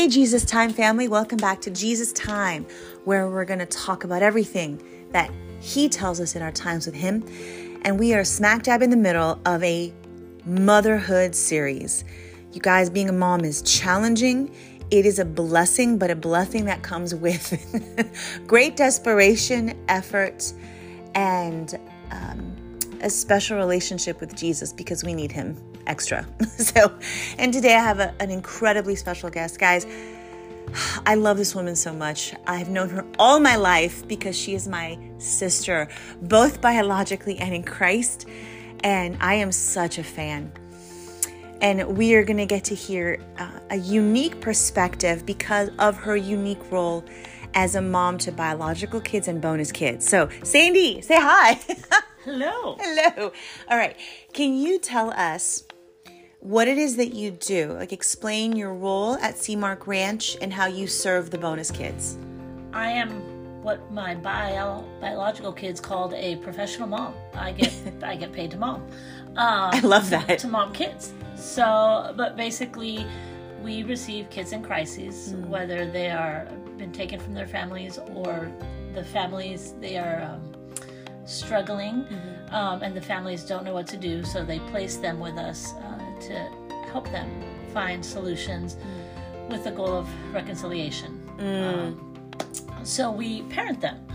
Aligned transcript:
Hey, 0.00 0.08
Jesus 0.08 0.46
Time 0.46 0.70
family, 0.70 1.08
welcome 1.08 1.36
back 1.36 1.60
to 1.60 1.70
Jesus 1.70 2.10
Time, 2.14 2.66
where 3.04 3.28
we're 3.28 3.44
going 3.44 3.58
to 3.58 3.66
talk 3.66 4.02
about 4.02 4.22
everything 4.22 4.82
that 5.12 5.30
He 5.60 5.90
tells 5.90 6.20
us 6.20 6.34
in 6.34 6.40
our 6.40 6.50
times 6.50 6.86
with 6.86 6.94
Him. 6.94 7.22
And 7.84 7.98
we 7.98 8.14
are 8.14 8.24
smack 8.24 8.62
dab 8.62 8.80
in 8.80 8.88
the 8.88 8.96
middle 8.96 9.38
of 9.44 9.62
a 9.62 9.92
motherhood 10.46 11.34
series. 11.34 12.04
You 12.54 12.62
guys, 12.62 12.88
being 12.88 13.10
a 13.10 13.12
mom 13.12 13.44
is 13.44 13.60
challenging. 13.60 14.50
It 14.90 15.04
is 15.04 15.18
a 15.18 15.24
blessing, 15.26 15.98
but 15.98 16.10
a 16.10 16.16
blessing 16.16 16.64
that 16.64 16.82
comes 16.82 17.14
with 17.14 17.52
great 18.46 18.76
desperation, 18.76 19.78
effort, 19.88 20.50
and 21.14 21.78
um, 22.10 22.78
a 23.02 23.10
special 23.10 23.58
relationship 23.58 24.18
with 24.18 24.34
Jesus 24.34 24.72
because 24.72 25.04
we 25.04 25.12
need 25.12 25.30
Him 25.30 25.58
extra. 25.86 26.26
so, 26.56 26.92
and 27.38 27.52
today 27.52 27.74
I 27.74 27.80
have 27.80 28.00
a, 28.00 28.14
an 28.20 28.30
incredibly 28.30 28.96
special 28.96 29.30
guest. 29.30 29.58
Guys, 29.58 29.86
I 31.06 31.14
love 31.16 31.36
this 31.36 31.54
woman 31.54 31.76
so 31.76 31.92
much. 31.92 32.34
I've 32.46 32.68
known 32.68 32.88
her 32.90 33.04
all 33.18 33.40
my 33.40 33.56
life 33.56 34.06
because 34.06 34.36
she 34.38 34.54
is 34.54 34.68
my 34.68 34.98
sister, 35.18 35.88
both 36.22 36.60
biologically 36.60 37.38
and 37.38 37.54
in 37.54 37.62
Christ. 37.62 38.26
And 38.82 39.16
I 39.20 39.34
am 39.34 39.52
such 39.52 39.98
a 39.98 40.04
fan. 40.04 40.52
And 41.60 41.96
we 41.96 42.14
are 42.14 42.24
going 42.24 42.38
to 42.38 42.46
get 42.46 42.64
to 42.64 42.74
hear 42.74 43.22
uh, 43.38 43.50
a 43.70 43.76
unique 43.76 44.40
perspective 44.40 45.26
because 45.26 45.70
of 45.78 45.96
her 45.96 46.16
unique 46.16 46.70
role 46.70 47.04
as 47.54 47.74
a 47.74 47.82
mom 47.82 48.16
to 48.18 48.32
biological 48.32 49.00
kids 49.00 49.28
and 49.28 49.42
bonus 49.42 49.72
kids. 49.72 50.08
So, 50.08 50.28
Sandy, 50.42 51.00
say 51.02 51.16
hi. 51.16 51.60
Hello. 52.24 52.76
Hello. 52.78 53.32
All 53.68 53.76
right. 53.76 53.96
Can 54.32 54.54
you 54.54 54.78
tell 54.78 55.10
us 55.10 55.64
what 56.40 56.68
it 56.68 56.78
is 56.78 56.96
that 56.96 57.14
you 57.14 57.30
do. 57.30 57.72
Like, 57.72 57.92
explain 57.92 58.56
your 58.56 58.74
role 58.74 59.14
at 59.14 59.36
Seamark 59.36 59.86
Ranch 59.86 60.36
and 60.40 60.52
how 60.52 60.66
you 60.66 60.86
serve 60.86 61.30
the 61.30 61.38
bonus 61.38 61.70
kids. 61.70 62.18
I 62.72 62.90
am 62.90 63.62
what 63.62 63.92
my 63.92 64.14
bio, 64.14 64.82
biological 65.00 65.52
kids 65.52 65.80
called 65.80 66.14
a 66.14 66.36
professional 66.36 66.88
mom. 66.88 67.14
I 67.34 67.52
get 67.52 67.74
I 68.02 68.16
get 68.16 68.32
paid 68.32 68.50
to 68.52 68.56
mom. 68.56 68.82
Um, 69.36 69.70
I 69.72 69.80
love 69.80 70.10
that 70.10 70.38
to 70.40 70.48
mom 70.48 70.72
kids. 70.72 71.12
So, 71.36 72.14
but 72.16 72.36
basically, 72.36 73.06
we 73.62 73.82
receive 73.82 74.30
kids 74.30 74.52
in 74.52 74.62
crises, 74.62 75.32
mm. 75.32 75.46
whether 75.46 75.90
they 75.90 76.10
are 76.10 76.48
been 76.78 76.92
taken 76.92 77.20
from 77.20 77.34
their 77.34 77.46
families 77.46 77.98
or 78.14 78.50
the 78.94 79.04
families 79.04 79.74
they 79.80 79.98
are 79.98 80.22
um, 80.22 80.40
struggling, 81.26 82.04
mm-hmm. 82.04 82.54
um, 82.54 82.82
and 82.82 82.96
the 82.96 83.00
families 83.00 83.44
don't 83.44 83.64
know 83.64 83.74
what 83.74 83.86
to 83.86 83.98
do, 83.98 84.24
so 84.24 84.44
they 84.44 84.58
place 84.70 84.96
them 84.96 85.20
with 85.20 85.36
us. 85.36 85.74
To 86.20 86.50
help 86.92 87.10
them 87.10 87.30
find 87.72 88.04
solutions 88.04 88.76
mm. 88.76 89.48
with 89.50 89.64
the 89.64 89.70
goal 89.70 89.96
of 89.96 90.08
reconciliation. 90.34 91.20
Mm. 91.38 91.74
Um, 91.74 92.84
so 92.84 93.10
we 93.10 93.42
parent 93.42 93.80
them 93.80 94.06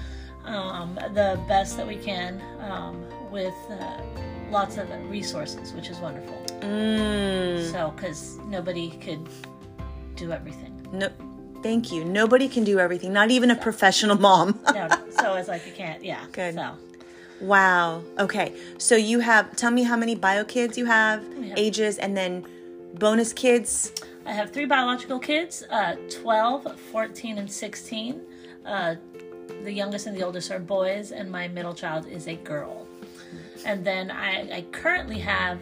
um, 0.46 0.96
the 1.14 1.40
best 1.48 1.78
that 1.78 1.88
we 1.88 1.96
can 1.96 2.42
um, 2.62 3.06
with 3.32 3.54
uh, 3.70 4.02
lots 4.52 4.78
of 4.78 4.90
resources, 5.10 5.74
which 5.74 5.90
is 5.90 5.98
wonderful. 6.00 6.36
Mm. 6.62 7.72
So, 7.72 7.94
because 7.96 8.38
nobody 8.46 8.92
could 8.92 9.28
do 10.16 10.32
everything. 10.32 10.88
No, 10.92 11.10
thank 11.62 11.92
you. 11.92 12.06
Nobody 12.06 12.48
can 12.48 12.64
do 12.64 12.80
everything, 12.80 13.12
not 13.14 13.32
even 13.32 13.52
a 13.52 13.56
professional 13.56 14.18
mom. 14.18 14.60
no, 14.74 14.88
so 15.20 15.34
it's 15.34 15.48
like 15.48 15.66
you 15.66 15.74
can't. 15.74 16.04
Yeah. 16.04 16.24
Good. 16.32 16.56
So 16.56 16.76
Wow. 17.42 18.04
Okay. 18.20 18.54
So 18.78 18.96
you 18.96 19.20
have, 19.20 19.56
tell 19.56 19.72
me 19.72 19.84
how 19.84 19.98
many 19.98 20.16
bio 20.16 20.44
kids 20.44 20.78
you 20.78 20.86
have, 20.86 21.24
ages, 21.58 21.98
and 21.98 22.16
then 22.16 22.46
bonus 22.96 23.34
kids. 23.34 23.92
I 24.26 24.32
have 24.32 24.52
three 24.52 24.66
biological 24.66 25.20
kids 25.20 25.64
uh, 25.70 25.96
12, 26.10 26.80
14, 26.92 27.38
and 27.38 27.52
16. 27.52 28.22
Uh, 28.66 28.96
the 29.64 29.72
youngest 29.72 30.08
and 30.08 30.18
the 30.18 30.24
oldest 30.24 30.52
are 30.52 30.60
boys, 30.60 31.12
and 31.12 31.32
my 31.32 31.48
middle 31.48 31.74
child 31.74 32.08
is 32.08 32.28
a 32.28 32.36
girl. 32.36 32.88
And 33.66 33.86
then 33.86 34.12
I, 34.12 34.58
I 34.58 34.62
currently 34.72 35.20
have 35.20 35.60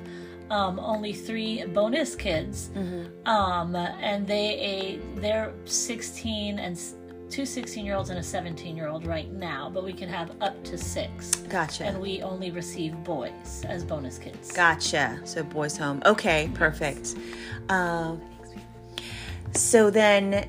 um, 0.50 0.80
only 0.80 1.14
three 1.14 1.66
bonus 1.66 2.16
kids, 2.16 2.70
mm-hmm. 2.76 3.28
um, 3.28 3.76
and 3.76 4.28
they 4.28 4.60
a, 4.60 5.20
they're 5.20 5.54
16 5.66 6.60
and 6.60 6.78
two 7.34 7.48
16 7.48 7.84
year 7.84 7.96
olds 7.96 8.12
and 8.12 8.20
a 8.20 8.24
17 8.24 8.78
year 8.78 8.88
old 8.88 9.08
right 9.08 9.32
now, 9.34 9.68
but 9.68 9.84
we 9.84 9.92
can 9.92 10.08
have 10.08 10.32
up 10.40 10.64
to 10.64 10.78
six. 10.78 11.38
Gotcha. 11.50 11.84
And 11.86 12.00
we 12.00 12.22
only 12.22 12.52
receive 12.52 12.96
boys 13.04 13.66
as 13.68 13.84
bonus 13.84 14.20
kids. 14.20 14.52
Gotcha. 14.52 15.20
So 15.24 15.42
boys 15.44 15.76
home. 15.76 16.04
Okay, 16.06 16.52
perfect. 16.54 17.16
Um, 17.70 18.22
so 19.56 19.90
then, 19.90 20.48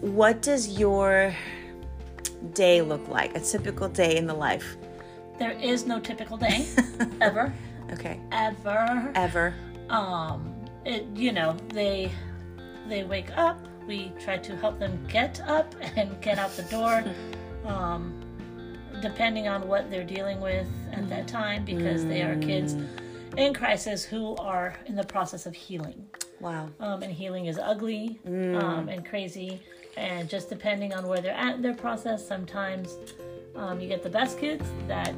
what 0.00 0.40
does 0.40 0.78
your 0.78 1.36
day 2.54 2.80
look 2.80 3.06
like? 3.08 3.36
A 3.36 3.40
typical 3.40 3.86
day 3.86 4.16
in 4.16 4.26
the 4.26 4.34
life? 4.34 4.78
There 5.38 5.52
is 5.52 5.86
no 5.86 6.00
typical 6.00 6.38
day, 6.38 6.66
ever. 7.20 7.52
Okay. 7.92 8.18
Ever. 8.32 9.12
Ever. 9.14 9.54
Um, 9.90 10.54
it 10.86 11.04
you 11.14 11.32
know 11.32 11.54
they 11.74 12.10
they 12.88 13.04
wake 13.04 13.36
up 13.36 13.58
we 13.86 14.12
try 14.20 14.38
to 14.38 14.56
help 14.56 14.78
them 14.78 14.98
get 15.08 15.40
up 15.42 15.74
and 15.96 16.20
get 16.20 16.38
out 16.38 16.50
the 16.56 16.62
door, 16.64 17.04
um, 17.64 18.20
depending 19.00 19.48
on 19.48 19.66
what 19.66 19.90
they're 19.90 20.04
dealing 20.04 20.40
with 20.40 20.66
at 20.92 21.08
that 21.08 21.28
time, 21.28 21.64
because 21.64 22.04
they 22.04 22.22
are 22.22 22.36
kids 22.36 22.76
in 23.36 23.54
crisis 23.54 24.04
who 24.04 24.36
are 24.36 24.74
in 24.86 24.96
the 24.96 25.04
process 25.04 25.46
of 25.46 25.54
healing. 25.54 26.06
Wow. 26.40 26.68
Um, 26.80 27.02
and 27.02 27.12
healing 27.12 27.46
is 27.46 27.58
ugly 27.58 28.18
mm. 28.26 28.60
um, 28.62 28.88
and 28.88 29.04
crazy. 29.06 29.60
And 29.96 30.28
just 30.28 30.48
depending 30.48 30.94
on 30.94 31.06
where 31.06 31.20
they're 31.20 31.34
at 31.34 31.56
in 31.56 31.62
their 31.62 31.74
process, 31.74 32.26
sometimes 32.26 32.96
um, 33.56 33.80
you 33.80 33.88
get 33.88 34.02
the 34.02 34.10
best 34.10 34.38
kids 34.38 34.64
that 34.88 35.14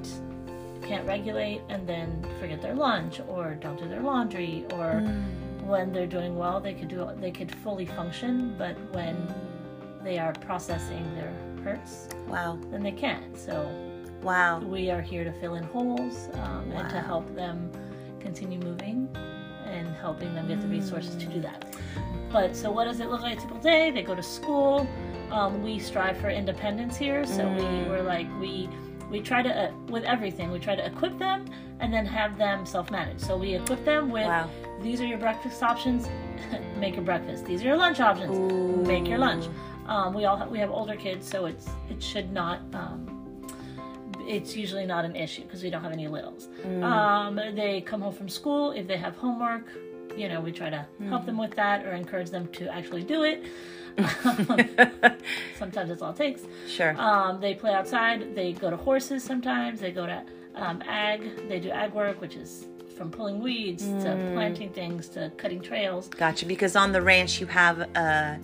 can't 0.82 1.06
regulate 1.06 1.60
and 1.68 1.86
then 1.86 2.26
forget 2.40 2.60
their 2.60 2.74
lunch 2.74 3.20
or 3.28 3.54
don't 3.54 3.78
do 3.78 3.88
their 3.88 4.02
laundry 4.02 4.64
or. 4.72 5.02
Mm 5.02 5.41
when 5.72 5.90
they're 5.90 6.06
doing 6.06 6.36
well, 6.36 6.60
they 6.60 6.74
could 6.74 6.88
do 6.88 7.08
they 7.18 7.30
could 7.30 7.50
fully 7.50 7.86
function, 7.86 8.54
but 8.58 8.76
when 8.94 9.16
they 10.04 10.18
are 10.18 10.34
processing 10.34 11.02
their 11.14 11.32
hurts, 11.64 12.08
wow, 12.28 12.58
then 12.70 12.82
they 12.82 12.92
can't. 12.92 13.36
So, 13.38 13.54
wow, 14.22 14.58
we 14.58 14.90
are 14.90 15.00
here 15.00 15.24
to 15.24 15.32
fill 15.32 15.54
in 15.54 15.64
holes 15.64 16.28
um, 16.34 16.70
wow. 16.70 16.80
and 16.80 16.90
to 16.90 17.00
help 17.00 17.34
them 17.34 17.72
continue 18.20 18.58
moving 18.58 19.08
and 19.64 19.88
helping 19.96 20.34
them 20.34 20.46
get 20.46 20.60
the 20.60 20.68
resources 20.68 21.16
to 21.16 21.24
do 21.24 21.40
that. 21.40 21.74
But 22.30 22.54
so, 22.54 22.70
what 22.70 22.84
does 22.84 23.00
it 23.00 23.08
look 23.08 23.22
like 23.22 23.38
a 23.38 23.40
typical 23.40 23.62
day? 23.62 23.90
They 23.90 24.02
go 24.02 24.14
to 24.14 24.22
school. 24.22 24.86
Um, 25.30 25.62
we 25.62 25.78
strive 25.78 26.18
for 26.18 26.28
independence 26.28 26.98
here, 26.98 27.24
so 27.24 27.44
mm. 27.44 27.56
we 27.56 27.88
were 27.88 28.02
like 28.02 28.28
we 28.38 28.68
we 29.10 29.22
try 29.22 29.40
to 29.42 29.50
uh, 29.50 29.72
with 29.88 30.04
everything 30.04 30.50
we 30.50 30.58
try 30.58 30.76
to 30.76 30.84
equip 30.84 31.18
them 31.18 31.46
and 31.82 31.92
then 31.92 32.06
have 32.06 32.38
them 32.38 32.64
self-manage 32.64 33.20
so 33.20 33.36
we 33.36 33.54
equip 33.54 33.84
them 33.84 34.08
with 34.08 34.26
wow. 34.26 34.48
these 34.80 35.00
are 35.00 35.06
your 35.06 35.18
breakfast 35.18 35.62
options 35.62 36.08
make 36.78 36.94
your 36.94 37.04
breakfast 37.04 37.44
these 37.44 37.60
are 37.62 37.66
your 37.66 37.76
lunch 37.76 38.00
options 38.00 38.38
Ooh. 38.38 38.82
make 38.86 39.06
your 39.06 39.18
lunch 39.18 39.46
um, 39.86 40.14
we 40.14 40.24
all 40.24 40.36
have, 40.36 40.48
we 40.48 40.58
have 40.58 40.70
older 40.70 40.96
kids 40.96 41.28
so 41.28 41.46
it's 41.46 41.68
it 41.90 42.02
should 42.02 42.32
not 42.32 42.60
um, 42.72 43.44
it's 44.20 44.56
usually 44.56 44.86
not 44.86 45.04
an 45.04 45.16
issue 45.16 45.42
because 45.42 45.62
we 45.62 45.68
don't 45.68 45.82
have 45.82 45.92
any 45.92 46.06
littles 46.06 46.48
mm. 46.64 46.82
um, 46.84 47.36
they 47.56 47.80
come 47.80 48.00
home 48.00 48.14
from 48.14 48.28
school 48.28 48.70
if 48.70 48.86
they 48.86 48.96
have 48.96 49.16
homework 49.16 49.66
you 50.16 50.28
know 50.28 50.40
we 50.40 50.52
try 50.52 50.70
to 50.70 50.86
mm. 51.00 51.08
help 51.08 51.26
them 51.26 51.36
with 51.36 51.54
that 51.56 51.84
or 51.84 51.92
encourage 51.92 52.30
them 52.30 52.46
to 52.48 52.72
actually 52.72 53.02
do 53.02 53.24
it 53.24 53.44
sometimes 55.58 55.90
that's 55.90 56.00
all 56.00 56.12
it 56.12 56.16
takes. 56.16 56.42
Sure. 56.66 56.98
Um, 56.98 57.40
they 57.42 57.52
play 57.52 57.74
outside. 57.74 58.34
They 58.34 58.54
go 58.54 58.70
to 58.70 58.76
horses 58.76 59.22
sometimes. 59.22 59.80
They 59.80 59.90
go 59.90 60.06
to 60.06 60.24
um, 60.54 60.82
ag. 60.86 61.48
They 61.48 61.60
do 61.60 61.70
ag 61.70 61.92
work, 61.92 62.20
which 62.20 62.36
is 62.36 62.66
from 62.96 63.10
pulling 63.10 63.40
weeds 63.40 63.84
mm. 63.84 64.02
to 64.02 64.34
planting 64.34 64.70
things 64.70 65.08
to 65.10 65.32
cutting 65.36 65.60
trails. 65.60 66.08
Gotcha. 66.08 66.46
Because 66.46 66.76
on 66.76 66.92
the 66.92 67.02
ranch 67.02 67.40
you 67.40 67.46
have 67.46 67.80
a 67.80 68.38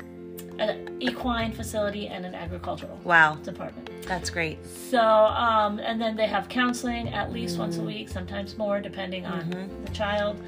an 0.58 0.96
equine 0.98 1.52
facility 1.52 2.08
and 2.08 2.26
an 2.26 2.34
agricultural 2.34 2.98
wow 3.04 3.36
department. 3.36 3.88
That's 4.02 4.30
great. 4.30 4.58
So, 4.66 5.00
um, 5.00 5.78
and 5.78 6.00
then 6.00 6.16
they 6.16 6.26
have 6.26 6.48
counseling 6.48 7.08
at 7.10 7.32
least 7.32 7.56
mm. 7.56 7.60
once 7.60 7.76
a 7.78 7.82
week, 7.82 8.08
sometimes 8.08 8.58
more, 8.58 8.80
depending 8.80 9.24
on 9.24 9.42
mm-hmm. 9.44 9.84
the 9.84 9.90
child. 9.92 10.40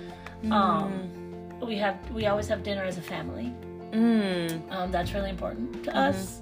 Mm. 0.43 0.53
Um, 0.53 1.61
we 1.61 1.77
have 1.77 1.99
we 2.11 2.27
always 2.27 2.49
have 2.49 2.63
dinner 2.63 2.83
as 2.83 2.99
a 2.99 3.03
family. 3.03 3.55
Mm. 3.93 4.73
Um, 4.73 4.91
that's 4.91 5.13
really 5.13 5.31
important 5.31 5.85
to 5.85 5.91
mm-hmm. 5.91 5.99
us. 5.99 6.41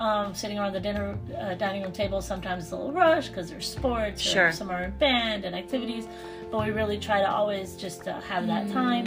Um, 0.00 0.34
sitting 0.34 0.58
around 0.58 0.72
the 0.72 0.80
dinner 0.80 1.18
uh, 1.38 1.52
dining 1.56 1.82
room 1.82 1.92
table, 1.92 2.22
sometimes 2.22 2.64
it's 2.64 2.72
a 2.72 2.76
little 2.76 2.90
rush 2.90 3.28
because 3.28 3.50
there's 3.50 3.68
sports, 3.68 4.22
sure. 4.22 4.48
or 4.48 4.52
some 4.52 4.70
are 4.70 4.84
in 4.84 4.92
band 4.92 5.44
and 5.44 5.54
activities, 5.54 6.08
but 6.50 6.64
we 6.64 6.70
really 6.70 6.98
try 6.98 7.20
to 7.20 7.30
always 7.30 7.76
just 7.76 8.08
uh, 8.08 8.18
have 8.22 8.46
that 8.46 8.66
mm. 8.66 8.72
time. 8.72 9.06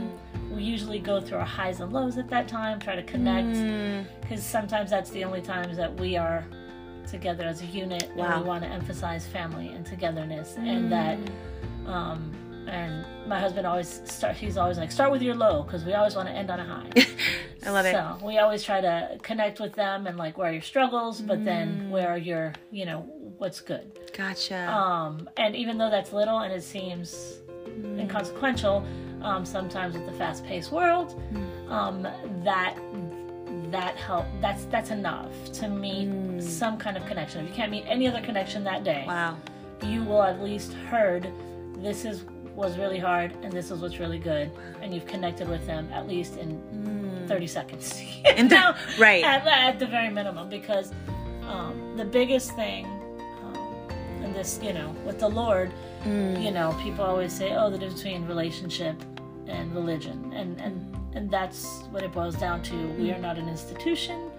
We 0.51 0.62
usually 0.62 1.00
go 1.00 1.19
through 1.19 1.40
our 1.40 1.45
highs 1.45 1.80
and 1.80 1.92
lows 1.92 2.19
at 2.19 2.30
that 2.30 2.48
time, 2.48 2.80
try 2.80 2.95
to 2.95 3.01
connect, 3.01 3.54
because 4.22 4.42
mm. 4.42 4.44
sometimes 4.44 4.92
that's 4.92 5.10
the 5.10 5.24
only 5.24 5.42
times 5.42 5.78
that 5.78 5.92
we 6.00 6.16
are 6.16 6.45
together 7.07 7.44
as 7.44 7.63
a 7.63 7.66
unit, 7.66 8.12
wow. 8.16 8.25
and 8.25 8.44
we 8.44 8.48
want 8.48 8.63
to 8.63 8.69
emphasize 8.69 9.25
family 9.25 9.69
and 9.69 9.88
togetherness, 9.88 10.57
and 10.57 10.92
that 10.92 11.18
mm. 11.18 11.90
um, 11.90 12.31
and 12.68 13.06
my 13.27 13.39
husband 13.39 13.65
always 13.68 14.01
start. 14.06 14.36
He's 14.36 14.57
always 14.57 14.77
like, 14.77 14.92
start 14.92 15.12
with 15.12 15.21
your 15.21 15.36
low 15.36 15.63
because 15.63 15.86
we 15.86 15.94
always 15.94 16.15
want 16.15 16.27
to 16.27 16.33
end 16.33 16.50
on 16.50 16.60
a 16.60 16.65
high. 16.65 16.89
I 17.65 17.69
love 17.69 17.86
it. 17.86 17.94
So 17.94 18.25
we 18.25 18.38
always 18.39 18.63
try 18.63 18.81
to 18.81 19.18
connect 19.21 19.60
with 19.60 19.74
them 19.74 20.07
and 20.07 20.18
like 20.18 20.38
where 20.38 20.50
are 20.50 20.54
your 20.54 20.62
struggles, 20.62 21.21
but 21.21 21.44
then 21.45 21.89
where 21.89 22.10
are 22.10 22.18
your 22.18 22.54
you 22.71 22.86
know 22.86 23.01
what's 23.38 23.62
good. 23.62 24.00
Gotcha. 24.15 24.69
Um, 24.71 25.30
and 25.38 25.56
even 25.56 25.77
though 25.77 25.89
that's 25.89 26.13
little 26.13 26.39
and 26.39 26.54
it 26.54 26.63
seems 26.63 27.39
inconsequential, 27.98 28.86
um, 29.21 29.45
sometimes 29.45 29.95
with 29.95 30.06
the 30.06 30.12
fast-paced 30.13 30.71
world, 30.71 31.21
um, 31.69 32.04
that 32.44 32.77
that 33.71 33.95
help 33.98 34.25
that's 34.39 34.66
that's 34.66 34.92
enough 34.92 35.31
to 35.54 35.68
meet 35.68 36.42
some 36.42 36.77
kind 36.77 36.98
of 36.98 37.06
connection. 37.06 37.44
If 37.44 37.50
you 37.50 37.56
can't 37.56 37.71
meet 37.71 37.86
any 37.88 38.07
other 38.07 38.21
connection 38.21 38.63
that 38.66 38.83
day, 38.83 39.04
wow. 39.07 39.38
you 39.81 40.04
will 40.04 40.21
at 40.21 40.42
least 40.42 40.74
heard 40.74 41.31
this 41.77 42.06
is 42.06 42.24
was 42.55 42.77
really 42.77 43.00
hard 43.00 43.31
and 43.44 43.51
this 43.51 43.71
is 43.71 43.79
what's 43.81 44.00
really 44.00 44.19
good, 44.19 44.51
and 44.81 44.94
you've 44.94 45.07
connected 45.07 45.47
with 45.50 45.65
them 45.65 45.89
at 45.91 46.07
least 46.07 46.38
in 46.38 47.25
30 47.27 47.47
seconds. 47.47 48.01
The- 48.23 48.44
Now, 48.44 48.75
right. 49.00 49.23
At, 49.23 49.45
at 49.47 49.79
the 49.79 49.88
very 49.88 50.09
minimum, 50.09 50.50
because 50.50 50.91
um, 51.47 51.94
the 51.97 52.05
biggest 52.05 52.55
thing, 52.55 52.85
um, 53.44 53.88
and 54.23 54.35
this, 54.35 54.59
you 54.61 54.73
know, 54.73 54.89
with 55.05 55.19
the 55.19 55.27
Lord, 55.29 55.71
you 56.05 56.51
know, 56.51 56.77
people 56.83 57.03
always 57.05 57.31
say, 57.31 57.55
oh, 57.55 57.69
the 57.69 57.77
difference 57.77 58.01
between 58.03 58.25
relationship 58.25 58.95
and 59.47 59.73
religion. 59.73 60.31
And, 60.35 60.59
and, 60.59 60.95
and 61.15 61.31
that's 61.31 61.65
what 61.91 62.03
it 62.03 62.11
boils 62.11 62.35
down 62.35 62.61
to. 62.63 62.75
We 62.99 63.11
are 63.11 63.19
not 63.19 63.38
an 63.38 63.47
institution. 63.47 64.29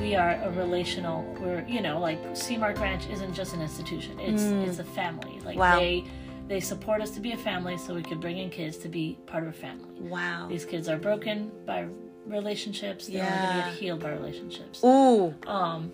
We 0.00 0.14
are 0.16 0.40
a 0.42 0.50
relational. 0.50 1.22
We're 1.40 1.64
you 1.68 1.80
know 1.80 1.98
like 2.00 2.20
Seamark 2.32 2.78
Ranch 2.80 3.06
isn't 3.10 3.34
just 3.34 3.52
an 3.54 3.60
institution. 3.62 4.18
It's 4.18 4.42
it's 4.42 4.78
a 4.80 4.84
family. 4.84 5.38
Like 5.44 5.56
Wow. 5.56 5.78
they 5.78 6.04
they 6.52 6.60
support 6.60 7.00
us 7.00 7.10
to 7.12 7.18
be 7.20 7.32
a 7.32 7.36
family, 7.38 7.78
so 7.78 7.94
we 7.94 8.02
could 8.02 8.20
bring 8.20 8.36
in 8.36 8.50
kids 8.50 8.76
to 8.76 8.86
be 8.86 9.16
part 9.24 9.42
of 9.42 9.48
a 9.48 9.52
family. 9.54 9.88
Wow. 10.00 10.48
These 10.50 10.66
kids 10.66 10.86
are 10.86 10.98
broken 10.98 11.50
by 11.64 11.86
relationships. 12.26 13.06
They're 13.06 13.22
only 13.22 13.32
Yeah. 13.34 13.52
gonna 13.60 13.70
get 13.70 13.80
healed 13.80 14.00
by 14.00 14.10
relationships. 14.10 14.84
Ooh, 14.84 15.34
Um, 15.46 15.90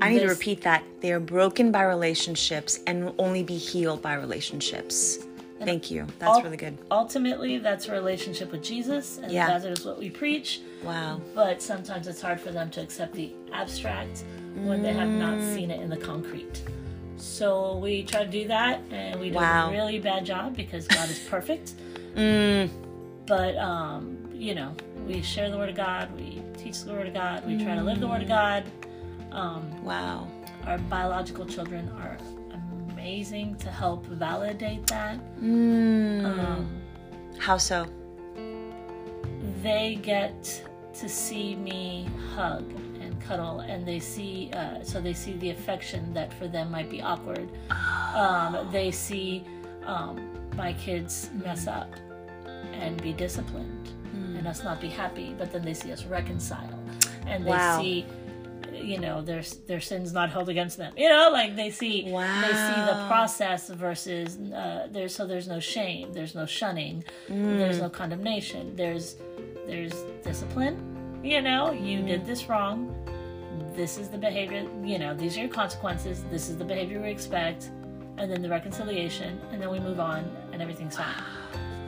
I 0.00 0.08
need 0.08 0.20
to 0.20 0.28
repeat 0.28 0.62
that. 0.62 0.82
They 1.02 1.12
are 1.12 1.20
broken 1.20 1.70
by 1.70 1.82
relationships 1.82 2.80
and 2.86 3.04
will 3.04 3.14
only 3.18 3.42
be 3.42 3.58
healed 3.58 4.00
by 4.00 4.14
relationships. 4.14 5.18
Thank 5.60 5.90
you. 5.90 6.06
That's 6.18 6.36
ul- 6.38 6.42
really 6.42 6.56
good. 6.56 6.78
Ultimately, 6.90 7.58
that's 7.58 7.86
a 7.88 7.92
relationship 7.92 8.50
with 8.50 8.62
Jesus, 8.62 9.18
and 9.22 9.30
Yeah. 9.30 9.58
that 9.58 9.70
is 9.70 9.84
what 9.84 9.98
we 9.98 10.08
preach. 10.08 10.62
Wow. 10.82 11.20
But 11.34 11.60
sometimes 11.60 12.08
it's 12.08 12.22
hard 12.22 12.40
for 12.40 12.50
them 12.50 12.70
to 12.70 12.80
accept 12.80 13.12
the 13.12 13.30
abstract 13.52 14.24
when 14.56 14.82
they 14.82 14.94
have 14.94 15.10
not 15.10 15.34
Mm. 15.38 15.54
seen 15.54 15.70
it 15.70 15.80
in 15.82 15.90
the 15.90 15.98
concrete. 15.98 16.62
So 17.24 17.78
we 17.78 18.02
try 18.04 18.24
to 18.24 18.30
do 18.30 18.46
that, 18.48 18.80
and 18.90 19.18
we 19.18 19.30
do 19.30 19.36
Wow. 19.36 19.68
a 19.68 19.72
really 19.72 19.98
bad 19.98 20.24
job 20.26 20.54
because 20.54 20.86
God 20.86 21.08
is 21.10 21.18
perfect. 21.20 21.74
Mm, 22.14 22.70
But 23.26 23.56
um, 23.58 24.28
you 24.32 24.54
know, 24.54 24.70
we 25.04 25.20
share 25.20 25.50
the 25.50 25.56
Word 25.58 25.68
of 25.70 25.74
God, 25.74 26.14
we 26.16 26.40
teach 26.56 26.84
the 26.84 26.92
Word 26.92 27.08
of 27.08 27.14
God, 27.14 27.44
we 27.44 27.56
try 27.64 27.74
to 27.74 27.82
live 27.82 27.98
the 27.98 28.06
Word 28.06 28.22
of 28.22 28.28
God. 28.28 28.62
Um, 29.32 29.82
wow. 29.84 30.28
our 30.64 30.78
biological 30.78 31.44
children 31.44 31.88
are 31.98 32.16
amazing 32.92 33.56
to 33.56 33.68
help 33.68 34.06
validate 34.06 34.86
that. 34.86 35.18
Mm, 35.42 36.24
Um, 36.24 36.80
how 37.38 37.56
so? 37.56 37.84
they 39.60 39.98
get 40.00 40.62
to 41.00 41.08
see 41.08 41.56
me 41.56 42.06
hug 42.36 42.62
cuddle, 43.26 43.60
and 43.60 43.86
they 43.86 43.98
see 43.98 44.50
uh, 44.54 44.82
so 44.82 45.00
they 45.00 45.14
see 45.14 45.32
the 45.38 45.50
affection 45.50 46.12
that 46.14 46.32
for 46.34 46.46
them 46.48 46.70
might 46.70 46.90
be 46.90 47.00
awkward. 47.02 47.48
Um, 48.14 48.68
they 48.70 48.90
see 48.90 49.44
um, 49.86 50.30
my 50.56 50.72
kids 50.74 51.30
mess 51.34 51.66
up 51.66 51.90
and 52.72 53.00
be 53.02 53.12
disciplined, 53.12 53.88
and 54.36 54.46
us 54.46 54.62
not 54.64 54.80
be 54.80 54.88
happy, 54.88 55.34
but 55.38 55.52
then 55.52 55.62
they 55.62 55.74
see 55.74 55.92
us 55.92 56.04
reconcile, 56.04 56.78
and 57.26 57.44
they 57.44 57.50
Wow. 57.50 57.78
see. 57.80 58.06
You 58.72 58.98
know 58.98 59.22
their 59.22 59.42
their 59.68 59.80
sins 59.80 60.12
not 60.12 60.30
held 60.30 60.48
against 60.48 60.76
them. 60.78 60.92
You 60.96 61.08
know, 61.08 61.30
like 61.32 61.54
they 61.54 61.70
see 61.70 62.02
they 62.42 62.54
see 62.54 62.80
the 62.82 62.98
process 63.06 63.68
versus 63.70 64.36
uh, 64.52 64.88
there's 64.90 65.14
so 65.14 65.26
there's 65.28 65.46
no 65.46 65.60
shame, 65.60 66.12
there's 66.12 66.34
no 66.34 66.44
shunning, 66.44 67.04
there's 67.28 67.78
no 67.78 67.88
condemnation. 67.88 68.74
There's 68.74 69.14
there's 69.68 69.94
discipline. 70.24 70.76
You 71.22 71.40
know, 71.40 71.70
you 71.70 72.02
did 72.02 72.26
this 72.26 72.48
wrong. 72.48 72.92
This 73.74 73.98
is 73.98 74.08
the 74.08 74.18
behavior. 74.18 74.66
You 74.82 74.98
know, 74.98 75.14
these 75.14 75.36
are 75.36 75.40
your 75.40 75.48
consequences. 75.48 76.24
This 76.30 76.48
is 76.48 76.56
the 76.56 76.64
behavior 76.64 77.00
we 77.02 77.10
expect, 77.10 77.70
and 78.18 78.30
then 78.30 78.40
the 78.42 78.48
reconciliation, 78.48 79.40
and 79.50 79.60
then 79.60 79.68
we 79.70 79.80
move 79.80 79.98
on, 80.00 80.30
and 80.52 80.62
everything's 80.62 80.96
fine. 80.96 81.14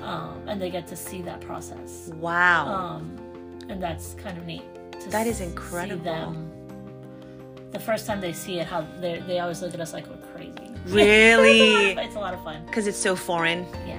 Um, 0.02 0.40
and 0.46 0.62
they 0.62 0.70
get 0.70 0.86
to 0.88 0.94
see 0.94 1.20
that 1.22 1.40
process, 1.40 2.12
Wow. 2.20 2.68
um, 2.72 3.18
and 3.68 3.82
that's 3.82 4.14
kind 4.14 4.38
of 4.38 4.46
neat. 4.46 4.62
To 5.00 5.08
That 5.10 5.26
is 5.26 5.38
see 5.38 5.44
incredible. 5.44 6.04
them. 6.04 6.52
The 7.72 7.80
first 7.80 8.06
time 8.06 8.20
they 8.20 8.32
see 8.32 8.60
it, 8.60 8.68
how 8.68 8.82
they 9.00 9.18
they 9.26 9.40
always 9.40 9.62
look 9.62 9.74
at 9.74 9.80
us 9.80 9.92
like 9.92 10.06
we're 10.08 10.24
crazy. 10.32 10.70
Really? 10.86 11.90
it's 11.98 12.14
a 12.14 12.20
lot 12.20 12.34
of 12.34 12.44
fun. 12.44 12.64
Because 12.66 12.86
it's 12.86 12.96
so 12.98 13.16
foreign. 13.16 13.66
Yeah. 13.84 13.98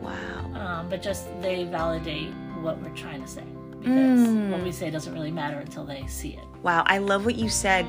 Wow. 0.00 0.50
um, 0.60 0.88
but 0.88 1.00
just 1.00 1.28
they 1.42 1.62
validate 1.62 2.32
what 2.60 2.80
we're 2.82 2.96
trying 2.96 3.22
to 3.22 3.28
say 3.28 3.44
because 3.80 4.20
Mm. 4.20 4.50
what 4.50 4.62
we 4.62 4.72
say 4.72 4.90
doesn't 4.90 5.12
really 5.12 5.30
matter 5.30 5.58
until 5.58 5.84
they 5.84 6.06
see 6.06 6.30
it. 6.30 6.44
Wow. 6.62 6.84
I 6.86 6.98
love 6.98 7.24
what 7.24 7.36
you 7.36 7.48
said 7.48 7.86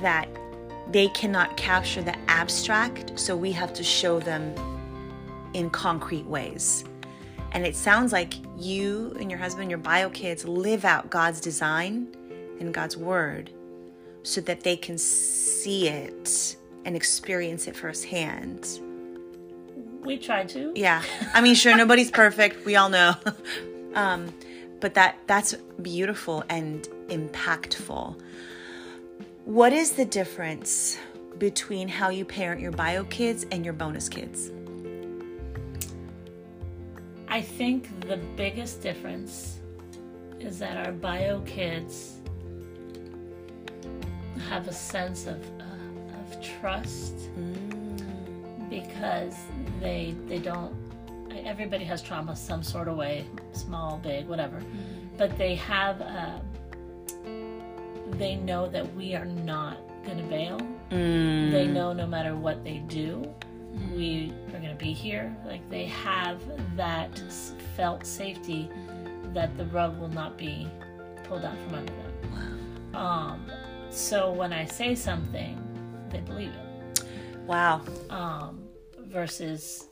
that 0.00 0.28
they 0.90 1.08
cannot 1.08 1.56
capture 1.56 2.02
the 2.02 2.14
abstract, 2.28 3.18
so 3.18 3.36
we 3.36 3.52
have 3.52 3.72
to 3.74 3.82
show 3.82 4.18
them 4.20 4.54
in 5.54 5.70
concrete 5.70 6.26
ways. 6.26 6.84
And 7.52 7.66
it 7.66 7.76
sounds 7.76 8.12
like 8.12 8.34
you 8.58 9.14
and 9.20 9.30
your 9.30 9.38
husband, 9.38 9.70
your 9.70 9.78
bio 9.78 10.08
kids, 10.10 10.44
live 10.46 10.84
out 10.84 11.10
God's 11.10 11.40
design 11.40 12.08
and 12.60 12.72
God's 12.72 12.96
word 12.96 13.50
so 14.22 14.40
that 14.42 14.62
they 14.62 14.76
can 14.76 14.96
see 14.98 15.88
it 15.88 16.56
and 16.84 16.96
experience 16.96 17.66
it 17.68 17.76
firsthand. 17.76 18.80
We 20.02 20.16
try 20.18 20.44
to. 20.44 20.72
Yeah. 20.74 21.02
I 21.34 21.40
mean, 21.40 21.54
sure, 21.54 21.76
nobody's 21.76 22.10
perfect. 22.10 22.64
We 22.64 22.76
all 22.76 22.88
know. 22.88 23.14
um, 23.94 24.32
but 24.82 24.94
that 24.94 25.16
that's 25.28 25.54
beautiful 25.80 26.44
and 26.50 26.86
impactful. 27.08 28.20
What 29.44 29.72
is 29.72 29.92
the 29.92 30.04
difference 30.04 30.98
between 31.38 31.88
how 31.88 32.10
you 32.10 32.24
parent 32.24 32.60
your 32.60 32.72
bio 32.72 33.04
kids 33.04 33.46
and 33.52 33.64
your 33.64 33.74
bonus 33.74 34.08
kids? 34.08 34.50
I 37.28 37.40
think 37.40 37.88
the 38.08 38.18
biggest 38.36 38.82
difference 38.82 39.60
is 40.40 40.58
that 40.58 40.84
our 40.84 40.92
bio 40.92 41.40
kids 41.42 42.18
have 44.48 44.66
a 44.66 44.72
sense 44.72 45.26
of, 45.28 45.40
uh, 45.60 46.18
of 46.20 46.42
trust 46.42 47.14
because 48.68 49.36
they 49.80 50.16
they 50.26 50.38
don't 50.38 50.74
everybody 51.38 51.84
has 51.84 52.02
trauma 52.02 52.36
some 52.36 52.62
sort 52.62 52.88
of 52.88 52.96
way 52.96 53.26
small 53.52 53.98
big 53.98 54.26
whatever. 54.26 54.60
But 55.16 55.36
they 55.38 55.54
have 55.56 56.00
uh, 56.00 56.38
they 58.12 58.36
know 58.36 58.68
that 58.68 58.94
we 58.94 59.14
are 59.14 59.24
not 59.24 59.78
going 60.04 60.18
to 60.18 60.24
bail. 60.24 60.58
They 60.90 61.66
know 61.66 61.92
no 61.92 62.06
matter 62.06 62.36
what 62.36 62.64
they 62.64 62.78
do 62.78 63.32
we 63.94 64.32
are 64.48 64.58
going 64.58 64.68
to 64.68 64.74
be 64.74 64.92
here. 64.92 65.34
Like 65.46 65.68
they 65.70 65.86
have 65.86 66.40
that 66.76 67.18
felt 67.76 68.06
safety 68.06 68.68
that 69.32 69.56
the 69.56 69.64
rug 69.66 69.98
will 69.98 70.08
not 70.08 70.36
be 70.36 70.68
pulled 71.24 71.44
out 71.44 71.56
from 71.64 71.74
under 71.74 71.92
them. 71.92 72.90
Wow. 72.92 73.00
um, 73.00 73.50
so 73.90 74.30
when 74.32 74.52
i 74.52 74.64
say 74.64 74.94
something 74.94 75.58
they 76.10 76.20
believe 76.20 76.50
it. 76.50 77.04
Wow. 77.46 77.82
um, 78.10 78.62
versus 78.98 79.88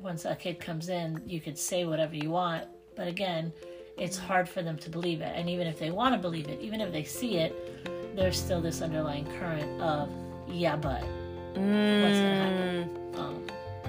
once 0.00 0.24
a 0.24 0.34
kid 0.34 0.60
comes 0.60 0.88
in, 0.88 1.20
you 1.26 1.40
could 1.40 1.58
say 1.58 1.84
whatever 1.84 2.14
you 2.14 2.30
want, 2.30 2.64
but 2.96 3.08
again, 3.08 3.52
it's 3.96 4.16
hard 4.16 4.48
for 4.48 4.62
them 4.62 4.76
to 4.78 4.90
believe 4.90 5.20
it. 5.20 5.32
And 5.34 5.48
even 5.50 5.66
if 5.66 5.78
they 5.78 5.90
want 5.90 6.14
to 6.14 6.20
believe 6.20 6.48
it, 6.48 6.60
even 6.60 6.80
if 6.80 6.92
they 6.92 7.04
see 7.04 7.36
it, 7.38 8.16
there's 8.16 8.38
still 8.38 8.60
this 8.60 8.80
underlying 8.80 9.26
current 9.38 9.80
of, 9.80 10.10
yeah, 10.48 10.76
but 10.76 11.02
what's 11.02 11.56
going 11.56 11.72
to 11.72 12.36
happen? 12.36 13.14
Um, 13.16 13.46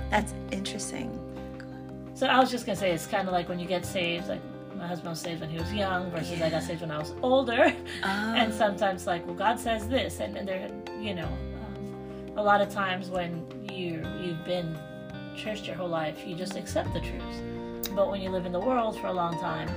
That's 0.09 0.33
interesting. 0.51 1.19
so 2.15 2.27
I 2.27 2.39
was 2.39 2.49
just 2.49 2.65
going 2.65 2.75
to 2.75 2.79
say, 2.79 2.91
it's 2.91 3.07
kind 3.07 3.27
of 3.27 3.33
like 3.33 3.47
when 3.49 3.59
you 3.59 3.67
get 3.67 3.85
saved, 3.85 4.27
like 4.27 4.41
my 4.79 4.87
husband 4.87 5.09
was 5.09 5.19
saved 5.19 5.41
when 5.41 5.49
he 5.49 5.57
was 5.57 5.71
young 5.73 6.09
versus 6.09 6.41
I 6.41 6.49
got 6.49 6.63
saved 6.63 6.81
when 6.81 6.91
I 6.91 6.97
was 6.97 7.13
older. 7.21 7.73
and 8.03 8.53
sometimes 8.53 9.05
like 9.05 9.25
well 9.27 9.35
god 9.35 9.59
says 9.59 9.87
this 9.89 10.21
and, 10.21 10.37
and 10.37 10.47
there 10.47 10.69
you 10.99 11.13
know 11.13 11.27
um, 11.27 12.31
a 12.37 12.41
lot 12.41 12.61
of 12.61 12.69
times 12.69 13.09
when 13.09 13.45
you 13.69 14.01
you've 14.21 14.43
been 14.45 14.77
churched 15.39 15.65
your 15.67 15.75
whole 15.75 15.87
life 15.87 16.17
you 16.27 16.35
just 16.35 16.55
accept 16.55 16.93
the 16.93 16.99
truths 16.99 17.41
but 17.95 18.09
when 18.11 18.21
you 18.21 18.29
live 18.29 18.45
in 18.45 18.51
the 18.51 18.59
world 18.59 18.99
for 18.99 19.07
a 19.07 19.13
long 19.13 19.33
time 19.39 19.69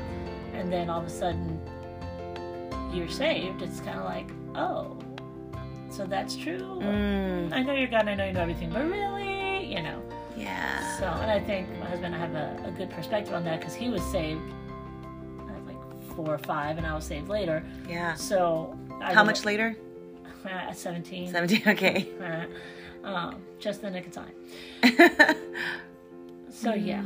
and 0.55 0.73
then 0.73 0.91
all 0.91 1.01
of 1.01 1.07
a 1.07 1.11
sudden 1.11 1.61
you're 2.93 3.09
saved 3.09 3.63
it's 3.63 3.81
kind 3.81 3.99
of 3.99 4.05
like 4.05 4.29
oh 4.55 4.99
so 5.91 6.05
that's 6.07 6.35
true 6.37 6.79
Mm, 6.83 7.53
i 7.53 7.63
know 7.63 7.75
you're 7.75 7.87
god 7.89 8.09
i 8.09 8.15
know 8.15 8.27
you 8.27 8.33
know 8.33 8.41
everything 8.41 8.71
but 8.71 8.85
really 8.85 9.65
you 9.73 9.83
know 9.83 10.03
Yeah. 10.37 10.99
So, 10.99 11.05
and 11.07 11.31
I 11.31 11.39
think 11.41 11.69
my 11.79 11.87
husband, 11.87 12.15
I 12.15 12.19
have 12.19 12.35
a, 12.35 12.49
a 12.67 12.71
good 12.79 12.91
perspective 12.91 13.35
on 13.35 13.45
that 13.45 13.61
because 13.61 13.75
he 13.75 13.89
was 13.91 14.03
saved 14.17 14.41
at 15.51 15.61
like 15.67 15.77
four 16.17 16.31
or 16.35 16.39
five, 16.39 16.79
and 16.79 16.87
I 16.87 16.95
was 16.95 17.05
saved 17.05 17.29
later. 17.29 17.63
Yeah. 17.89 18.15
So, 18.15 18.75
I 19.01 19.13
How 19.13 19.23
much 19.25 19.45
later? 19.45 19.77
At 20.45 20.77
17. 20.77 21.31
17. 21.33 21.63
Okay. 21.69 22.09
Uh, 22.21 22.47
um, 23.05 23.43
just 23.59 23.83
the 23.83 23.91
nick 23.91 24.07
of 24.07 24.13
time. 24.13 25.37
So, 26.63 26.75
yeah. 26.75 27.01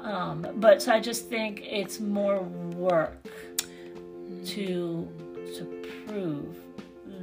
Um, 0.00 0.46
but 0.56 0.80
so 0.80 0.92
I 0.92 1.00
just 1.00 1.28
think 1.28 1.62
it's 1.64 1.98
more 1.98 2.40
work 2.40 3.26
to 4.46 5.08
to 5.56 5.86
prove 6.06 6.56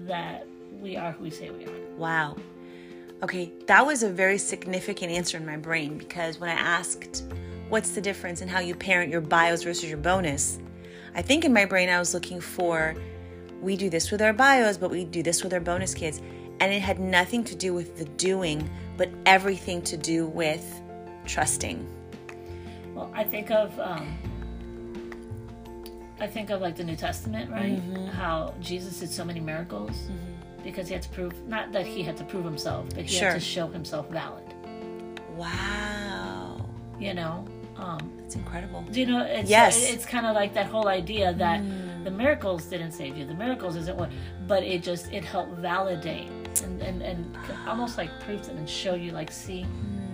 that 0.05 0.45
we 0.81 0.97
are 0.97 1.13
who 1.13 1.23
we 1.23 1.29
say 1.29 1.49
we 1.51 1.65
are. 1.65 1.71
Wow. 1.97 2.35
Okay, 3.23 3.51
that 3.67 3.85
was 3.85 4.03
a 4.03 4.09
very 4.09 4.37
significant 4.37 5.11
answer 5.11 5.37
in 5.37 5.45
my 5.45 5.55
brain 5.55 5.97
because 5.97 6.39
when 6.39 6.49
I 6.49 6.59
asked 6.59 7.23
what's 7.69 7.91
the 7.91 8.01
difference 8.01 8.41
in 8.41 8.49
how 8.49 8.59
you 8.59 8.75
parent 8.75 9.09
your 9.09 9.21
bios 9.21 9.63
versus 9.63 9.87
your 9.87 9.97
bonus, 9.97 10.59
I 11.15 11.21
think 11.21 11.45
in 11.45 11.53
my 11.53 11.63
brain 11.63 11.87
I 11.87 11.99
was 11.99 12.13
looking 12.13 12.41
for 12.41 12.93
we 13.61 13.77
do 13.77 13.89
this 13.89 14.11
with 14.11 14.21
our 14.21 14.33
bios, 14.33 14.77
but 14.77 14.91
we 14.91 15.05
do 15.05 15.23
this 15.23 15.43
with 15.43 15.53
our 15.53 15.59
bonus 15.61 15.93
kids. 15.93 16.21
And 16.59 16.73
it 16.73 16.81
had 16.81 16.99
nothing 16.99 17.43
to 17.45 17.55
do 17.55 17.73
with 17.73 17.97
the 17.97 18.05
doing, 18.05 18.69
but 18.97 19.09
everything 19.25 19.81
to 19.83 19.95
do 19.97 20.27
with 20.27 20.81
trusting. 21.25 21.87
Well, 22.93 23.09
I 23.15 23.23
think 23.23 23.49
of 23.49 23.77
um, 23.79 24.17
I 26.19 26.27
think 26.27 26.49
of 26.49 26.59
like 26.61 26.75
the 26.75 26.83
New 26.83 26.97
Testament, 26.97 27.49
right? 27.49 27.81
How 28.13 28.53
Jesus 28.59 28.99
did 28.99 29.09
so 29.09 29.23
many 29.23 29.39
miracles 29.39 29.95
because 30.63 30.87
he 30.89 30.93
had 30.93 31.03
to 31.03 31.09
prove 31.09 31.33
not 31.47 31.71
that 31.71 31.85
he 31.85 32.03
had 32.03 32.17
to 32.17 32.23
prove 32.25 32.43
himself, 32.43 32.87
but 32.93 33.05
he 33.05 33.15
Sure. 33.17 33.29
had 33.29 33.35
to 33.35 33.39
show 33.39 33.67
himself 33.67 34.09
valid. 34.09 34.43
Wow. 35.37 36.65
You 36.99 37.13
know, 37.13 37.45
um, 37.77 38.11
That's 38.17 38.35
incredible. 38.35 38.81
do 38.91 38.99
you 38.99 39.05
know? 39.05 39.23
It's, 39.23 39.49
Yes. 39.49 39.89
it's 39.89 40.05
kind 40.05 40.25
of 40.25 40.35
like 40.35 40.53
that 40.55 40.65
whole 40.65 40.89
idea 40.89 41.33
that 41.35 41.63
the 42.03 42.11
miracles 42.11 42.65
didn't 42.65 42.91
save 42.91 43.15
you. 43.15 43.25
The 43.25 43.33
miracles 43.33 43.77
isn't 43.77 43.97
what, 43.97 44.09
but 44.47 44.63
it 44.63 44.83
just 44.83 45.11
it 45.13 45.23
helped 45.23 45.53
validate 45.59 46.29
and 46.61 46.81
and, 46.81 47.01
and 47.01 47.37
almost 47.67 47.97
like 47.97 48.09
prove 48.21 48.41
it 48.41 48.49
and 48.49 48.69
show 48.69 48.93
you 48.95 49.11
like, 49.11 49.31
see, 49.31 49.63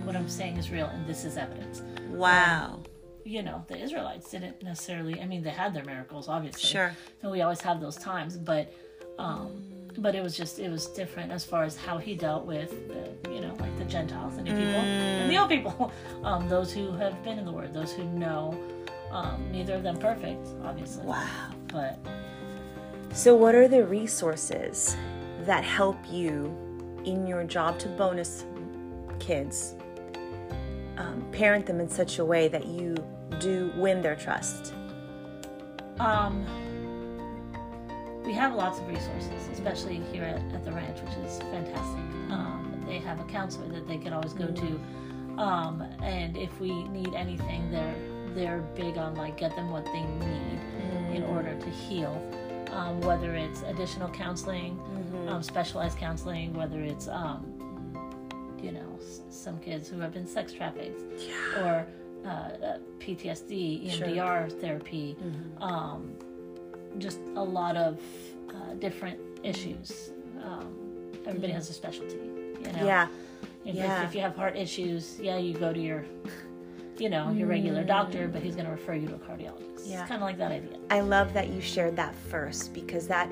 what 0.04 0.16
I'm 0.16 0.28
saying 0.28 0.56
is 0.56 0.70
real, 0.70 0.86
and 0.86 1.06
this 1.06 1.24
is 1.24 1.36
evidence. 1.36 1.82
Wow. 2.10 2.80
you 3.24 3.42
know, 3.42 3.64
the 3.68 3.76
Israelites 3.76 4.30
didn't 4.30 4.62
necessarily. 4.62 5.20
I 5.20 5.26
mean, 5.26 5.42
they 5.42 5.50
had 5.50 5.74
their 5.74 5.84
miracles, 5.84 6.28
obviously. 6.28 6.68
Sure. 6.68 6.92
And 7.22 7.30
we 7.32 7.42
always 7.42 7.60
have 7.60 7.80
those 7.80 7.96
times, 7.96 8.36
but, 8.36 8.72
um, 9.18 9.62
but 9.98 10.14
it 10.14 10.22
was 10.22 10.36
just 10.36 10.58
it 10.58 10.70
was 10.70 10.86
different 10.86 11.32
as 11.32 11.44
far 11.44 11.64
as 11.64 11.76
how 11.76 11.98
he 11.98 12.14
dealt 12.14 12.44
with 12.46 12.70
the, 12.88 13.30
you 13.32 13.40
know, 13.40 13.54
like 13.58 13.76
the 13.78 13.84
Gentiles, 13.84 14.36
and 14.36 14.46
the 14.46 14.52
new 14.52 14.58
people, 14.64 14.80
and 14.80 15.30
the 15.30 15.38
old 15.38 15.48
people, 15.48 15.92
um, 16.24 16.48
those 16.48 16.72
who 16.72 16.92
have 16.92 17.22
been 17.24 17.38
in 17.38 17.44
the 17.44 17.52
Word, 17.52 17.72
those 17.74 17.92
who 17.92 18.04
know. 18.04 18.58
Um, 19.10 19.50
neither 19.52 19.74
of 19.74 19.82
them 19.84 19.96
perfect, 19.98 20.46
obviously. 20.64 21.06
Wow. 21.06 21.50
But 21.68 21.98
So, 23.12 23.34
what 23.36 23.54
are 23.54 23.68
the 23.68 23.84
resources 23.86 24.96
that 25.46 25.64
help 25.64 25.98
you 26.10 26.54
in 27.04 27.26
your 27.26 27.44
job 27.44 27.78
to 27.78 27.88
bonus 27.88 28.44
kids 29.18 29.74
um, 30.98 31.26
parent 31.32 31.66
them 31.66 31.80
in 31.80 31.88
such 31.88 32.18
a 32.18 32.24
way 32.24 32.48
that 32.48 32.66
you 32.66 32.96
do 33.40 33.72
win 33.76 34.00
their 34.02 34.16
trust? 34.16 34.74
Um, 35.98 36.44
we 38.24 38.32
have 38.32 38.54
lots 38.54 38.78
of 38.78 38.88
resources, 38.88 39.48
especially 39.52 40.00
here 40.12 40.24
at, 40.24 40.40
at 40.54 40.64
the 40.64 40.72
ranch, 40.72 41.00
which 41.00 41.16
is 41.24 41.38
fantastic. 41.38 42.00
Um, 42.30 42.84
they 42.86 42.98
have 42.98 43.20
a 43.20 43.24
counselor 43.24 43.68
that 43.68 43.86
they 43.86 43.98
can 43.98 44.12
always 44.12 44.32
go 44.32 44.48
to, 44.48 44.80
um, 45.40 45.82
and 46.02 46.36
if 46.36 46.58
we 46.60 46.88
need 46.88 47.14
anything, 47.14 47.70
they're 47.70 47.94
they're 48.34 48.60
big 48.74 48.98
on 48.98 49.14
like 49.14 49.38
get 49.38 49.56
them 49.56 49.70
what 49.70 49.84
they 49.86 50.02
need 50.02 50.60
in 51.14 51.22
order 51.24 51.58
to 51.58 51.70
heal. 51.70 52.22
Um, 52.72 53.00
whether 53.00 53.34
it's 53.34 53.62
additional 53.62 54.10
counseling, 54.10 54.78
um, 55.28 55.42
specialized 55.42 55.98
counseling, 55.98 56.52
whether 56.54 56.80
it's 56.80 57.08
um, 57.08 57.44
you 58.62 58.72
know 58.72 58.98
s- 59.00 59.22
some 59.28 59.58
kids 59.60 59.88
who 59.88 59.98
have 60.00 60.12
been 60.12 60.26
sex 60.26 60.52
trafficked, 60.52 61.02
or 61.58 61.86
uh, 62.24 62.28
uh, 62.28 62.78
PTSD, 62.98 63.90
EMDR 63.90 64.60
therapy, 64.60 65.16
um, 65.60 66.14
just 66.98 67.18
a 67.36 67.42
lot 67.42 67.76
of 67.76 68.00
uh, 68.50 68.74
different 68.78 69.18
issues. 69.42 70.10
Um, 70.42 70.74
everybody 71.26 71.52
has 71.52 71.68
a 71.70 71.72
specialty, 71.72 72.16
you 72.16 72.72
know. 72.72 72.84
Yeah. 72.84 73.08
If, 73.64 73.74
yeah. 73.74 74.02
if, 74.02 74.08
if 74.10 74.14
you 74.14 74.20
have 74.20 74.36
heart 74.36 74.56
issues, 74.56 75.18
yeah, 75.20 75.38
you 75.38 75.52
go 75.52 75.72
to 75.72 75.80
your, 75.80 76.04
you 76.98 77.08
know, 77.08 77.32
your 77.32 77.48
regular 77.48 77.82
doctor, 77.82 78.28
but 78.28 78.40
he's 78.42 78.54
going 78.54 78.66
to 78.66 78.70
refer 78.72 78.94
you 78.94 79.08
to 79.08 79.14
a 79.14 79.18
cardiologist. 79.18 79.82
Yeah. 79.84 80.00
It's 80.02 80.08
kind 80.08 80.22
of 80.22 80.26
like 80.28 80.38
that 80.38 80.52
idea. 80.52 80.78
I 80.90 81.00
love 81.00 81.32
that 81.34 81.48
you 81.48 81.60
shared 81.60 81.96
that 81.96 82.14
first 82.14 82.72
because 82.72 83.08
that 83.08 83.28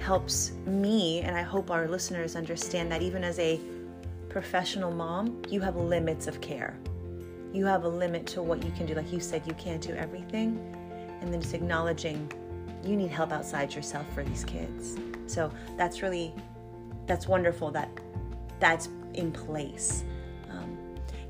helps 0.00 0.52
me, 0.66 1.20
and 1.20 1.36
I 1.36 1.42
hope 1.42 1.70
our 1.70 1.86
listeners 1.86 2.34
understand 2.34 2.90
that 2.90 3.02
even 3.02 3.22
as 3.22 3.38
a 3.38 3.60
professional 4.28 4.90
mom, 4.90 5.42
you 5.48 5.60
have 5.60 5.76
limits 5.76 6.26
of 6.26 6.40
care. 6.40 6.78
You 7.52 7.66
have 7.66 7.84
a 7.84 7.88
limit 7.88 8.26
to 8.28 8.42
what 8.42 8.64
you 8.64 8.70
can 8.72 8.86
do. 8.86 8.94
Like 8.94 9.12
you 9.12 9.20
said, 9.20 9.46
you 9.46 9.54
can't 9.54 9.82
do 9.82 9.92
everything. 9.94 10.58
And 11.20 11.32
then 11.32 11.40
just 11.40 11.54
acknowledging 11.54 12.30
you 12.84 12.96
need 12.96 13.10
help 13.10 13.30
outside 13.32 13.74
yourself 13.74 14.06
for 14.14 14.24
these 14.24 14.44
kids. 14.44 14.96
So 15.26 15.52
that's 15.76 16.00
really, 16.00 16.32
that's 17.06 17.28
wonderful 17.28 17.70
that 17.72 17.90
that's 18.58 18.88
in 19.14 19.32
place. 19.32 20.04
Um, 20.50 20.78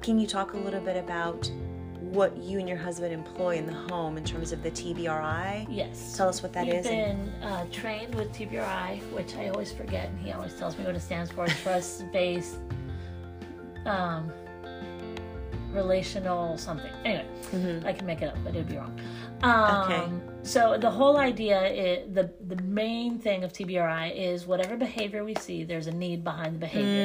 can 0.00 0.18
you 0.18 0.26
talk 0.26 0.52
a 0.52 0.56
little 0.56 0.80
bit 0.80 0.96
about 0.96 1.50
what 2.10 2.36
you 2.36 2.58
and 2.58 2.68
your 2.68 2.78
husband 2.78 3.12
employ 3.12 3.56
in 3.56 3.66
the 3.66 3.72
home 3.72 4.16
in 4.16 4.24
terms 4.24 4.52
of 4.52 4.62
the 4.62 4.70
TBRI? 4.70 5.66
Yes. 5.70 6.16
Tell 6.16 6.28
us 6.28 6.42
what 6.42 6.52
that 6.52 6.66
We've 6.66 6.74
is. 6.76 6.86
been 6.86 7.28
uh, 7.42 7.66
trained 7.70 8.14
with 8.14 8.32
TBRI, 8.32 9.00
which 9.12 9.36
I 9.36 9.48
always 9.48 9.72
forget, 9.72 10.08
and 10.08 10.18
he 10.18 10.32
always 10.32 10.54
tells 10.54 10.76
me 10.76 10.84
what 10.84 10.94
it 10.94 11.00
stands 11.00 11.30
for: 11.30 11.46
trust-based, 11.46 12.58
um, 13.86 14.30
relational 15.72 16.58
something. 16.58 16.92
Anyway, 17.04 17.82
I 17.84 17.92
can 17.92 18.06
make 18.06 18.22
it 18.22 18.26
up, 18.26 18.36
but 18.44 18.54
it'd 18.54 18.68
be 18.68 18.76
wrong. 18.76 18.98
Um. 19.42 19.82
Okay. 19.90 20.08
So 20.42 20.78
the 20.78 20.90
whole 20.90 21.18
idea, 21.18 21.62
is, 21.66 22.14
the 22.14 22.30
the 22.46 22.60
main 22.62 23.18
thing 23.18 23.44
of 23.44 23.52
TBRI 23.52 24.14
is 24.16 24.46
whatever 24.46 24.76
behavior 24.76 25.22
we 25.22 25.34
see, 25.34 25.64
there's 25.64 25.86
a 25.86 25.92
need 25.92 26.24
behind 26.24 26.54
the 26.54 26.58
behavior, 26.58 27.04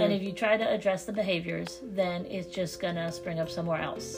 Mm. 0.00 0.04
and 0.04 0.12
if 0.12 0.22
you 0.22 0.32
try 0.32 0.56
to 0.56 0.66
address 0.68 1.04
the 1.04 1.12
behaviors, 1.12 1.80
then 1.82 2.24
it's 2.26 2.48
just 2.48 2.80
gonna 2.80 3.12
spring 3.12 3.38
up 3.38 3.50
somewhere 3.50 3.80
else 3.82 4.16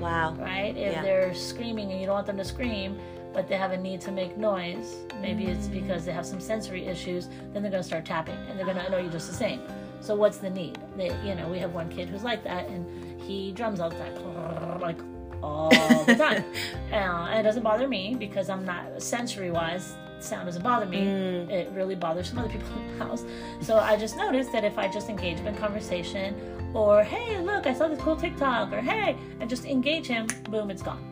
Wow. 0.00 0.34
right? 0.38 0.76
If 0.76 0.92
Yeah. 0.92 1.02
they're 1.02 1.34
screaming 1.34 1.90
and 1.92 2.00
you 2.00 2.06
don't 2.06 2.14
want 2.16 2.26
them 2.26 2.36
to 2.38 2.44
scream, 2.44 2.98
but 3.32 3.48
they 3.48 3.56
have 3.56 3.70
a 3.72 3.76
need 3.76 4.00
to 4.02 4.10
make 4.12 4.36
noise, 4.36 4.96
maybe 5.20 5.44
it's 5.46 5.68
Mm. 5.68 5.72
because 5.80 6.04
they 6.04 6.12
have 6.12 6.26
some 6.26 6.40
sensory 6.40 6.86
issues, 6.86 7.28
then 7.52 7.62
they're 7.62 7.70
going 7.70 7.82
to 7.82 7.90
start 7.92 8.04
tapping 8.04 8.36
and 8.48 8.58
they're 8.58 8.66
going 8.66 8.78
to 8.78 8.86
annoy 8.86 9.02
you 9.02 9.08
just 9.10 9.28
the 9.28 9.34
same. 9.36 9.60
So 10.00 10.14
what's 10.16 10.38
the 10.38 10.50
need? 10.50 10.78
They, 10.96 11.10
you 11.24 11.34
know, 11.34 11.48
we 11.48 11.58
have 11.58 11.74
one 11.74 11.88
kid 11.88 12.08
who's 12.08 12.24
like 12.24 12.42
that 12.44 12.66
and 12.68 12.86
he 13.20 13.52
drums 13.52 13.78
all 13.80 13.90
the 13.90 13.96
time, 13.96 14.80
like 14.80 14.98
all 15.42 15.70
the 16.04 16.14
time. 16.14 16.44
uh, 16.92 17.28
and 17.30 17.40
it 17.40 17.42
doesn't 17.42 17.62
bother 17.62 17.88
me 17.88 18.16
because 18.18 18.48
I'm 18.48 18.64
not 18.64 19.02
sensory 19.02 19.50
wise. 19.50 19.94
Sound 20.20 20.46
doesn't 20.46 20.62
bother 20.62 20.86
me. 20.86 20.98
Mm. 20.98 21.50
It 21.50 21.70
really 21.72 21.94
bothers 21.94 22.28
some 22.28 22.38
other 22.38 22.48
people 22.48 22.66
in 22.76 22.98
the 22.98 23.04
house. 23.04 23.24
So 23.60 23.78
I 23.78 23.96
just 23.96 24.16
noticed 24.16 24.50
that 24.52 24.64
if 24.64 24.76
I 24.76 24.88
just 24.88 25.08
engage 25.08 25.38
him 25.38 25.46
in 25.46 25.54
conversation, 25.56 26.34
or 26.74 27.04
hey, 27.04 27.40
look, 27.40 27.66
I 27.66 27.72
saw 27.72 27.88
this 27.88 28.00
cool 28.00 28.16
TikTok, 28.16 28.72
or 28.72 28.80
hey, 28.80 29.16
and 29.40 29.48
just 29.48 29.64
engage 29.64 30.06
him, 30.06 30.26
boom, 30.50 30.70
it's 30.70 30.82
gone, 30.82 31.02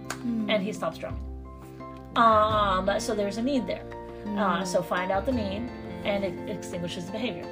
and 0.48 0.62
he 0.62 0.72
stops 0.72 0.98
drumming. 0.98 1.22
Um, 2.16 2.90
so 2.98 3.14
there's 3.14 3.36
a 3.36 3.42
need 3.42 3.66
there. 3.66 3.84
Uh, 4.36 4.64
so 4.64 4.82
find 4.82 5.12
out 5.12 5.24
the 5.24 5.32
need, 5.32 5.68
and 6.04 6.24
it 6.24 6.50
extinguishes 6.50 7.06
the 7.06 7.12
behavior. 7.12 7.46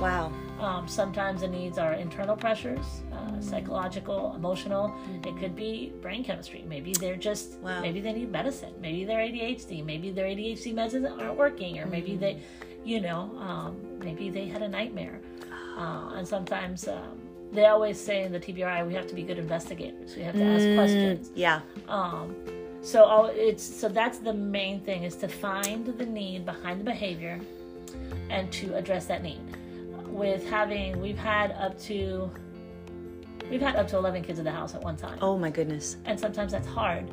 Wow. 0.00 0.32
Um, 0.58 0.88
sometimes 0.88 1.42
the 1.42 1.48
needs 1.48 1.78
are 1.78 1.92
internal 1.92 2.36
pressures, 2.36 2.84
uh, 3.12 3.40
psychological, 3.40 4.34
emotional. 4.34 4.92
It 5.24 5.36
could 5.38 5.54
be 5.54 5.92
brain 6.02 6.24
chemistry. 6.24 6.64
Maybe 6.68 6.92
they're 6.92 7.16
just, 7.16 7.58
Wow. 7.60 7.80
maybe 7.80 8.00
they 8.00 8.12
need 8.12 8.32
medicine. 8.32 8.74
Maybe 8.80 9.04
they're 9.04 9.20
ADHD. 9.20 9.82
Maybe 9.84 10.10
their 10.10 10.26
ADHD 10.26 10.74
meds 10.74 10.94
aren't 11.20 11.36
working, 11.36 11.78
or 11.78 11.86
maybe 11.86 12.16
they, 12.16 12.38
you 12.84 13.00
know, 13.00 13.30
um, 13.38 13.76
maybe 14.00 14.30
they 14.30 14.46
had 14.46 14.62
a 14.62 14.68
nightmare. 14.68 15.20
Uh, 15.76 16.14
and 16.16 16.26
sometimes 16.26 16.88
um, 16.88 17.20
they 17.52 17.66
always 17.66 18.00
say 18.00 18.24
in 18.24 18.32
the 18.32 18.40
TBRI 18.40 18.84
we 18.86 18.94
have 18.94 19.06
to 19.06 19.14
be 19.14 19.22
good 19.22 19.38
investigators. 19.38 20.16
We 20.16 20.22
have 20.22 20.34
to 20.34 20.42
ask 20.42 20.64
questions. 20.74 21.30
Yeah. 21.36 21.60
Um, 21.88 22.34
so 22.82 23.04
all, 23.04 23.26
it's 23.26 23.62
so 23.62 23.88
that's 23.88 24.18
the 24.18 24.32
main 24.34 24.80
thing 24.80 25.04
is 25.04 25.14
to 25.16 25.28
find 25.28 25.86
the 25.86 26.06
need 26.06 26.44
behind 26.44 26.80
the 26.80 26.84
behavior 26.84 27.40
and 28.30 28.50
to 28.52 28.74
address 28.74 29.06
that 29.06 29.22
need. 29.22 29.40
With 30.18 30.44
having 30.50 31.00
we've 31.00 31.16
had 31.16 31.52
up 31.52 31.78
to 31.82 32.28
we've 33.48 33.60
had 33.60 33.76
up 33.76 33.86
to 33.88 33.96
11 33.96 34.24
kids 34.24 34.40
in 34.40 34.44
the 34.44 34.50
house 34.50 34.74
at 34.74 34.82
one 34.82 34.96
time. 34.96 35.16
Oh 35.22 35.38
my 35.38 35.48
goodness. 35.48 35.96
And 36.06 36.18
sometimes 36.18 36.50
that's 36.52 36.66
hard. 36.66 37.08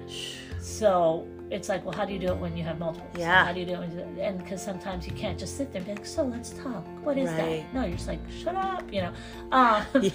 So 0.59 1.27
it's 1.51 1.69
like, 1.69 1.85
well, 1.85 1.93
how 1.95 2.03
do 2.05 2.13
you 2.13 2.17
do 2.19 2.29
it 2.29 2.37
when 2.37 2.57
you 2.57 2.63
have 2.63 2.79
multiple? 2.79 3.07
So 3.13 3.19
Yeah. 3.19 3.45
how 3.45 3.53
do 3.53 3.59
you 3.59 3.65
do 3.67 3.73
it? 3.73 3.79
When 3.79 3.91
you, 3.91 4.21
and 4.21 4.39
because 4.39 4.59
sometimes 4.61 5.05
you 5.05 5.13
can't 5.13 5.37
just 5.37 5.55
sit 5.55 5.71
there 5.71 5.81
and 5.81 5.85
be 5.85 5.95
like, 5.95 6.05
so 6.05 6.23
let's 6.23 6.49
talk. 6.49 6.83
What 7.03 7.17
is 7.19 7.29
Right. 7.29 7.63
that? 7.71 7.73
No, 7.75 7.85
you're 7.85 7.95
just 7.95 8.07
like, 8.07 8.19
shut 8.31 8.55
up, 8.55 8.91
you 8.91 9.01
know. 9.03 9.13
Um, 9.51 9.85
Yeah. 10.01 10.11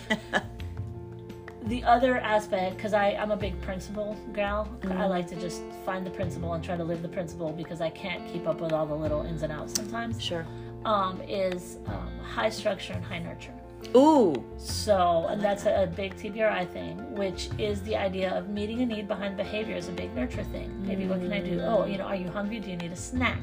the 1.66 1.84
other 1.84 2.18
aspect, 2.18 2.76
because 2.76 2.92
I'm 2.92 3.30
a 3.30 3.36
big 3.36 3.58
principle 3.62 4.16
gal, 4.34 4.68
I 4.90 5.06
like 5.06 5.28
to 5.28 5.36
just 5.36 5.62
find 5.86 6.04
the 6.04 6.10
principle 6.10 6.52
and 6.54 6.64
try 6.64 6.76
to 6.76 6.82
live 6.84 7.02
the 7.02 7.08
principle 7.08 7.52
because 7.52 7.80
I 7.80 7.90
can't 7.90 8.26
keep 8.32 8.48
up 8.48 8.60
with 8.60 8.72
all 8.72 8.84
the 8.86 8.96
little 8.96 9.24
ins 9.24 9.44
and 9.44 9.52
outs 9.52 9.74
sometimes. 9.74 10.20
Sure. 10.20 10.44
Um, 10.84 11.20
is 11.28 11.78
um, 11.86 12.10
high 12.22 12.48
structure 12.48 12.94
and 12.94 13.04
high 13.04 13.18
nurture. 13.18 13.52
Ooh. 13.96 14.44
So, 14.56 15.26
and 15.28 15.42
that's 15.42 15.66
a, 15.66 15.82
a 15.82 15.86
big 15.86 16.14
TBRI 16.16 16.68
thing, 16.70 17.14
which 17.14 17.50
is 17.58 17.82
the 17.82 17.96
idea 17.96 18.36
of 18.36 18.48
meeting 18.48 18.80
a 18.80 18.86
need 18.86 19.08
behind 19.08 19.36
behavior 19.36 19.76
is 19.76 19.88
a 19.88 19.92
big 19.92 20.14
nurture 20.14 20.44
thing. 20.44 20.70
Maybe 20.86 21.06
what 21.06 21.20
can 21.20 21.32
I 21.32 21.40
do? 21.40 21.60
Oh, 21.60 21.84
you 21.86 21.98
know, 21.98 22.04
are 22.04 22.16
you 22.16 22.30
hungry? 22.30 22.60
Do 22.60 22.70
you 22.70 22.76
need 22.76 22.92
a 22.92 22.96
snack? 22.96 23.40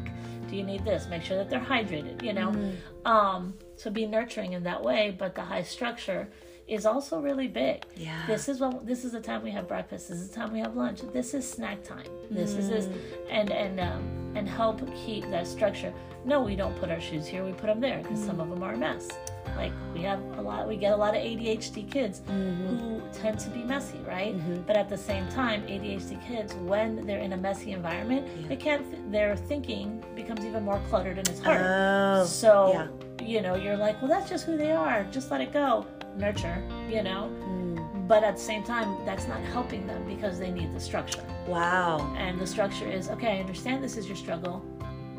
Do 0.49 0.55
you 0.55 0.63
need 0.63 0.85
this? 0.85 1.07
Make 1.09 1.23
sure 1.23 1.37
that 1.37 1.49
they're 1.49 1.59
hydrated, 1.59 2.23
you 2.23 2.33
know? 2.33 2.73
Um, 3.05 3.53
so 3.75 3.91
be 3.91 4.05
nurturing 4.05 4.53
in 4.53 4.63
that 4.63 4.81
way, 4.81 5.15
but 5.17 5.35
the 5.35 5.41
high 5.41 5.63
structure 5.63 6.27
is 6.67 6.85
also 6.85 7.19
really 7.19 7.47
big. 7.47 7.83
Yeah. 7.95 8.25
This 8.27 8.49
is 8.49 8.59
what 8.59 8.85
this 8.85 9.05
is 9.05 9.13
the 9.13 9.21
time 9.21 9.43
we 9.43 9.51
have 9.51 9.67
breakfast. 9.67 10.09
This 10.09 10.19
is 10.19 10.29
the 10.29 10.35
time 10.35 10.51
we 10.51 10.59
have 10.59 10.75
lunch. 10.75 11.01
This 11.13 11.33
is 11.33 11.49
snack 11.49 11.83
time. 11.83 12.05
This 12.29 12.53
is 12.53 12.69
this, 12.69 12.85
mm. 12.85 12.99
and 13.29 13.51
and 13.51 13.79
um, 13.79 14.33
and 14.35 14.47
help 14.47 14.81
keep 14.95 15.23
that 15.29 15.47
structure. 15.47 15.93
No, 16.25 16.41
we 16.41 16.55
don't 16.55 16.77
put 16.77 16.89
our 16.89 16.99
shoes 16.99 17.25
here. 17.25 17.45
We 17.45 17.53
put 17.53 17.67
them 17.67 17.79
there 17.79 17.99
because 18.01 18.19
some 18.19 18.37
mm. 18.37 18.41
of 18.41 18.49
them 18.49 18.63
are 18.63 18.73
a 18.73 18.77
mess. 18.77 19.09
Like 19.55 19.71
we 19.93 20.01
have 20.01 20.19
a 20.37 20.41
lot, 20.41 20.67
we 20.67 20.75
get 20.75 20.91
a 20.91 20.95
lot 20.95 21.15
of 21.15 21.21
ADHD 21.21 21.89
kids 21.89 22.19
mm-hmm. 22.19 22.77
who 22.77 23.01
tend 23.11 23.39
to 23.39 23.49
be 23.49 23.63
messy, 23.63 23.97
right? 24.07 24.37
Mm-hmm. 24.37 24.61
But 24.67 24.75
at 24.75 24.89
the 24.89 24.97
same 24.97 25.27
time, 25.29 25.63
ADHD 25.63 26.23
kids, 26.27 26.53
when 26.55 27.07
they're 27.07 27.19
in 27.19 27.33
a 27.33 27.37
messy 27.37 27.71
environment, 27.71 28.27
they 28.49 28.55
can't. 28.55 28.87
Th- 28.91 29.01
their 29.07 29.35
thinking 29.35 30.03
becomes 30.15 30.43
even 30.43 30.63
more 30.63 30.81
cluttered 30.89 31.17
and 31.17 31.27
it's 31.29 31.39
hard. 31.39 31.61
Oh. 31.61 32.25
So, 32.25 32.73
yeah. 32.73 33.25
you 33.25 33.41
know, 33.41 33.55
you're 33.55 33.77
like, 33.77 34.01
well, 34.01 34.11
that's 34.11 34.29
just 34.29 34.45
who 34.45 34.57
they 34.57 34.71
are. 34.71 35.05
Just 35.11 35.31
let 35.31 35.41
it 35.41 35.53
go. 35.53 35.85
Nurture, 36.17 36.61
you 36.89 37.03
know? 37.03 37.31
Mm. 37.43 38.07
But 38.07 38.23
at 38.23 38.35
the 38.35 38.41
same 38.41 38.63
time, 38.63 38.97
that's 39.05 39.27
not 39.27 39.39
helping 39.41 39.85
them 39.85 40.03
because 40.07 40.39
they 40.39 40.49
need 40.51 40.73
the 40.73 40.79
structure. 40.79 41.23
Wow. 41.47 42.13
And 42.17 42.39
the 42.39 42.47
structure 42.47 42.89
is, 42.89 43.09
okay, 43.09 43.37
I 43.37 43.39
understand 43.39 43.83
this 43.83 43.97
is 43.97 44.07
your 44.07 44.15
struggle. 44.17 44.63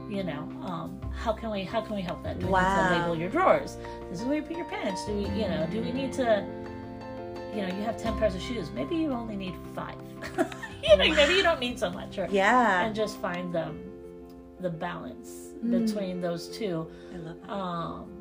You 0.09 0.25
know, 0.25 0.49
um, 0.65 0.99
how 1.15 1.33
can 1.35 1.51
we 1.51 1.65
how 1.65 1.83
can 1.83 1.95
we 1.95 2.01
help 2.01 2.23
that? 2.25 2.39
Do 2.39 2.47
we 2.47 2.53
need 2.53 2.53
Wow. 2.53 2.89
to 2.89 2.99
label 2.99 3.15
your 3.17 3.29
drawers? 3.29 3.77
This 4.11 4.21
is 4.21 4.25
where 4.27 4.37
you 4.37 4.43
put 4.43 4.57
your 4.57 4.65
pants. 4.67 5.05
Do 5.05 5.13
we, 5.13 5.25
you 5.25 5.47
know, 5.49 5.69
do 5.71 5.83
we 5.83 5.93
need 5.93 6.15
to 6.15 6.47
you 7.55 7.63
know, 7.63 7.69
you 7.75 7.83
have 7.83 7.99
ten 7.99 8.17
pairs 8.19 8.35
of 8.35 8.41
shoes. 8.41 8.71
Maybe 8.75 8.97
you 8.97 9.11
only 9.13 9.37
need 9.37 9.55
five. 9.75 9.97
you 10.83 10.97
know, 10.97 11.15
maybe 11.15 11.35
you 11.35 11.43
don't 11.43 11.61
need 11.61 11.79
so 11.79 11.91
much. 11.91 12.17
Or 12.19 12.27
Yeah. 12.31 12.87
and 12.87 12.95
just 12.95 13.19
find 13.21 13.53
the 13.53 13.71
the 14.61 14.71
balance 14.71 15.45
Mm. 15.63 15.87
between 15.87 16.21
those 16.21 16.49
two 16.57 16.87
I 17.13 17.17
love 17.19 17.37
that. 17.43 17.51
um, 17.53 18.18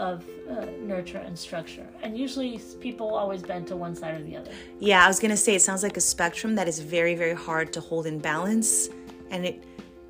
of 0.00 0.24
uh, 0.48 0.64
nurture 0.80 1.18
and 1.18 1.38
structure. 1.38 1.86
And 2.02 2.16
usually 2.16 2.58
people 2.80 3.14
always 3.14 3.42
bend 3.42 3.66
to 3.68 3.76
one 3.76 3.94
side 3.94 4.18
or 4.18 4.24
the 4.24 4.36
other. 4.36 4.50
Yeah, 4.78 5.04
I 5.04 5.08
was 5.08 5.20
gonna 5.20 5.36
say 5.36 5.54
it 5.54 5.62
sounds 5.62 5.82
like 5.82 5.96
a 5.96 6.00
spectrum 6.00 6.54
that 6.54 6.66
is 6.66 6.78
very, 6.78 7.14
very 7.14 7.34
hard 7.34 7.72
to 7.74 7.80
hold 7.80 8.06
in 8.06 8.18
balance, 8.18 8.88
and 9.30 9.44
it 9.44 9.62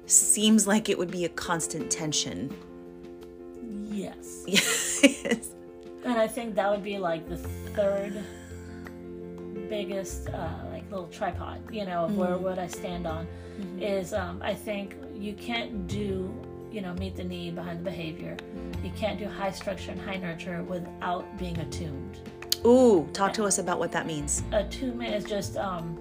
seems 0.07 0.67
like 0.67 0.89
it 0.89 0.97
would 0.97 1.11
be 1.11 1.25
a 1.25 1.29
constant 1.31 1.91
tension. 1.91 2.57
Yes. 3.91 4.45
Yes. 5.03 5.51
And 6.05 6.19
I 6.19 6.27
think 6.27 6.55
that 6.55 6.71
would 6.71 6.83
be 6.83 6.99
like 6.99 7.29
the 7.29 7.37
third 7.37 8.23
biggest, 9.69 10.29
uh, 10.29 10.49
like 10.71 10.91
little 10.91 11.09
tripod, 11.09 11.59
you 11.73 11.85
know, 11.87 12.05
of 12.05 12.17
where 12.17 12.37
would 12.37 12.59
I 12.59 12.67
stand 12.67 13.07
on 13.07 13.27
is 13.81 14.13
um, 14.13 14.41
I 14.43 14.55
think 14.55 14.97
you 15.15 15.35
can't 15.35 15.87
do, 15.87 16.35
you 16.71 16.81
know, 16.81 16.95
meet 16.95 17.17
the 17.17 17.25
need 17.25 17.55
behind 17.55 17.81
the 17.81 17.85
behavior. 17.85 18.37
You 18.85 18.91
can't 18.97 19.19
do 19.19 19.27
high 19.27 19.51
structure 19.51 19.91
and 19.93 20.01
high 20.01 20.17
nurture 20.17 20.63
without 20.63 21.25
being 21.39 21.59
attuned. 21.59 22.19
Ooh, 22.67 23.09
talk 23.13 23.33
to 23.35 23.45
us 23.45 23.59
about 23.59 23.79
what 23.79 23.91
that 23.93 24.07
means. 24.07 24.43
attunement 24.53 25.15
is 25.15 25.25
just 25.25 25.57
um 25.57 25.99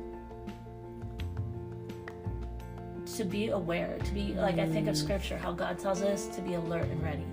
to 3.15 3.23
be 3.25 3.49
aware 3.49 3.97
to 4.05 4.13
be 4.13 4.33
like 4.35 4.59
i 4.59 4.65
think 4.67 4.87
of 4.87 4.95
scripture 4.95 5.37
how 5.37 5.51
god 5.51 5.77
tells 5.79 6.01
us 6.01 6.27
to 6.27 6.41
be 6.41 6.53
alert 6.53 6.85
and 6.85 7.03
ready 7.03 7.25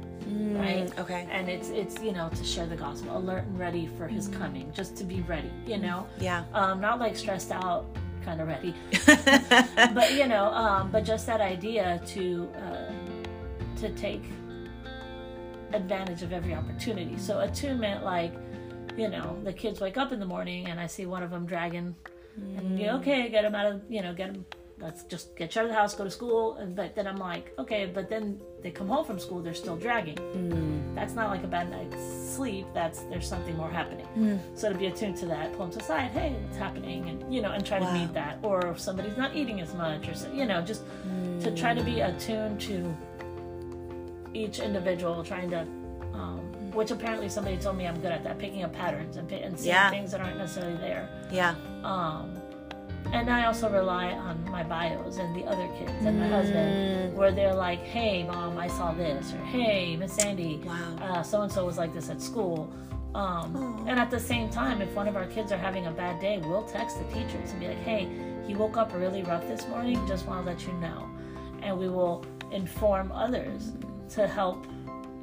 right 0.58 0.86
Mm, 0.90 0.98
okay. 0.98 1.28
and 1.30 1.48
it's 1.48 1.68
it's 1.68 2.02
you 2.02 2.10
know 2.12 2.28
to 2.30 2.42
share 2.44 2.66
the 2.66 2.74
gospel 2.76 3.16
alert 3.16 3.44
and 3.44 3.58
ready 3.58 3.86
for 3.96 4.08
his 4.08 4.26
coming 4.28 4.72
just 4.72 4.96
to 4.96 5.04
be 5.04 5.20
ready 5.22 5.50
you 5.66 5.76
know 5.78 6.06
Yeah. 6.18 6.44
um 6.54 6.80
not 6.80 6.98
like 6.98 7.16
stressed 7.16 7.52
out 7.52 7.84
kind 8.24 8.40
of 8.40 8.48
ready 8.48 8.74
but 9.94 10.14
you 10.14 10.26
know 10.26 10.46
um 10.46 10.90
but 10.90 11.04
just 11.04 11.26
that 11.26 11.40
idea 11.40 12.00
to 12.08 12.50
uh 12.56 12.85
to 13.76 13.90
take 13.94 14.24
advantage 15.72 16.22
of 16.22 16.32
every 16.32 16.54
opportunity. 16.54 17.16
So 17.18 17.40
attunement 17.40 18.04
like 18.04 18.32
you 18.96 19.08
know 19.08 19.38
the 19.44 19.52
kids 19.52 19.80
wake 19.80 19.96
up 19.96 20.12
in 20.12 20.18
the 20.18 20.26
morning 20.26 20.68
and 20.68 20.80
i 20.80 20.86
see 20.86 21.04
one 21.04 21.22
of 21.22 21.30
them 21.30 21.44
dragging 21.44 21.94
and 22.36 22.78
you 22.78 22.86
know, 22.86 22.94
mm. 22.94 23.00
okay 23.00 23.28
get 23.28 23.42
them 23.42 23.54
out 23.54 23.66
of 23.66 23.82
you 23.88 24.00
know 24.00 24.14
get 24.14 24.32
them 24.32 24.44
let's 24.78 25.04
just 25.04 25.36
get 25.36 25.54
you 25.54 25.60
out 25.60 25.64
of 25.64 25.70
the 25.70 25.76
house 25.76 25.94
go 25.94 26.04
to 26.04 26.10
school 26.10 26.56
and 26.56 26.74
but 26.74 26.94
then 26.94 27.06
i'm 27.06 27.16
like 27.16 27.52
okay 27.58 27.86
but 27.86 28.08
then 28.08 28.40
they 28.62 28.70
come 28.70 28.88
home 28.88 29.04
from 29.04 29.18
school 29.18 29.40
they're 29.40 29.54
still 29.54 29.76
dragging. 29.76 30.16
Mm. 30.16 30.94
That's 30.94 31.12
not 31.12 31.30
like 31.30 31.44
a 31.44 31.46
bad 31.46 31.70
night's 31.70 32.02
sleep 32.34 32.66
that's 32.74 33.00
there's 33.02 33.28
something 33.28 33.56
more 33.56 33.70
happening. 33.70 34.08
Mm. 34.16 34.40
So 34.58 34.72
to 34.72 34.78
be 34.78 34.86
attuned 34.86 35.16
to 35.18 35.26
that 35.26 35.52
pull 35.52 35.66
them 35.66 35.72
to 35.72 35.78
the 35.78 35.84
side 35.84 36.10
hey 36.10 36.34
what's 36.42 36.56
happening? 36.56 37.08
and 37.08 37.32
you 37.32 37.42
know 37.42 37.52
and 37.52 37.64
try 37.64 37.78
Wow. 37.78 37.92
to 37.92 37.98
meet 37.98 38.12
that. 38.14 38.38
Or 38.42 38.66
if 38.68 38.80
somebody's 38.80 39.16
not 39.16 39.36
eating 39.36 39.60
as 39.60 39.72
much 39.74 40.08
or 40.08 40.14
so, 40.14 40.32
you 40.32 40.46
know 40.46 40.62
just 40.62 40.82
to 41.42 41.54
try 41.54 41.74
to 41.74 41.82
be 41.84 42.00
attuned 42.00 42.60
to 42.62 42.96
each 44.44 44.58
individual 44.60 45.22
trying 45.24 45.50
to 45.50 45.60
um, 46.12 46.38
which 46.72 46.90
apparently 46.90 47.28
somebody 47.28 47.56
told 47.56 47.76
me 47.76 47.86
i'm 47.86 47.98
good 48.00 48.12
at 48.12 48.22
that 48.24 48.38
picking 48.38 48.62
up 48.62 48.72
patterns 48.72 49.16
and, 49.16 49.30
and 49.32 49.58
seeing 49.58 49.74
Yeah. 49.74 49.90
things 49.90 50.10
that 50.12 50.20
aren't 50.20 50.38
necessarily 50.38 50.76
there 50.78 51.08
Yeah. 51.32 51.54
um, 51.84 52.32
and 53.12 53.30
I 53.30 53.44
also 53.46 53.70
rely 53.70 54.06
on 54.10 54.44
my 54.50 54.64
bios 54.64 55.18
and 55.18 55.30
the 55.36 55.44
other 55.44 55.68
kids 55.78 55.92
and 56.04 56.18
my 56.18 56.26
husband, 56.26 57.16
where 57.16 57.30
they're 57.30 57.54
like, 57.54 57.78
"Hey, 57.84 58.24
mom, 58.24 58.58
I 58.58 58.66
saw 58.66 58.92
this," 58.94 59.32
or 59.32 59.38
"Hey, 59.44 59.96
Miss 59.96 60.12
Sandy, 60.14 60.60
so 61.22 61.42
and 61.42 61.52
so 61.52 61.64
was 61.64 61.78
like 61.78 61.94
this 61.94 62.10
at 62.10 62.20
school." 62.20 62.68
Um, 63.14 63.84
and 63.86 64.00
at 64.00 64.10
the 64.10 64.18
same 64.18 64.50
time, 64.50 64.82
if 64.82 64.92
one 64.96 65.06
of 65.06 65.14
our 65.16 65.26
kids 65.26 65.52
are 65.52 65.56
having 65.56 65.86
a 65.86 65.92
bad 65.92 66.20
day, 66.20 66.38
we'll 66.38 66.64
text 66.64 66.98
the 66.98 67.04
teachers 67.14 67.52
and 67.52 67.60
be 67.60 67.68
like, 67.68 67.78
"Hey, 67.90 68.08
he 68.44 68.56
woke 68.56 68.76
up 68.76 68.92
really 68.92 69.22
rough 69.22 69.46
this 69.46 69.68
morning. 69.68 70.04
Just 70.08 70.26
want 70.26 70.44
to 70.44 70.50
let 70.50 70.66
you 70.66 70.72
know," 70.86 71.08
and 71.62 71.78
we 71.78 71.88
will 71.88 72.24
inform 72.50 73.12
others 73.12 73.70
to 74.10 74.26
help. 74.26 74.66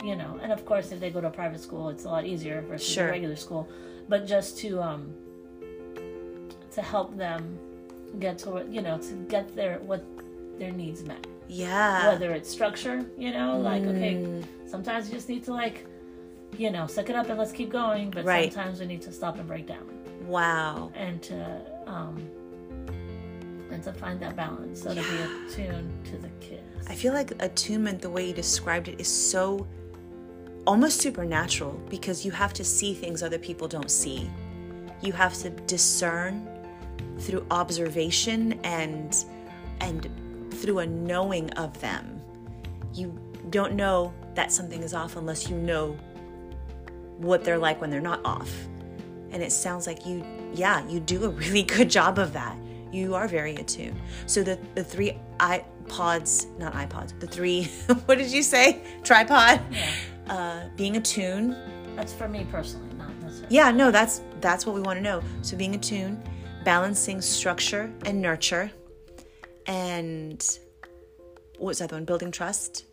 You 0.03 0.17
know, 0.17 0.37
and 0.41 0.51
of 0.51 0.65
course, 0.65 0.91
if 0.91 0.99
they 0.99 1.09
go 1.09 1.21
to 1.21 1.27
a 1.27 1.31
private 1.31 1.61
school, 1.61 1.87
it's 1.89 2.03
a 2.03 2.09
lot 2.09 2.25
easier 2.25 2.61
versus 2.61 2.87
Sure. 2.93 3.07
a 3.07 3.11
regular 3.11 3.37
school. 3.37 3.69
But 4.09 4.25
just 4.27 4.57
to 4.59 4.81
um, 4.81 5.13
to 6.71 6.81
help 6.81 7.15
them 7.17 7.57
get 8.19 8.37
to 8.39 8.65
you 8.69 8.81
know 8.81 8.97
to 8.97 9.13
get 9.29 9.55
their 9.55 9.79
what 9.79 10.03
their 10.59 10.71
needs 10.71 11.03
met 11.03 11.25
Yeah. 11.47 12.07
whether 12.09 12.31
it's 12.31 12.49
structure 12.49 13.03
you 13.17 13.31
know 13.31 13.57
like 13.59 13.83
okay 13.83 14.43
sometimes 14.67 15.07
you 15.09 15.15
just 15.15 15.29
need 15.29 15.43
to 15.45 15.51
like 15.53 15.85
you 16.57 16.69
know 16.69 16.85
suck 16.85 17.09
it 17.09 17.15
up 17.15 17.27
and 17.29 17.39
let's 17.39 17.51
keep 17.51 17.71
going 17.71 18.11
but 18.11 18.23
Right. 18.23 18.53
sometimes 18.53 18.79
we 18.81 18.85
need 18.85 19.01
to 19.03 19.11
stop 19.11 19.37
and 19.39 19.47
break 19.47 19.65
down 19.67 19.87
Wow. 20.27 20.91
and 20.95 21.21
to 21.23 21.61
um 21.87 22.17
and 23.71 23.81
to 23.83 23.91
find 23.93 24.19
that 24.19 24.35
balance 24.35 24.81
so 24.83 24.89
to 24.93 25.01
be 25.01 25.17
attuned 25.47 26.05
to 26.05 26.17
the 26.17 26.29
kids 26.39 26.61
I 26.87 26.95
feel 26.95 27.13
like 27.13 27.31
attunement, 27.41 28.01
the 28.01 28.09
way 28.09 28.27
you 28.27 28.33
described 28.33 28.87
it, 28.87 28.99
is 28.99 29.07
so 29.07 29.65
almost 30.65 31.01
supernatural 31.01 31.79
because 31.89 32.25
you 32.25 32.31
have 32.31 32.53
to 32.53 32.63
see 32.63 32.93
things 32.93 33.23
other 33.23 33.39
people 33.39 33.67
don't 33.67 33.91
see. 33.91 34.29
You 35.01 35.13
have 35.13 35.33
to 35.39 35.49
discern 35.49 36.47
through 37.19 37.45
observation 37.51 38.59
and 38.63 39.15
and 39.81 40.53
through 40.53 40.79
a 40.79 40.85
knowing 40.85 41.49
of 41.51 41.79
them. 41.81 42.21
You 42.93 43.17
don't 43.49 43.73
know 43.73 44.13
that 44.35 44.51
something 44.51 44.81
is 44.81 44.93
off 44.93 45.15
unless 45.15 45.49
you 45.49 45.57
know 45.57 45.97
what 47.17 47.43
they're 47.43 47.57
like 47.57 47.81
when 47.81 47.89
they're 47.89 48.01
not 48.01 48.21
off. 48.25 48.51
And 49.31 49.41
it 49.41 49.51
sounds 49.51 49.87
like 49.87 50.05
you, 50.05 50.23
yeah, 50.53 50.87
you 50.87 50.99
do 50.99 51.25
a 51.25 51.29
really 51.43 51.63
good 51.63 51.89
job 51.89 52.19
of 52.19 52.33
that. 52.33 52.57
You 52.93 53.15
are 53.15 53.27
very 53.27 53.55
attuned. 53.55 53.99
So 54.27 54.43
the 54.43 54.57
the 54.75 54.83
three 54.83 55.17
iPods, 55.39 56.31
not 56.59 56.73
iPods, 56.73 57.19
the 57.19 57.27
three, 57.27 57.63
what 58.05 58.17
did 58.19 58.31
you 58.31 58.43
say? 58.43 58.81
Tripod. 59.03 59.59
yeah 59.71 59.89
Uh, 60.29 60.69
being 60.77 60.95
attuned. 60.95 61.51
that's 61.97 62.13
for 62.13 62.27
me 62.29 62.45
personally 62.49 62.87
not 62.97 63.11
necessarily 63.21 63.53
Yeah, 63.57 63.71
no, 63.71 63.91
that's 63.91 64.21
that's 64.39 64.65
what 64.65 64.73
we 64.75 64.81
want 64.81 64.97
to 64.99 65.03
know. 65.03 65.19
So 65.41 65.57
being 65.57 65.75
attuned, 65.75 66.17
balancing 66.63 67.19
structure 67.21 67.91
and 68.07 68.21
nurture, 68.21 68.71
and 69.67 70.39
what 71.59 71.67
was 71.71 71.79
that 71.79 71.89
the 71.89 71.95
one? 71.95 72.05
Building 72.05 72.31
trust. 72.31 72.85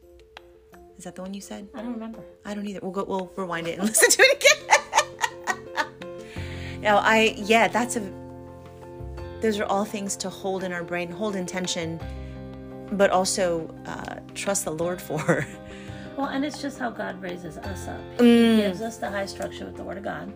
Is 0.98 1.04
that 1.04 1.14
the 1.14 1.22
one 1.22 1.32
you 1.34 1.40
said? 1.40 1.62
i 1.74 1.80
don't 1.82 1.92
remember 1.94 2.20
I 2.44 2.54
don't 2.54 2.66
either. 2.66 2.80
We'll 2.82 2.92
go. 2.98 3.04
We'll 3.04 3.30
rewind 3.36 3.66
it 3.68 3.78
and 3.78 3.88
listen 3.90 4.10
to 4.10 4.22
it 4.22 4.32
again. 4.38 4.60
now, 6.86 6.98
I 6.98 7.34
yeah, 7.36 7.68
that's 7.68 7.96
a. 7.96 8.02
Those 9.40 9.58
are 9.58 9.64
all 9.64 9.84
things 9.84 10.16
to 10.16 10.28
hold 10.30 10.64
in 10.64 10.72
our 10.72 10.84
brain, 10.84 11.10
hold 11.10 11.34
intention, 11.36 11.98
but 12.92 13.10
also 13.10 13.74
uh, 13.86 14.16
trust 14.34 14.64
the 14.64 14.72
Lord 14.72 15.00
for. 15.00 15.46
Well, 16.16 16.28
and 16.28 16.44
it's 16.44 16.60
just 16.60 16.78
how 16.78 16.90
God 16.90 17.22
raises 17.22 17.56
us 17.56 17.88
up. 17.88 18.00
Mm. 18.18 18.56
He 18.56 18.62
gives 18.62 18.82
us 18.82 18.98
the 18.98 19.08
high 19.08 19.24
structure 19.24 19.64
with 19.64 19.76
the 19.76 19.82
Word 19.82 19.96
of 19.96 20.04
God 20.04 20.30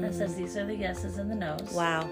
that 0.00 0.12
says 0.12 0.34
these 0.34 0.56
are 0.56 0.66
the 0.66 0.74
yeses 0.74 1.18
and 1.18 1.30
the 1.30 1.36
nos. 1.36 1.60
Mm-hmm. 1.60 1.76
Wow. 1.76 2.10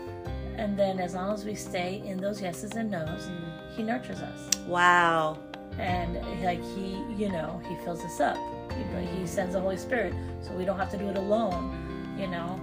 And 0.57 0.79
then 0.79 1.01
as 1.01 1.14
long 1.14 1.35
as 1.35 1.44
we 1.44 1.57
stay 1.57 2.01
in 2.05 2.18
those 2.18 2.40
yeses 2.40 2.72
and 2.77 2.92
nos, 2.92 3.29
Mm. 3.29 3.74
He 3.77 3.83
nurtures 3.83 4.20
us. 4.20 4.51
Wow. 4.68 5.37
And 5.79 6.14
like 6.44 6.62
He, 6.77 7.03
you 7.16 7.29
know, 7.33 7.61
He 7.68 7.74
fills 7.85 8.05
us 8.05 8.20
up. 8.20 8.37
He, 8.72 9.07
he 9.18 9.27
sends 9.27 9.55
the 9.55 9.61
Holy 9.61 9.79
Spirit 9.79 10.14
so 10.40 10.53
we 10.53 10.64
don't 10.64 10.79
have 10.79 10.90
to 10.92 10.98
do 10.98 11.09
it 11.09 11.16
alone. 11.16 12.14
You 12.16 12.29
know, 12.29 12.61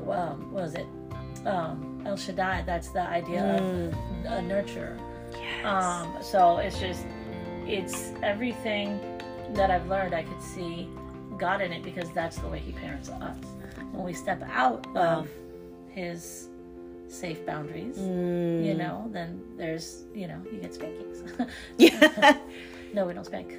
Well, 0.00 0.36
what 0.50 0.62
was 0.64 0.74
it? 0.74 0.86
Um, 1.46 2.02
El 2.06 2.16
Shaddai, 2.16 2.62
that's 2.66 2.88
the 2.88 3.02
idea 3.02 3.40
Mm. 3.42 3.88
of 3.88 3.94
a 4.32 4.40
nurturer. 4.42 4.98
Yes. 5.32 5.64
Um, 5.64 6.16
so 6.22 6.58
it's 6.58 6.78
just, 6.78 7.04
it's 7.66 8.12
everything 8.22 9.00
that 9.54 9.70
I've 9.70 9.86
learned. 9.88 10.14
I 10.14 10.22
could 10.22 10.42
see 10.42 10.88
God 11.38 11.60
in 11.60 11.72
it 11.72 11.82
because 11.82 12.10
that's 12.12 12.38
the 12.38 12.48
way 12.48 12.58
He 12.58 12.72
parents 12.72 13.08
us. 13.10 13.36
When 13.92 14.04
we 14.04 14.12
step 14.12 14.42
out 14.52 14.86
of 14.96 15.28
His 15.90 16.48
safe 17.08 17.44
boundaries, 17.46 17.96
Mm. 17.98 18.64
you 18.64 18.74
know, 18.74 19.08
then 19.12 19.40
there's, 19.56 20.04
you 20.14 20.26
know, 20.28 20.40
you 20.52 20.58
get 20.58 20.74
spankings. 20.74 21.22
yeah. 21.78 22.38
no, 22.94 23.06
we 23.06 23.14
don't 23.14 23.24
spank. 23.24 23.54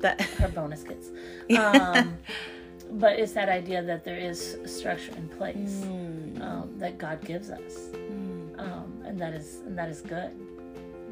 That, 0.00 0.20
Our 0.40 0.48
bonus 0.48 0.82
kids. 0.82 1.10
Um, 1.58 2.18
but 2.92 3.18
it's 3.18 3.32
that 3.32 3.48
idea 3.48 3.82
that 3.82 4.04
there 4.04 4.18
is 4.18 4.58
structure 4.66 5.12
in 5.16 5.28
place 5.28 5.82
Mm. 5.84 6.40
um, 6.42 6.78
that 6.78 6.98
God 6.98 7.24
gives 7.24 7.50
us, 7.50 7.90
um, 8.58 9.02
and 9.04 9.18
that 9.20 9.32
is 9.34 9.60
and 9.66 9.76
that 9.78 9.88
is 9.88 10.00
good, 10.02 10.30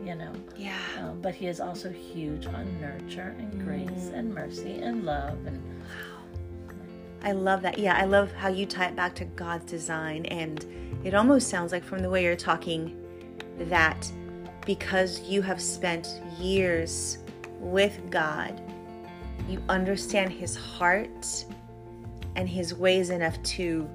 you 0.04 0.14
know. 0.14 0.32
yeah. 0.56 0.76
Um, 0.98 1.20
but 1.20 1.34
he 1.34 1.46
is 1.46 1.60
also 1.60 1.90
huge 1.90 2.46
on 2.46 2.64
nurture 2.80 3.34
and 3.38 3.64
grace 3.64 4.10
and 4.14 4.34
mercy 4.34 4.80
and 4.82 5.04
love 5.04 5.38
and 5.46 5.60
I 7.22 7.32
love 7.32 7.60
that. 7.62 7.78
Yeah, 7.78 7.96
I 7.98 8.04
love 8.04 8.32
how 8.32 8.48
you 8.48 8.64
tie 8.64 8.86
it 8.86 8.96
back 8.96 9.14
to 9.16 9.26
God's 9.26 9.66
design. 9.70 10.24
And 10.26 10.64
it 11.04 11.12
almost 11.12 11.48
sounds 11.48 11.70
like, 11.70 11.84
from 11.84 11.98
the 12.00 12.08
way 12.08 12.24
you're 12.24 12.34
talking, 12.34 12.96
that 13.58 14.10
because 14.64 15.20
you 15.28 15.42
have 15.42 15.60
spent 15.60 16.06
years 16.38 17.18
with 17.58 18.00
God, 18.08 18.62
you 19.50 19.62
understand 19.68 20.32
His 20.32 20.56
heart 20.56 21.44
and 22.36 22.48
His 22.48 22.74
ways 22.74 23.10
enough 23.10 23.40
to 23.42 23.88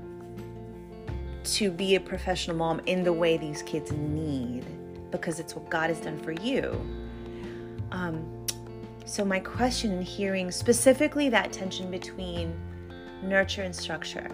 to 1.43 1.69
be 1.69 1.95
a 1.95 1.99
professional 1.99 2.57
mom 2.57 2.81
in 2.87 3.03
the 3.03 3.13
way 3.13 3.37
these 3.37 3.61
kids 3.61 3.91
need 3.91 4.65
because 5.11 5.39
it's 5.39 5.55
what 5.55 5.69
God 5.69 5.89
has 5.89 5.99
done 5.99 6.17
for 6.17 6.31
you. 6.31 6.71
Um, 7.91 8.45
so 9.05 9.23
my 9.23 9.39
question 9.39 9.91
in 9.91 10.01
hearing 10.01 10.51
specifically 10.51 11.29
that 11.29 11.53
tension 11.53 11.91
between 11.91 12.53
nurture 13.21 13.61
and 13.61 13.75
structure. 13.75 14.27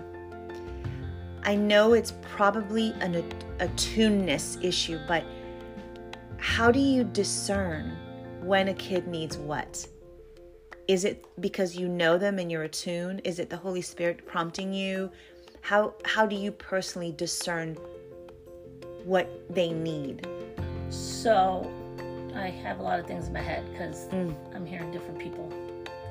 I 1.44 1.56
know 1.56 1.94
it's 1.94 2.14
probably 2.22 2.94
an 3.02 3.24
attuneness 3.60 4.64
issue, 4.64 5.00
but 5.08 5.24
how 6.38 6.72
do 6.72 6.80
you 6.80 7.04
discern 7.04 7.98
when 8.42 8.70
a 8.70 8.74
kid 8.74 9.08
needs 9.08 9.38
what? 9.38 9.86
Is 10.88 11.06
it 11.06 11.26
because 11.40 11.76
you 11.76 11.88
know 11.88 12.18
them 12.18 12.40
and 12.40 12.52
you're 12.52 12.64
attuned? 12.64 13.22
Is 13.24 13.40
it 13.40 13.50
the 13.50 13.58
Holy 13.58 13.82
Spirit 13.82 14.26
prompting 14.26 14.74
you? 14.74 15.10
How 15.62 15.94
how 16.06 16.26
do 16.26 16.36
you 16.36 16.52
personally 16.52 17.12
discern 17.12 17.78
what 19.06 19.28
they 19.50 19.72
need? 19.72 20.28
so 20.90 21.72
I 22.36 22.48
have 22.50 22.80
a 22.80 22.84
lot 22.84 23.00
of 23.00 23.06
things 23.08 23.28
in 23.28 23.34
my 23.34 23.42
head 23.42 23.64
because 23.72 24.08
Mm. 24.10 24.36
I'm 24.54 24.66
hearing 24.66 24.92
different 24.92 25.20
people 25.20 25.50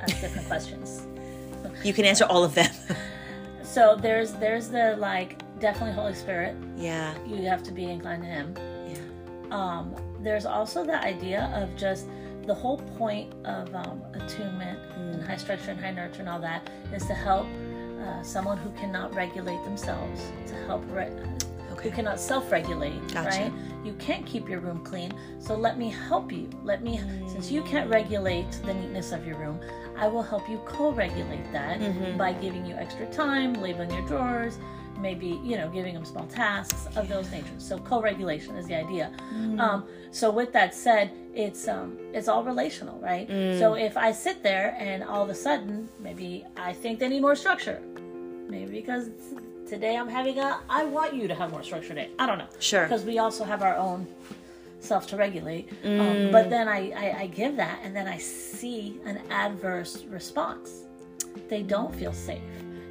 ask 0.00 0.18
different 0.20 0.46
questions. 0.52 1.06
You 1.84 1.92
can 1.92 2.04
answer 2.06 2.24
all 2.24 2.44
of 2.44 2.54
them. 2.54 2.70
So 3.62 3.94
there's 3.94 4.32
there's 4.32 4.68
the 4.68 4.96
like 4.96 5.38
definitely 5.60 5.92
Holy 5.94 6.14
Spirit. 6.14 6.56
yeah. 6.76 7.14
You 7.24 7.46
have 7.46 7.62
to 7.64 7.70
be 7.72 7.84
inclined 7.84 8.22
to 8.22 8.28
Him. 8.28 8.54
Yeah. 8.88 9.54
Um, 9.56 9.94
there's 10.20 10.44
also 10.44 10.82
the 10.84 10.98
idea 11.04 11.52
of 11.54 11.76
just 11.76 12.06
the 12.50 12.54
whole 12.54 12.78
point 12.98 13.32
of 13.46 13.72
um, 13.76 14.02
attunement 14.14 14.76
and 14.96 15.22
high 15.22 15.36
structure 15.36 15.70
and 15.70 15.78
high 15.78 15.92
nurture 15.92 16.18
and 16.18 16.28
all 16.28 16.40
that 16.40 16.68
is 16.92 17.06
to 17.06 17.14
help 17.14 17.46
uh, 18.00 18.20
someone 18.24 18.58
who 18.58 18.70
cannot 18.72 19.14
regulate 19.14 19.62
themselves 19.62 20.32
to 20.48 20.54
help 20.66 20.82
re- 20.90 21.12
Okay. 21.72 21.88
who 21.88 21.94
cannot 21.94 22.18
self-regulate 22.18 23.00
Gotcha. 23.14 23.28
right 23.28 23.52
you 23.84 23.92
can't 24.00 24.26
keep 24.26 24.48
your 24.48 24.58
room 24.58 24.84
clean 24.84 25.12
so 25.38 25.54
let 25.54 25.78
me 25.78 25.88
help 25.88 26.32
you 26.32 26.50
let 26.64 26.82
me 26.82 27.00
since 27.28 27.52
you 27.52 27.62
can't 27.62 27.88
regulate 27.88 28.50
the 28.66 28.74
neatness 28.74 29.12
of 29.12 29.24
your 29.24 29.36
room 29.38 29.60
i 29.96 30.08
will 30.08 30.24
help 30.32 30.48
you 30.50 30.58
co-regulate 30.66 31.46
that 31.52 31.78
Mm-hmm. 31.78 32.18
by 32.18 32.32
giving 32.32 32.66
you 32.66 32.74
extra 32.74 33.06
time 33.12 33.54
labeling 33.54 33.92
your 33.92 34.04
drawers 34.08 34.58
maybe 35.00 35.40
you 35.42 35.56
know 35.56 35.68
giving 35.68 35.94
them 35.94 36.04
small 36.04 36.26
tasks 36.26 36.86
of 36.96 37.08
those 37.08 37.30
natures. 37.30 37.62
So 37.66 37.78
co-regulation 37.78 38.56
is 38.56 38.66
the 38.66 38.76
idea. 38.76 39.12
Mm. 39.34 39.60
um, 39.60 39.84
so 40.10 40.30
with 40.30 40.52
that 40.52 40.74
said 40.74 41.10
it's 41.34 41.68
um, 41.68 41.96
it's 42.12 42.28
all 42.28 42.42
relational 42.44 42.98
right? 43.00 43.26
So 43.58 43.74
if 43.74 43.96
i 43.96 44.10
sit 44.12 44.42
there 44.42 44.76
and 44.78 45.02
all 45.04 45.22
of 45.22 45.30
a 45.30 45.34
sudden 45.34 45.88
maybe 46.00 46.44
i 46.56 46.72
think 46.72 46.98
they 46.98 47.08
need 47.08 47.22
more 47.22 47.36
structure. 47.36 47.80
Maybe 48.48 48.72
because 48.80 49.10
today 49.68 49.96
i'm 49.96 50.08
having 50.08 50.38
a 50.38 50.58
i 50.68 50.82
want 50.84 51.14
you 51.14 51.28
to 51.28 51.34
have 51.34 51.52
more 51.52 51.62
structure 51.62 51.94
day 51.94 52.10
i 52.18 52.26
don't 52.26 52.38
know. 52.38 52.48
Sure. 52.58 52.84
because 52.84 53.04
we 53.04 53.18
also 53.18 53.44
have 53.44 53.62
our 53.62 53.76
own 53.76 54.06
self 54.80 55.06
to 55.08 55.16
regulate. 55.16 55.68
Um, 55.84 56.30
but 56.32 56.50
then 56.50 56.66
I, 56.68 56.90
I 57.04 57.06
i 57.22 57.26
give 57.26 57.54
that 57.56 57.78
and 57.84 57.94
then 57.94 58.08
i 58.08 58.18
see 58.18 58.98
an 59.04 59.20
adverse 59.30 60.04
response. 60.18 60.68
They 61.48 61.62
don't 61.62 61.94
feel 61.94 62.12
safe. 62.12 62.42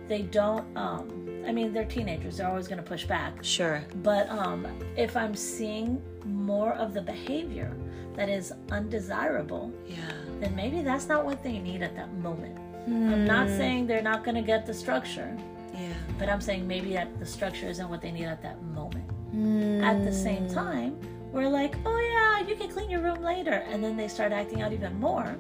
They 0.08 0.22
don't 0.22 0.66
um 0.78 1.29
i 1.48 1.52
mean 1.52 1.74
they're 1.74 1.86
teenagers 1.86 2.38
they're 2.38 2.48
always 2.48 2.68
going 2.68 2.78
to 2.82 2.88
push 2.88 3.06
back 3.06 3.34
Sure. 3.42 3.84
but 4.04 4.30
um, 4.30 4.68
if 4.98 5.16
I'm 5.18 5.36
seeing 5.36 6.02
more 6.26 6.74
of 6.74 6.94
the 6.94 7.02
behavior 7.02 7.72
that 8.16 8.28
is 8.28 8.52
undesirable, 8.72 9.72
Yeah. 9.88 9.96
then 10.42 10.54
maybe 10.56 10.82
that's 10.82 11.08
not 11.08 11.24
what 11.24 11.42
they 11.42 11.58
need 11.60 11.82
at 11.82 11.96
that 11.96 12.12
moment. 12.16 12.58
I'm 12.88 13.24
not 13.26 13.48
Hmm. 13.48 13.58
saying 13.58 13.88
they're 13.88 14.02
not 14.02 14.24
going 14.26 14.36
to 14.36 14.42
get 14.42 14.66
the 14.66 14.74
structure, 14.74 15.32
Yeah. 15.74 15.94
but 16.18 16.28
I'm 16.28 16.42
saying 16.42 16.68
maybe 16.68 16.94
that 16.94 17.18
the 17.20 17.26
structure 17.26 17.68
isn't 17.68 17.88
what 17.90 18.02
they 18.02 18.12
need 18.12 18.26
at 18.26 18.42
that 18.42 18.62
moment. 18.80 19.10
Hmm. 19.32 19.82
At 19.84 20.04
the 20.04 20.12
same 20.12 20.50
time, 20.50 20.98
we're 21.32 21.48
like, 21.48 21.76
oh 21.86 22.00
yeah, 22.16 22.46
you 22.48 22.56
can 22.58 22.68
clean 22.70 22.90
your 22.90 23.02
room 23.02 23.22
later, 23.24 23.64
and 23.72 23.82
then 23.84 23.96
they 23.96 24.08
start 24.10 24.32
acting 24.34 24.62
out 24.64 24.74
even 24.74 25.00
more, 25.00 25.38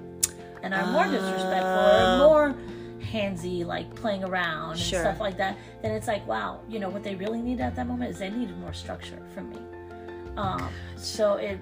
and 0.63 0.73
are 0.73 0.85
more 0.91 1.05
disrespectful 1.05 1.85
or 1.99 2.17
more 2.27 2.55
handsy, 3.11 3.65
like 3.65 3.93
playing 3.95 4.23
around 4.23 4.71
and 4.71 4.79
Sure. 4.79 4.99
stuff 5.01 5.19
like 5.19 5.37
that. 5.37 5.57
Then 5.81 5.91
it's 5.91 6.07
like, 6.07 6.25
wow, 6.27 6.61
you 6.69 6.79
know 6.79 6.89
what 6.89 7.03
they 7.03 7.15
really 7.15 7.41
need 7.41 7.59
at 7.61 7.75
that 7.75 7.87
moment 7.87 8.11
is 8.11 8.19
they 8.19 8.29
needed 8.29 8.57
more 8.59 8.73
structure 8.73 9.19
from 9.33 9.49
me. 9.49 9.57
Um, 10.37 10.69
so 10.95 11.33
it, 11.35 11.59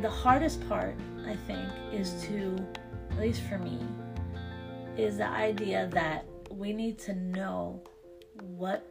the 0.00 0.10
hardest 0.10 0.66
part, 0.68 0.94
I 1.26 1.36
think, 1.46 1.68
is 1.92 2.12
to, 2.24 2.56
at 3.10 3.18
least 3.18 3.42
for 3.42 3.58
me, 3.58 3.78
is 4.96 5.16
the 5.18 5.28
idea 5.28 5.88
that 5.92 6.26
we 6.50 6.72
need 6.72 6.98
to 7.00 7.14
know 7.14 7.82
what 8.40 8.86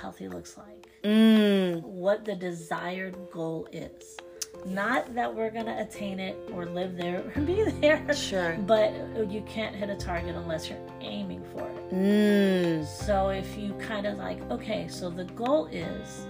healthy 0.00 0.28
looks 0.28 0.56
like 0.58 0.86
Mm. 1.04 1.82
what 1.82 2.24
the 2.24 2.34
desired 2.34 3.16
goal 3.30 3.66
is. 3.72 4.16
Not 4.66 5.14
that 5.14 5.34
we're 5.34 5.50
going 5.50 5.66
to 5.66 5.80
attain 5.80 6.20
it 6.20 6.36
or 6.52 6.66
live 6.66 6.96
there 6.96 7.24
or 7.34 7.40
be 7.42 7.62
there. 7.80 8.14
Sure. 8.14 8.56
But 8.66 8.92
you 9.30 9.42
can't 9.42 9.74
hit 9.74 9.88
a 9.88 9.96
target 9.96 10.34
unless 10.34 10.68
you're 10.68 10.78
aiming 11.00 11.44
for 11.52 11.66
it. 11.68 11.94
Mm. 11.94 12.84
So 12.84 13.28
if 13.28 13.56
you 13.56 13.72
kind 13.74 14.06
of 14.06 14.18
like, 14.18 14.38
okay, 14.50 14.88
so 14.88 15.10
the 15.10 15.24
goal 15.24 15.66
is 15.66 16.26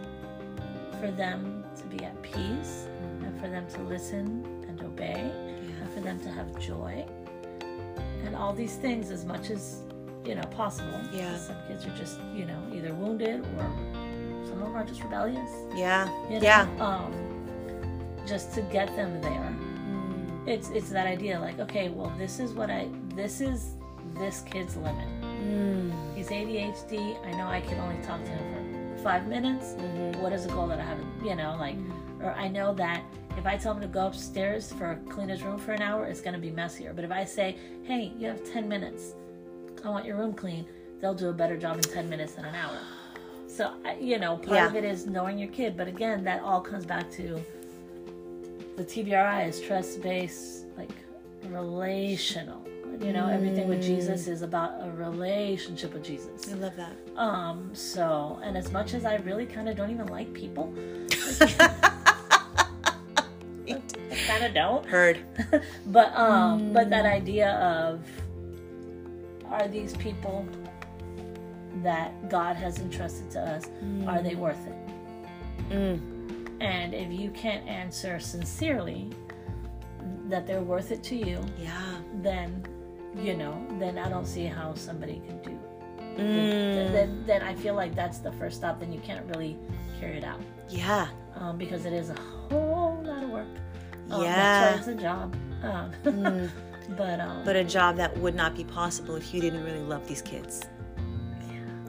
for 1.00 1.10
them 1.10 1.64
to 1.76 1.84
be 1.84 2.04
at 2.04 2.20
peace 2.22 2.86
and 3.22 3.40
for 3.40 3.48
them 3.48 3.66
to 3.70 3.82
listen 3.82 4.44
and 4.68 4.80
obey 4.82 5.32
and 5.80 5.90
for 5.92 6.00
them 6.00 6.20
to 6.20 6.28
have 6.28 6.58
joy 6.60 7.04
and 8.24 8.36
all 8.36 8.52
these 8.52 8.76
things 8.76 9.10
as 9.10 9.24
much 9.24 9.50
as 9.50 9.82
you 10.24 10.34
know 10.34 10.42
possible. 10.50 11.00
Yeah. 11.12 11.36
Some 11.38 11.56
kids 11.66 11.86
are 11.86 11.96
just 11.96 12.18
you 12.34 12.44
know 12.44 12.60
either 12.74 12.92
wounded 12.94 13.40
or 13.40 13.70
some 14.44 14.62
of 14.62 14.68
them 14.68 14.76
are 14.76 14.84
just 14.84 15.02
rebellious. 15.02 15.50
Yeah. 15.74 16.06
You 16.28 16.36
know? 16.36 16.42
Yeah. 16.42 16.68
Um, 16.78 17.27
just 18.28 18.52
to 18.54 18.62
get 18.62 18.94
them 18.94 19.20
there. 19.20 19.56
Mm. 19.88 20.46
It's 20.46 20.68
it's 20.70 20.90
that 20.90 21.06
idea 21.06 21.40
like 21.40 21.58
okay, 21.58 21.88
well 21.88 22.12
this 22.18 22.38
is 22.38 22.52
what 22.52 22.70
I 22.70 22.88
this 23.14 23.40
is 23.40 23.74
this 24.18 24.42
kid's 24.42 24.76
limit. 24.76 25.08
Mm. 25.22 25.92
He's 26.16 26.28
ADHD. 26.28 27.24
I 27.24 27.30
know 27.32 27.46
I 27.46 27.60
can 27.60 27.78
only 27.80 28.02
talk 28.02 28.22
to 28.24 28.30
him 28.30 28.96
for 28.96 29.02
five 29.02 29.26
minutes. 29.28 29.74
Mm-hmm. 29.74 30.20
What 30.20 30.32
is 30.32 30.44
a 30.44 30.48
goal 30.48 30.66
that 30.68 30.80
I 30.80 30.84
haven't, 30.84 31.24
you 31.24 31.34
know, 31.36 31.56
like, 31.58 31.76
or 32.20 32.32
I 32.32 32.48
know 32.48 32.74
that 32.74 33.02
if 33.36 33.46
I 33.46 33.56
tell 33.56 33.74
him 33.74 33.80
to 33.82 33.86
go 33.86 34.06
upstairs 34.08 34.72
for 34.72 34.98
clean 35.08 35.28
his 35.28 35.42
room 35.42 35.58
for 35.58 35.72
an 35.72 35.82
hour, 35.82 36.06
it's 36.06 36.20
going 36.20 36.34
to 36.34 36.40
be 36.40 36.50
messier. 36.50 36.92
But 36.92 37.04
if 37.04 37.12
I 37.12 37.24
say, 37.24 37.56
hey, 37.84 38.12
you 38.18 38.26
have 38.26 38.42
10 38.52 38.68
minutes, 38.68 39.14
I 39.84 39.90
want 39.90 40.04
your 40.04 40.16
room 40.16 40.34
clean, 40.34 40.66
they'll 41.00 41.14
do 41.14 41.28
a 41.28 41.32
better 41.32 41.56
job 41.56 41.76
in 41.76 41.82
10 41.82 42.08
minutes 42.10 42.34
than 42.34 42.44
an 42.46 42.54
hour. 42.56 42.78
So, 43.46 43.72
you 44.00 44.18
know, 44.18 44.36
part 44.36 44.56
Yeah. 44.56 44.66
of 44.66 44.74
it 44.74 44.84
is 44.84 45.06
knowing 45.06 45.38
your 45.38 45.48
kid. 45.50 45.76
But 45.76 45.86
again, 45.86 46.24
that 46.24 46.42
all 46.42 46.60
comes 46.60 46.84
back 46.84 47.10
to 47.12 47.40
the 48.78 48.84
TBRI 48.84 49.48
is 49.48 49.60
trust 49.60 50.00
based, 50.02 50.66
like 50.76 50.92
relational. 51.42 52.64
You 53.00 53.12
know, 53.12 53.28
everything 53.28 53.68
with 53.68 53.82
Jesus 53.82 54.28
is 54.28 54.42
about 54.42 54.72
a 54.80 54.90
relationship 54.90 55.92
with 55.92 56.04
Jesus. 56.04 56.52
I 56.52 56.54
love 56.54 56.76
that. 56.76 56.96
Um, 57.16 57.70
so, 57.72 58.40
and 58.42 58.56
as 58.56 58.72
much 58.72 58.94
as 58.94 59.04
I 59.04 59.16
really 59.16 59.46
kind 59.46 59.68
of 59.68 59.76
don't 59.76 59.90
even 59.90 60.06
like 60.06 60.32
people, 60.32 60.72
I 61.40 61.68
kind 64.26 64.44
of 64.44 64.54
don't. 64.54 64.86
Heard. 64.86 65.18
But 65.86 66.14
um, 66.14 66.72
but 66.72 66.90
that 66.90 67.04
idea 67.04 67.52
of 67.54 68.00
are 69.46 69.66
these 69.66 69.96
people 69.96 70.46
that 71.82 72.28
God 72.28 72.56
has 72.56 72.78
entrusted 72.78 73.30
to 73.32 73.40
us, 73.40 73.64
are 74.06 74.22
they 74.22 74.34
worth 74.34 74.64
it? 74.66 74.74
Mm. 75.70 76.17
And 76.60 76.94
if 76.94 77.12
you 77.12 77.30
can't 77.30 77.66
answer 77.68 78.18
sincerely 78.18 79.10
that 80.28 80.46
they're 80.46 80.62
worth 80.62 80.90
it 80.90 81.02
to 81.04 81.16
you, 81.16 81.40
Yeah. 81.58 81.80
then 82.22 82.64
you 83.16 83.34
know, 83.36 83.66
then 83.78 83.96
I 83.98 84.08
don't 84.08 84.26
see 84.26 84.44
how 84.44 84.74
somebody 84.74 85.20
can 85.26 85.42
do. 85.42 85.58
Mm. 86.18 86.92
Then, 86.92 87.24
then 87.26 87.42
I 87.42 87.54
feel 87.54 87.74
like 87.74 87.94
that's 87.94 88.18
the 88.18 88.30
first 88.32 88.58
stop. 88.58 88.80
Then 88.80 88.92
you 88.92 89.00
can't 89.00 89.24
really 89.34 89.56
carry 89.98 90.18
it 90.18 90.24
out 90.24 90.40
Yeah. 90.68 91.08
um, 91.34 91.56
because 91.56 91.84
it 91.86 91.92
is 91.94 92.10
a 92.10 92.14
whole 92.50 93.00
lot 93.02 93.22
of 93.24 93.30
work. 93.30 93.46
Um, 94.10 94.22
Yeah. 94.22 94.34
that's 94.76 94.86
why 94.86 94.92
it's 94.92 95.00
a 95.00 95.02
job. 95.02 95.34
Um, 95.62 95.92
Mm. 96.04 96.50
but 96.96 97.18
um, 97.18 97.44
But 97.44 97.56
a 97.56 97.64
job 97.64 97.96
that 97.96 98.16
would 98.18 98.34
not 98.34 98.54
be 98.54 98.62
possible 98.64 99.16
if 99.16 99.32
you 99.34 99.40
didn't 99.40 99.64
really 99.64 99.80
love 99.82 100.06
these 100.06 100.22
kids. 100.22 100.62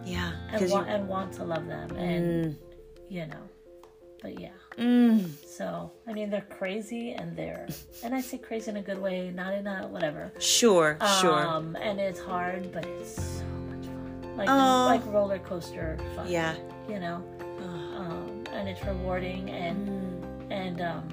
Yeah. 0.05 0.31
and, 0.51 0.71
wa- 0.71 0.79
you. 0.79 0.85
and 0.85 1.07
want 1.07 1.33
to 1.33 1.43
love 1.43 1.67
them, 1.67 1.91
and 1.97 2.25
Mm. 2.45 2.55
you 3.09 3.27
know, 3.27 3.43
but 4.21 4.39
yeah. 4.39 4.49
Mm. 4.77 5.29
So 5.45 5.91
I 6.07 6.13
mean, 6.13 6.29
they're 6.29 6.47
crazy, 6.49 7.11
and 7.13 7.35
they're, 7.35 7.67
and 8.03 8.13
I 8.15 8.21
say 8.21 8.37
crazy 8.37 8.71
in 8.71 8.77
a 8.77 8.81
good 8.81 8.99
way, 9.01 9.31
not 9.31 9.53
in 9.53 9.67
a 9.67 9.87
whatever. 9.87 10.31
Sure. 10.39 10.97
Sure. 11.21 11.45
Um, 11.47 11.75
and 11.81 11.99
it's 11.99 12.19
hard, 12.19 12.71
but 12.71 12.85
it's 12.85 13.15
so 13.15 13.43
much 13.69 13.85
fun. 13.85 14.37
Like 14.37 14.49
Aw. 14.49 14.85
like 14.85 15.05
roller 15.07 15.39
coaster 15.39 15.97
fun. 16.15 16.29
yeah. 16.29 16.55
You 16.87 16.99
know, 16.99 17.23
Oh. 17.61 17.65
um, 18.01 18.43
and 18.53 18.67
it's 18.69 18.83
rewarding, 18.85 19.49
and 19.49 19.87
Mm. 19.87 20.51
and 20.51 20.81
um, 20.81 21.03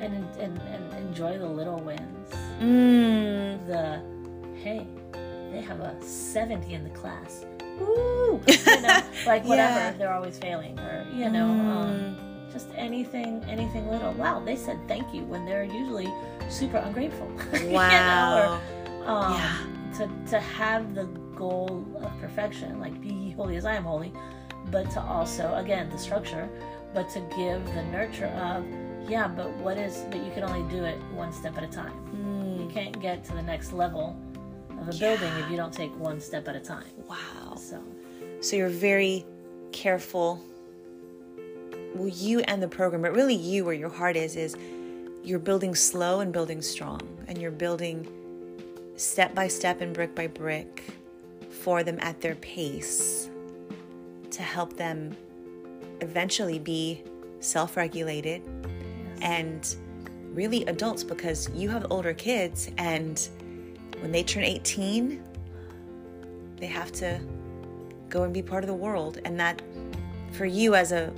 and, 0.00 0.14
and 0.38 0.58
and 0.60 0.92
enjoy 1.08 1.38
the 1.38 1.46
little 1.48 1.78
wins. 1.80 2.28
Mm. 2.60 3.66
The 3.66 4.02
hey, 4.62 4.86
they 5.52 5.60
have 5.62 5.80
a 5.80 5.96
seventy 6.02 6.74
in 6.74 6.84
the 6.84 6.90
class. 6.90 7.44
Woo! 7.78 8.40
You 8.46 8.80
know, 8.80 9.02
like 9.26 9.44
whatever. 9.44 9.78
Yeah. 9.78 9.92
They're 9.92 10.12
always 10.12 10.38
failing, 10.38 10.78
or 10.80 11.06
you 11.14 11.28
know. 11.30 11.46
Um, 11.48 12.16
Mm. 12.16 12.52
just 12.52 12.68
anything 12.76 13.44
anything 13.48 13.86
little 13.90 14.12
wow 14.14 14.40
they 14.40 14.56
said 14.56 14.78
thank 14.88 15.12
you 15.12 15.22
when 15.24 15.44
they're 15.44 15.64
usually 15.64 16.08
super 16.48 16.78
ungrateful 16.78 17.28
You 17.52 17.60
know, 17.60 17.74
Wow. 17.74 18.60
or, 19.04 19.06
um, 19.10 19.32
Yeah. 19.34 19.56
to, 19.98 20.30
to 20.30 20.40
have 20.40 20.94
the 20.94 21.04
goal 21.34 21.84
of 22.00 22.10
perfection 22.20 22.80
like 22.80 22.98
be 23.02 23.32
holy 23.32 23.56
as 23.56 23.66
i 23.66 23.74
am 23.74 23.82
holy 23.84 24.12
but 24.70 24.88
to 24.92 25.00
also 25.00 25.54
again 25.56 25.90
the 25.90 25.98
structure 25.98 26.48
but 26.94 27.10
to 27.10 27.20
give 27.36 27.62
the 27.74 27.82
nurture 27.92 28.32
of 28.50 28.64
yeah 29.10 29.26
but 29.28 29.50
what 29.58 29.76
is 29.76 30.04
but 30.10 30.22
you 30.24 30.30
can 30.32 30.44
only 30.44 30.62
do 30.74 30.82
it 30.84 30.96
one 31.14 31.32
step 31.32 31.58
at 31.58 31.64
a 31.64 31.68
time 31.68 31.92
you 32.58 32.64
Mm. 32.64 32.72
can't 32.72 33.00
get 33.02 33.22
to 33.24 33.32
the 33.34 33.42
next 33.42 33.72
level 33.72 34.16
of 34.80 34.88
a 34.94 34.98
building 34.98 35.32
if 35.38 35.50
you 35.50 35.56
don't 35.56 35.72
take 35.72 35.96
one 35.98 36.20
step 36.20 36.48
at 36.48 36.56
a 36.56 36.60
time 36.60 36.84
Wow. 37.08 37.56
so 37.56 37.82
So 38.40 38.56
you're 38.56 38.68
very 38.68 39.24
careful. 39.72 40.40
Well, 41.94 42.08
you 42.08 42.40
and 42.40 42.62
the 42.62 42.68
program, 42.68 43.02
but 43.02 43.14
really 43.14 43.34
you, 43.34 43.64
where 43.64 43.74
your 43.74 43.88
heart 43.88 44.16
is, 44.16 44.36
is 44.36 44.56
you're 45.22 45.38
building 45.38 45.74
slow 45.74 46.20
and 46.20 46.32
building 46.32 46.62
strong, 46.62 47.00
and 47.26 47.38
you're 47.38 47.50
building 47.50 48.06
step 48.96 49.34
by 49.34 49.48
step 49.48 49.80
and 49.80 49.92
brick 49.94 50.14
by 50.14 50.26
brick 50.26 50.84
for 51.50 51.82
them 51.82 51.98
at 52.00 52.20
their 52.20 52.36
pace 52.36 53.28
to 54.30 54.42
help 54.42 54.76
them 54.76 55.16
eventually 56.00 56.58
be 56.58 57.02
self 57.40 57.76
regulated 57.76 58.42
and 59.22 59.76
really 60.32 60.64
adults 60.66 61.02
because 61.02 61.48
you 61.54 61.68
have 61.70 61.86
older 61.90 62.12
kids, 62.14 62.70
and 62.78 63.28
when 64.00 64.12
they 64.12 64.22
turn 64.22 64.44
18, 64.44 65.22
they 66.56 66.66
have 66.66 66.92
to 66.92 67.20
go 68.08 68.22
and 68.22 68.32
be 68.32 68.42
part 68.42 68.64
of 68.64 68.68
the 68.68 68.74
world. 68.74 69.18
And 69.24 69.38
that, 69.40 69.62
for 70.32 70.46
you 70.46 70.74
as 70.74 70.92
a 70.92 71.12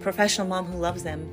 professional 0.00 0.46
mom 0.46 0.66
who 0.66 0.78
loves 0.78 1.02
them, 1.02 1.28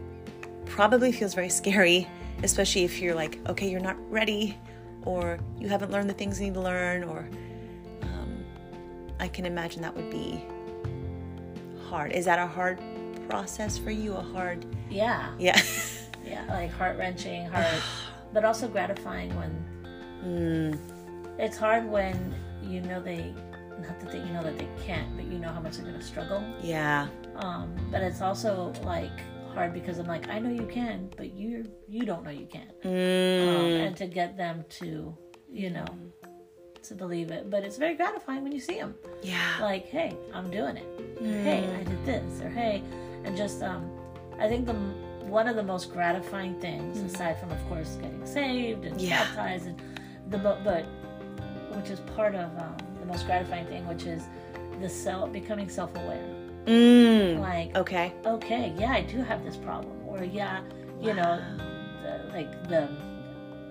probably 0.66 1.12
feels 1.12 1.34
very 1.34 1.50
scary, 1.50 2.08
especially 2.44 2.84
if 2.84 3.00
you're 3.00 3.16
like, 3.16 3.40
okay, 3.48 3.70
you're 3.70 3.80
not 3.80 3.98
ready, 4.12 4.58
or 5.04 5.40
you 5.60 5.70
haven't 5.70 5.92
learned 5.92 6.10
the 6.10 6.14
things 6.14 6.40
you 6.40 6.48
need 6.48 6.54
to 6.56 6.62
learn, 6.62 7.04
or 7.04 7.28
um, 8.02 8.44
I 9.20 9.28
can 9.28 9.46
imagine 9.46 9.82
that 9.82 9.96
would 9.96 10.10
be 10.10 10.44
hard. 11.90 12.12
Is 12.12 12.26
that 12.26 12.40
a 12.40 12.48
hard 12.48 12.80
process 13.30 13.78
for 13.78 13.92
you? 13.92 14.14
A 14.14 14.22
hard, 14.22 14.66
yeah 14.90 15.30
yeah. 15.40 15.60
yeah 16.26 16.46
like 16.50 16.72
heart-wrenching 16.72 17.46
hard 17.48 17.82
but 18.34 18.44
also 18.44 18.68
gratifying 18.68 19.36
when 19.38 19.66
mm, 20.26 20.78
it's 21.40 21.58
hard 21.58 21.86
when 21.90 22.36
you 22.64 22.82
know 22.82 23.02
they 23.02 23.34
not 23.82 24.00
that 24.00 24.12
they, 24.12 24.18
you 24.20 24.34
know 24.34 24.42
that 24.44 24.58
they 24.58 24.68
can't 24.86 25.16
but 25.16 25.26
you 25.26 25.38
know 25.38 25.50
how 25.50 25.60
much 25.60 25.78
they're 25.78 25.86
going 25.86 26.00
to 26.00 26.04
struggle. 26.06 26.44
Yeah. 26.62 27.08
um, 27.36 27.76
but 27.92 28.02
it's 28.02 28.22
also 28.22 28.74
like 28.84 29.12
hard 29.54 29.74
because 29.74 29.98
i'm 29.98 30.06
like 30.08 30.28
i 30.30 30.38
know 30.40 30.50
you 30.52 30.68
can 30.68 31.10
but 31.18 31.34
you 31.34 31.66
you 31.88 32.06
don't 32.06 32.24
know 32.24 32.30
you 32.32 32.46
can 32.46 32.68
um, 32.86 32.92
Mm, 32.92 33.88
and 33.88 33.98
to 33.98 34.06
get 34.08 34.38
them 34.38 34.64
to 34.82 35.16
you 35.52 35.70
know 35.72 35.86
to 36.84 36.96
believe 36.96 37.32
it. 37.32 37.50
But 37.50 37.64
it's 37.66 37.76
very 37.78 37.96
gratifying 37.96 38.44
when 38.44 38.52
you 38.54 38.60
see 38.62 38.78
them 38.80 38.96
yeah. 39.22 39.58
like 39.60 39.88
hey 39.88 40.16
i'm 40.34 40.50
doing 40.52 40.78
it. 40.78 40.88
Hey 41.44 41.68
i 41.80 41.84
did 41.84 42.06
this 42.06 42.42
or 42.42 42.50
hey 42.50 42.84
and 43.24 43.36
just 43.36 43.62
um 43.64 43.90
i 44.40 44.48
think 44.48 44.66
the 44.68 44.74
one 45.28 45.48
of 45.48 45.56
the 45.56 45.64
most 45.64 45.92
gratifying 45.92 46.60
things 46.62 46.98
aside 47.02 47.40
from 47.40 47.52
of 47.52 47.62
course 47.68 47.96
getting 48.02 48.26
saved 48.26 48.86
and 48.86 49.00
Yeah. 49.02 49.24
baptized 49.26 49.66
and 49.68 49.82
the 50.30 50.38
mo- 50.38 50.60
but 50.64 50.86
which 51.76 51.90
is 51.90 52.00
part 52.16 52.36
of 52.36 52.50
um, 52.58 52.76
the 53.00 53.06
most 53.06 53.26
gratifying 53.26 53.66
thing 53.68 53.86
which 53.88 54.04
is 54.04 54.24
the 54.82 54.90
self 54.90 55.32
becoming 55.32 55.70
self-aware 55.70 56.24
Mm, 56.66 57.40
like 57.40 57.76
okay. 57.78 58.12
okay 58.26 58.74
yeah 58.78 58.92
i 58.92 59.02
do 59.02 59.20
have 59.22 59.42
this 59.46 59.56
problem 59.56 59.96
or 60.06 60.24
yeah 60.26 60.62
you 61.00 61.14
know 61.14 61.42
the, 62.04 62.30
like 62.34 62.52
the 62.68 62.90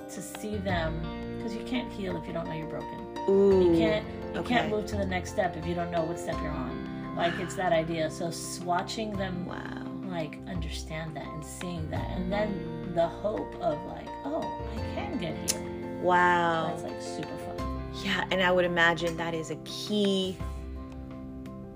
to 0.09 0.23
see 0.23 0.57
them 0.57 0.99
because 1.37 1.55
you 1.55 1.63
can't 1.65 1.93
heal 1.93 2.17
if 2.17 2.27
you 2.27 2.33
don't 2.33 2.47
know 2.47 2.55
you're 2.55 2.67
broken 2.71 2.99
Ooh. 3.29 3.71
you 3.73 3.79
can't 3.79 4.07
you 4.33 4.41
okay. 4.41 4.55
can't 4.55 4.71
move 4.71 4.87
to 4.87 4.97
the 4.97 5.05
next 5.05 5.31
step 5.33 5.57
if 5.59 5.67
you 5.67 5.75
don't 5.75 5.91
know 5.91 6.05
what 6.05 6.19
step 6.19 6.37
you're 6.41 6.51
on 6.51 7.15
like 7.17 7.39
it's 7.39 7.55
that 7.55 7.73
idea 7.73 8.11
so 8.11 8.29
s- 8.29 8.61
watching 8.65 9.11
them 9.15 9.45
Wow. 9.45 9.83
like 10.09 10.39
understand 10.49 11.15
that 11.17 11.27
and 11.27 11.45
seeing 11.45 11.91
that 11.91 12.09
and 12.17 12.33
then 12.33 12.49
the 12.95 13.07
hope 13.07 13.55
of 13.57 13.77
like 13.89 14.09
oh 14.25 14.41
i 14.73 14.77
can 14.95 15.19
get 15.19 15.35
here 15.53 15.61
Wow. 16.07 16.69
that's 16.69 16.83
like 16.85 17.01
super 17.03 17.37
fun 17.39 17.83
Yeah, 18.05 18.25
and 18.31 18.43
I 18.43 18.51
would 18.53 18.65
imagine 18.65 19.17
that 19.17 19.35
is 19.35 19.51
a 19.51 19.57
key 19.65 20.37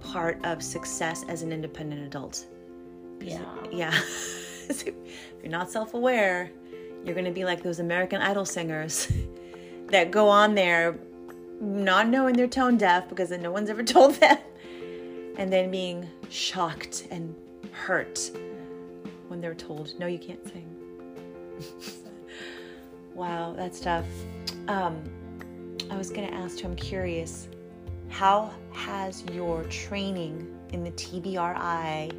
part 0.01 0.45
of 0.45 0.63
success 0.63 1.25
as 1.29 1.43
an 1.43 1.53
independent 1.53 2.03
adult. 2.07 2.47
yeah 3.21 3.41
Yeah. 3.71 3.93
if 4.69 4.85
you're 5.43 5.51
not 5.51 5.71
self 5.71 5.95
aware, 5.95 6.51
you're 7.05 7.15
going 7.15 7.27
to 7.27 7.33
be 7.33 7.45
like 7.45 7.63
those 7.63 7.81
American 7.81 8.21
Idol 8.21 8.45
singers 8.45 9.11
that 9.89 10.11
go 10.11 10.29
on 10.29 10.55
there 10.55 10.99
not 11.61 12.09
knowing 12.09 12.35
they're 12.37 12.47
tone 12.47 12.77
deaf 12.79 13.09
because 13.09 13.31
no 13.33 13.51
one's 13.51 13.69
ever 13.69 13.83
told 13.97 14.15
them, 14.15 14.39
and 15.37 15.53
then 15.53 15.71
being 15.71 16.09
shocked 16.31 17.07
and 17.11 17.35
hurt 17.73 18.31
when 19.29 19.41
they're 19.41 19.55
told, 19.55 19.93
no, 19.99 20.07
you 20.07 20.19
can't 20.19 20.43
sing. 20.49 20.67
Wow, 23.21 23.53
that's 23.55 23.81
tough. 23.81 24.07
Um, 24.67 25.03
I 25.91 25.97
was 25.97 26.09
going 26.11 26.27
to 26.27 26.35
ask 26.35 26.61
you, 26.63 26.69
I'm 26.69 26.75
curious, 26.75 27.49
how 28.09 28.51
has 28.73 29.25
your 29.33 29.63
training 29.65 30.49
in 30.73 30.83
the 30.83 30.91
TBRI 30.93 32.13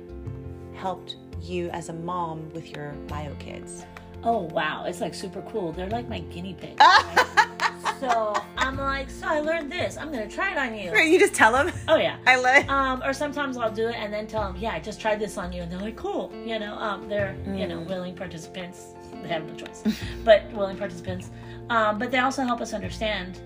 helped 0.75 1.15
you 1.41 1.69
as 1.69 1.89
a 1.89 1.93
mom 1.93 2.49
with 2.53 2.69
your 2.71 2.91
bio 3.07 3.33
kids? 3.35 3.83
oh 4.23 4.41
wow 4.53 4.83
it's 4.85 5.01
like 5.01 5.15
super 5.15 5.41
cool 5.49 5.71
they're 5.71 5.89
like 5.89 6.07
my 6.07 6.19
guinea 6.19 6.53
pigs 6.53 6.75
right? 6.79 7.57
so 7.99 8.35
i'm 8.55 8.77
like 8.77 9.09
so 9.09 9.27
i 9.27 9.39
learned 9.39 9.71
this 9.71 9.97
i'm 9.97 10.11
gonna 10.11 10.29
try 10.29 10.51
it 10.51 10.57
on 10.59 10.75
you 10.77 10.95
You 10.95 11.17
just 11.17 11.33
tell 11.33 11.51
them. 11.51 11.71
oh 11.87 11.95
yeah 11.97 12.17
I 12.27 12.35
love 12.35 12.55
it. 12.57 12.69
Um, 12.69 13.01
or 13.03 13.13
sometimes 13.13 13.57
I'll 13.57 13.71
do 13.71 13.87
it 13.87 13.95
and 13.95 14.13
then 14.13 14.27
tell 14.27 14.43
them, 14.43 14.61
yeah, 14.61 14.73
I 14.75 14.79
just 14.79 15.01
tried 15.01 15.19
this 15.19 15.39
on 15.39 15.51
you, 15.51 15.63
and 15.63 15.71
they're 15.71 15.79
like, 15.79 15.95
cool, 15.95 16.31
you 16.45 16.59
know. 16.59 16.75
Um, 16.75 17.09
they're 17.09 17.35
you 17.47 17.67
know 17.67 17.79
willing 17.79 18.13
participants. 18.15 18.93
They 19.21 19.29
have 19.29 19.45
no 19.45 19.55
choice, 19.55 19.83
but 20.23 20.51
willing 20.53 20.77
participants. 20.77 21.29
Um, 21.69 21.99
but 21.99 22.11
they 22.11 22.17
also 22.19 22.43
help 22.43 22.59
us 22.61 22.73
understand, 22.73 23.39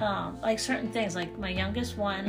um, 0.00 0.40
like 0.40 0.58
certain 0.58 0.90
things. 0.90 1.14
Like 1.14 1.38
my 1.38 1.50
youngest 1.50 1.96
one 1.96 2.24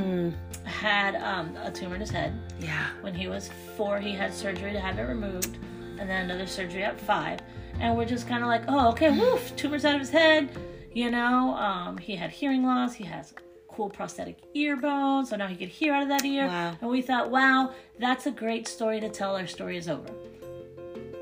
had 0.65 1.15
um, 1.15 1.55
a 1.63 1.71
tumor 1.71 1.95
in 1.95 2.01
his 2.01 2.11
head. 2.11 2.33
Yeah. 2.59 2.87
When 3.01 3.15
he 3.15 3.27
was 3.27 3.49
four, 3.75 3.99
he 3.99 4.11
had 4.13 4.33
surgery 4.33 4.71
to 4.73 4.79
have 4.79 4.99
it 4.99 5.03
removed, 5.03 5.57
and 5.99 6.07
then 6.09 6.25
another 6.25 6.45
surgery 6.47 6.83
at 6.83 6.99
five. 6.99 7.39
and 7.79 7.97
we're 7.97 8.05
just 8.05 8.27
kind 8.27 8.43
of 8.43 8.49
like, 8.49 8.63
oh, 8.67 8.89
okay, 8.91 9.09
woof, 9.17 9.55
tumors 9.61 9.85
out 9.85 9.95
of 9.95 10.01
his 10.01 10.11
head. 10.11 10.49
You 10.93 11.09
know, 11.09 11.55
um, 11.55 11.97
he 11.97 12.15
had 12.15 12.29
hearing 12.29 12.63
loss. 12.63 12.93
He 12.93 13.03
has 13.05 13.33
cool 13.67 13.89
prosthetic 13.89 14.37
ear 14.53 14.75
bone, 14.77 15.25
so 15.25 15.35
now 15.35 15.47
he 15.47 15.55
could 15.55 15.69
hear 15.69 15.91
out 15.95 16.03
of 16.03 16.09
that 16.09 16.23
ear. 16.23 16.45
Wow. 16.45 16.77
And 16.79 16.89
we 16.91 17.01
thought, 17.01 17.31
wow, 17.31 17.73
that's 17.99 18.27
a 18.27 18.31
great 18.31 18.67
story 18.67 18.99
to 18.99 19.09
tell. 19.09 19.35
Our 19.35 19.47
story 19.47 19.77
is 19.77 19.89
over. 19.89 20.07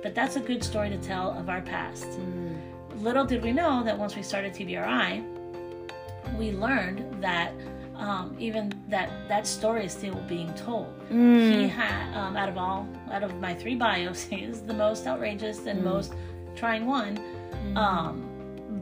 But 0.04 0.16
that's 0.16 0.36
a 0.36 0.40
good 0.40 0.64
story 0.64 0.90
to 0.90 0.98
tell 0.98 1.32
of 1.38 1.50
our 1.50 1.62
past. 1.62 2.08
Little 2.98 3.26
did 3.26 3.44
we 3.44 3.52
know 3.52 3.84
that 3.84 3.98
once 3.98 4.16
we 4.16 4.24
started 4.24 4.54
TBRI, 4.54 5.24
we 6.38 6.52
learned 6.52 7.22
that 7.22 7.54
um, 7.96 8.36
even 8.40 8.72
that 8.90 9.10
that 9.28 9.46
story 9.46 9.86
is 9.86 9.92
still 9.92 10.16
being 10.28 10.52
told. 10.56 10.92
He 11.10 11.68
had, 11.68 12.14
um, 12.16 12.36
out 12.36 12.50
of 12.50 12.58
all, 12.58 12.88
out 13.12 13.24
of 13.24 13.40
my 13.40 13.54
three 13.54 13.76
bios, 13.76 14.24
he 14.32 14.38
is 14.38 14.62
the 14.62 14.74
most 14.74 15.06
outrageous 15.08 15.66
and 15.68 15.84
most 15.84 16.14
trying 16.56 16.86
one. 16.86 17.20
Um, 17.76 18.28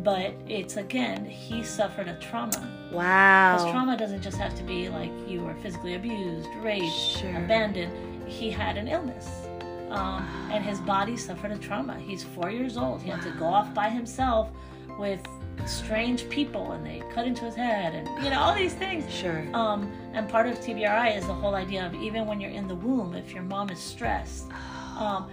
but 0.03 0.33
it's 0.47 0.77
again, 0.77 1.25
he 1.25 1.63
suffered 1.63 2.07
a 2.07 2.15
trauma. 2.19 2.71
Wow. 2.93 3.57
Because 3.57 3.71
trauma 3.71 3.97
doesn't 3.97 4.21
just 4.21 4.37
have 4.37 4.55
to 4.55 4.63
be 4.63 4.87
like 4.89 5.11
you 5.27 5.41
were 5.41 5.53
physically 5.55 5.95
abused, 5.95 6.47
raped, 6.61 6.85
Sure. 6.95 7.35
abandoned. 7.35 7.91
He 8.27 8.49
had 8.49 8.77
an 8.77 8.87
illness. 8.87 9.27
Um, 9.91 10.23
and 10.51 10.63
his 10.63 10.79
body 10.79 11.17
suffered 11.17 11.51
a 11.51 11.57
trauma. 11.57 11.97
He's 11.99 12.23
four 12.23 12.51
years 12.51 12.77
old. 12.77 13.01
He 13.01 13.09
had 13.09 13.21
to 13.23 13.31
go 13.31 13.45
off 13.45 13.73
by 13.73 13.89
himself 13.89 14.49
with 14.99 15.21
strange 15.65 16.29
people 16.29 16.71
and 16.71 16.85
they 16.85 17.01
cut 17.13 17.27
into 17.27 17.43
his 17.43 17.53
head 17.53 17.93
and 17.93 18.07
you 18.23 18.29
know 18.29 18.39
all 18.39 18.55
these 18.55 18.73
things 18.73 19.03
Sure. 19.13 19.45
um, 19.53 19.91
and 20.13 20.27
part 20.29 20.47
of 20.47 20.57
TBRI 20.59 21.17
is 21.17 21.27
the 21.27 21.33
whole 21.33 21.53
idea 21.53 21.85
of 21.85 21.93
even 21.95 22.25
when 22.25 22.39
you're 22.39 22.49
in 22.51 22.65
the 22.67 22.75
womb, 22.75 23.13
if 23.13 23.33
your 23.33 23.43
mom 23.43 23.69
is 23.69 23.77
stressed, 23.79 24.49
um, 24.97 25.27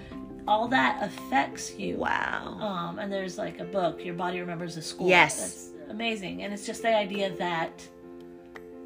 all 0.49 0.66
that 0.69 1.01
affects 1.03 1.75
you. 1.79 1.97
Wow. 1.99 2.59
Um, 2.61 2.99
and 2.99 3.12
there's 3.12 3.38
like 3.38 3.61
a 3.61 3.64
book, 3.64 4.05
Your 4.05 4.14
Body 4.14 4.40
Remembers 4.40 4.75
the 4.75 4.83
Score. 4.83 5.09
Yes. 5.09 5.71
That's 5.79 5.90
amazing. 5.90 6.42
And 6.42 6.53
it's 6.53 6.66
just 6.66 6.83
the 6.83 6.95
idea 6.95 7.31
that 7.37 7.87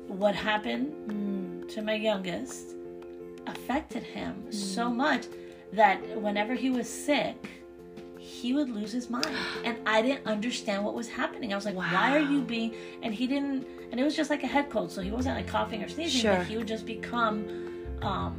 what 0.08 0.34
happened 0.34 0.92
Mm. 1.08 1.68
to 1.74 1.82
my 1.82 1.94
youngest 1.94 2.74
affected 3.46 4.02
him 4.02 4.50
so 4.52 4.90
much 4.90 5.24
that 5.72 5.98
whenever 6.20 6.54
he 6.54 6.70
was 6.70 6.88
sick, 6.88 7.36
he 8.18 8.52
would 8.52 8.70
lose 8.70 8.92
his 8.92 9.08
mind. 9.10 9.26
And 9.64 9.76
I 9.86 10.02
didn't 10.02 10.26
understand 10.26 10.84
what 10.84 10.94
was 10.94 11.08
happening. 11.08 11.52
I 11.52 11.56
was 11.56 11.64
like, 11.64 11.76
why 11.76 12.16
are 12.16 12.20
you 12.20 12.40
being. 12.42 12.74
And 13.02 13.14
he 13.14 13.26
didn't. 13.26 13.66
And 13.90 14.00
it 14.00 14.04
was 14.04 14.16
just 14.16 14.30
like 14.30 14.42
a 14.42 14.46
head 14.46 14.70
cold. 14.70 14.90
So 14.90 15.00
he 15.02 15.10
wasn't 15.10 15.36
like 15.36 15.46
coughing 15.46 15.82
or 15.82 15.88
sneezing, 15.88 16.20
Sure. 16.22 16.36
but 16.36 16.46
he 16.46 16.56
would 16.56 16.68
just 16.68 16.86
become 16.86 17.44
um, 18.02 18.36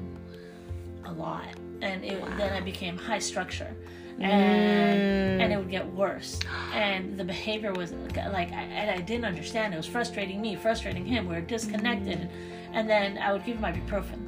a 1.06 1.12
lot. 1.14 1.46
And 1.82 2.04
it, 2.04 2.24
then 2.38 2.54
I 2.54 2.62
became 2.62 2.98
high 2.98 3.20
structure. 3.20 3.76
And, 4.20 5.42
and 5.42 5.52
it 5.54 5.58
would 5.58 5.70
get 5.72 5.86
worse. 5.94 6.40
And 6.74 7.18
the 7.18 7.24
behavior 7.24 7.74
was 7.74 7.92
like, 7.92 8.52
I, 8.52 8.62
and 8.64 8.92
I 8.92 9.02
didn't 9.02 9.26
understand. 9.26 9.74
It 9.74 9.78
was 9.78 9.88
frustrating 9.88 10.42
me, 10.42 10.56
frustrating 10.56 11.06
him. 11.06 11.28
We 11.28 11.36
were 11.36 11.42
disconnected. 11.42 12.30
And 12.74 12.88
then 12.90 13.18
I 13.18 13.34
would 13.34 13.44
give 13.46 13.58
him 13.58 13.64
ibuprofen. 13.64 14.20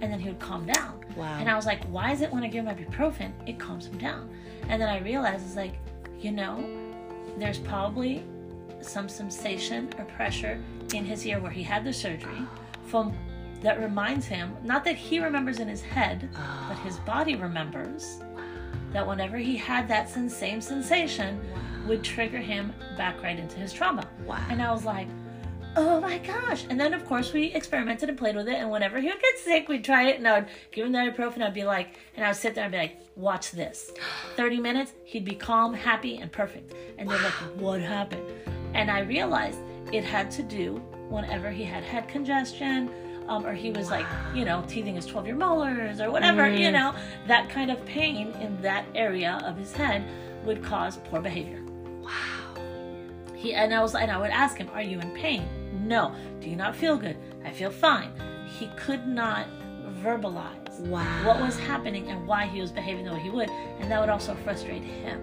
And 0.00 0.12
then 0.12 0.18
he 0.18 0.28
would 0.28 0.40
calm 0.40 0.66
down. 0.66 0.95
Wow. 1.16 1.38
And 1.38 1.48
I 1.48 1.56
was 1.56 1.66
like, 1.66 1.84
why 1.84 2.12
is 2.12 2.20
it 2.20 2.32
when 2.32 2.44
I 2.44 2.48
give 2.48 2.66
him 2.66 2.74
ibuprofen, 2.74 3.32
it 3.46 3.58
calms 3.58 3.86
him 3.86 3.98
down? 3.98 4.28
And 4.68 4.80
then 4.80 4.88
I 4.88 4.98
realized 4.98 5.46
it's 5.46 5.56
like, 5.56 5.74
you 6.20 6.30
know, 6.30 6.64
there's 7.38 7.58
probably 7.58 8.24
some 8.80 9.08
sensation 9.08 9.92
or 9.98 10.04
pressure 10.04 10.62
in 10.94 11.04
his 11.04 11.26
ear 11.26 11.40
where 11.40 11.50
he 11.50 11.62
had 11.62 11.84
the 11.84 11.92
surgery 11.92 12.38
from 12.86 13.12
that 13.62 13.80
reminds 13.80 14.26
him 14.26 14.54
not 14.62 14.84
that 14.84 14.96
he 14.96 15.18
remembers 15.18 15.58
in 15.58 15.66
his 15.66 15.82
head 15.82 16.28
but 16.68 16.76
his 16.80 16.98
oh. 16.98 17.06
body 17.06 17.34
remembers 17.34 18.20
that 18.92 19.04
whenever 19.04 19.38
he 19.38 19.56
had 19.56 19.88
that 19.88 20.08
same 20.08 20.60
sensation 20.60 21.40
would 21.86 22.04
trigger 22.04 22.38
him 22.38 22.72
back 22.96 23.20
right 23.22 23.38
into 23.38 23.56
his 23.56 23.72
trauma 23.72 24.06
Wow. 24.24 24.44
and 24.50 24.62
i 24.62 24.70
was 24.70 24.84
like 24.84 25.08
oh 25.76 26.00
my 26.00 26.18
gosh. 26.18 26.64
And 26.68 26.80
then 26.80 26.94
of 26.94 27.04
course 27.04 27.32
we 27.32 27.52
experimented 27.52 28.08
and 28.08 28.18
played 28.18 28.34
with 28.34 28.48
it 28.48 28.54
and 28.56 28.70
whenever 28.70 28.98
he 28.98 29.08
would 29.08 29.20
get 29.20 29.38
sick 29.38 29.68
we'd 29.68 29.84
try 29.84 30.08
it 30.08 30.16
and 30.16 30.26
i 30.26 30.40
would 30.40 30.48
give 30.72 30.86
him 30.86 30.92
the 30.92 30.98
ibuprofen 30.98 31.42
i'd 31.42 31.54
be 31.54 31.64
like 31.64 31.98
and 32.16 32.24
i 32.24 32.28
would 32.28 32.36
sit 32.36 32.54
there 32.54 32.64
and 32.64 32.72
be 32.72 32.78
like 32.78 33.00
watch 33.14 33.50
this. 33.52 33.92
30 34.36 34.60
minutes 34.60 34.92
he'd 35.04 35.24
be 35.24 35.34
calm 35.34 35.74
happy 35.74 36.16
and 36.18 36.32
perfect. 36.32 36.74
And 36.98 37.08
they're 37.08 37.22
like 37.22 37.32
what 37.56 37.80
happened? 37.80 38.26
And 38.74 38.90
i 38.90 39.00
realized 39.00 39.60
it 39.92 40.04
had 40.04 40.30
to 40.32 40.42
do 40.42 40.76
whenever 41.08 41.50
he 41.50 41.62
had 41.62 41.84
head 41.84 42.08
congestion 42.08 42.90
um, 43.28 43.44
or 43.44 43.54
he 43.54 43.70
was 43.70 43.90
like 43.90 44.06
you 44.34 44.44
know 44.44 44.64
teething 44.68 44.94
his 44.96 45.06
12 45.06 45.26
year 45.26 45.36
molars 45.36 46.00
or 46.00 46.10
whatever 46.10 46.48
you 46.48 46.70
know? 46.70 46.94
That 47.26 47.48
kind 47.50 47.70
of 47.70 47.84
pain 47.84 48.32
in 48.40 48.60
that 48.62 48.84
area 48.94 49.40
of 49.44 49.56
his 49.56 49.72
head 49.72 50.04
would 50.44 50.62
cause 50.62 50.98
poor 51.10 51.20
behavior. 51.20 51.60
Wow. 52.02 52.62
he 53.34 53.52
and 53.54 53.74
I 53.74 53.82
was 53.82 53.94
and 53.94 54.10
I 54.10 54.18
would 54.18 54.30
ask 54.30 54.56
him, 54.58 54.68
"Are 54.72 54.82
you 54.82 55.00
in 55.00 55.10
pain?" 55.10 55.48
No. 55.84 56.14
Do 56.40 56.48
you 56.48 56.56
not 56.56 56.74
feel 56.74 56.96
good? 56.96 57.16
I 57.44 57.50
feel 57.50 57.70
fine. 57.70 58.10
He 58.58 58.68
could 58.76 59.06
not 59.06 59.46
verbalize 60.02 60.66
Wow. 60.80 61.26
what 61.26 61.40
was 61.40 61.58
happening 61.58 62.10
and 62.10 62.26
why 62.26 62.46
he 62.46 62.60
was 62.60 62.70
behaving 62.70 63.04
the 63.06 63.12
way 63.12 63.20
he 63.20 63.30
would, 63.30 63.48
and 63.80 63.90
that 63.90 63.98
would 64.00 64.10
also 64.10 64.34
frustrate 64.34 64.82
him, 64.82 65.20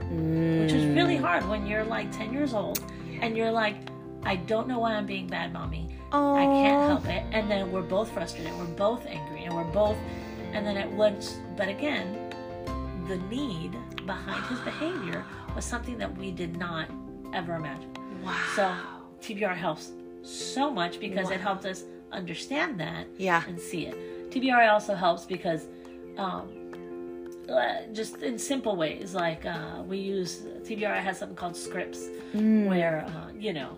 which 0.61 0.73
is 0.73 0.83
mm. 0.85 0.95
really 0.95 1.15
hard 1.15 1.47
when 1.47 1.67
you're 1.67 1.83
like 1.83 2.11
10 2.11 2.33
years 2.33 2.53
old 2.53 2.79
and 3.21 3.37
you're 3.37 3.51
like, 3.51 3.75
"I 4.23 4.35
don't 4.35 4.67
know 4.67 4.79
why 4.79 4.93
I'm 4.93 5.05
being 5.05 5.27
bad, 5.27 5.53
mommy. 5.53 5.89
I 6.11 6.45
can't 6.45 6.89
help 6.89 7.05
it." 7.05 7.23
And 7.31 7.49
then 7.51 7.71
we're 7.71 7.81
both 7.81 8.11
frustrated, 8.11 8.51
we're 8.57 8.65
both 8.65 9.05
angry, 9.05 9.43
and 9.43 9.53
we're 9.53 9.63
both, 9.65 9.97
and 10.53 10.65
then 10.65 10.75
it 10.75 10.89
was, 10.91 11.37
but 11.55 11.67
again, 11.67 12.17
the 13.07 13.17
need 13.29 13.77
behind 14.05 14.43
his 14.45 14.59
behavior 14.61 15.23
was 15.55 15.65
something 15.65 15.97
that 15.97 16.17
we 16.17 16.31
did 16.31 16.57
not 16.57 16.89
ever 17.33 17.55
imagine. 17.55 17.93
Wow. 18.23 18.35
So 18.55 18.75
TBR 19.21 19.55
helps 19.55 19.91
so 20.23 20.71
much 20.71 20.99
because 20.99 21.29
it 21.29 21.37
Wow. 21.37 21.43
helped 21.43 21.65
us 21.65 21.83
understand 22.11 22.79
that 22.79 23.05
Yeah. 23.17 23.43
and 23.47 23.59
see 23.59 23.85
it. 23.87 24.31
TBR 24.31 24.67
also 24.71 24.95
helps 24.95 25.25
because 25.25 25.67
um, 26.17 26.49
uh, 27.49 27.81
just 27.91 28.21
in 28.23 28.37
simple 28.39 28.75
ways, 28.75 29.13
like 29.13 29.45
uh, 29.45 29.83
we 29.87 29.97
use 29.97 30.43
TBR 30.63 30.95
has 31.01 31.19
something 31.19 31.35
called 31.35 31.55
scripts 31.57 32.07
where 32.33 33.05
uh, 33.07 33.31
you 33.37 33.53
know. 33.53 33.77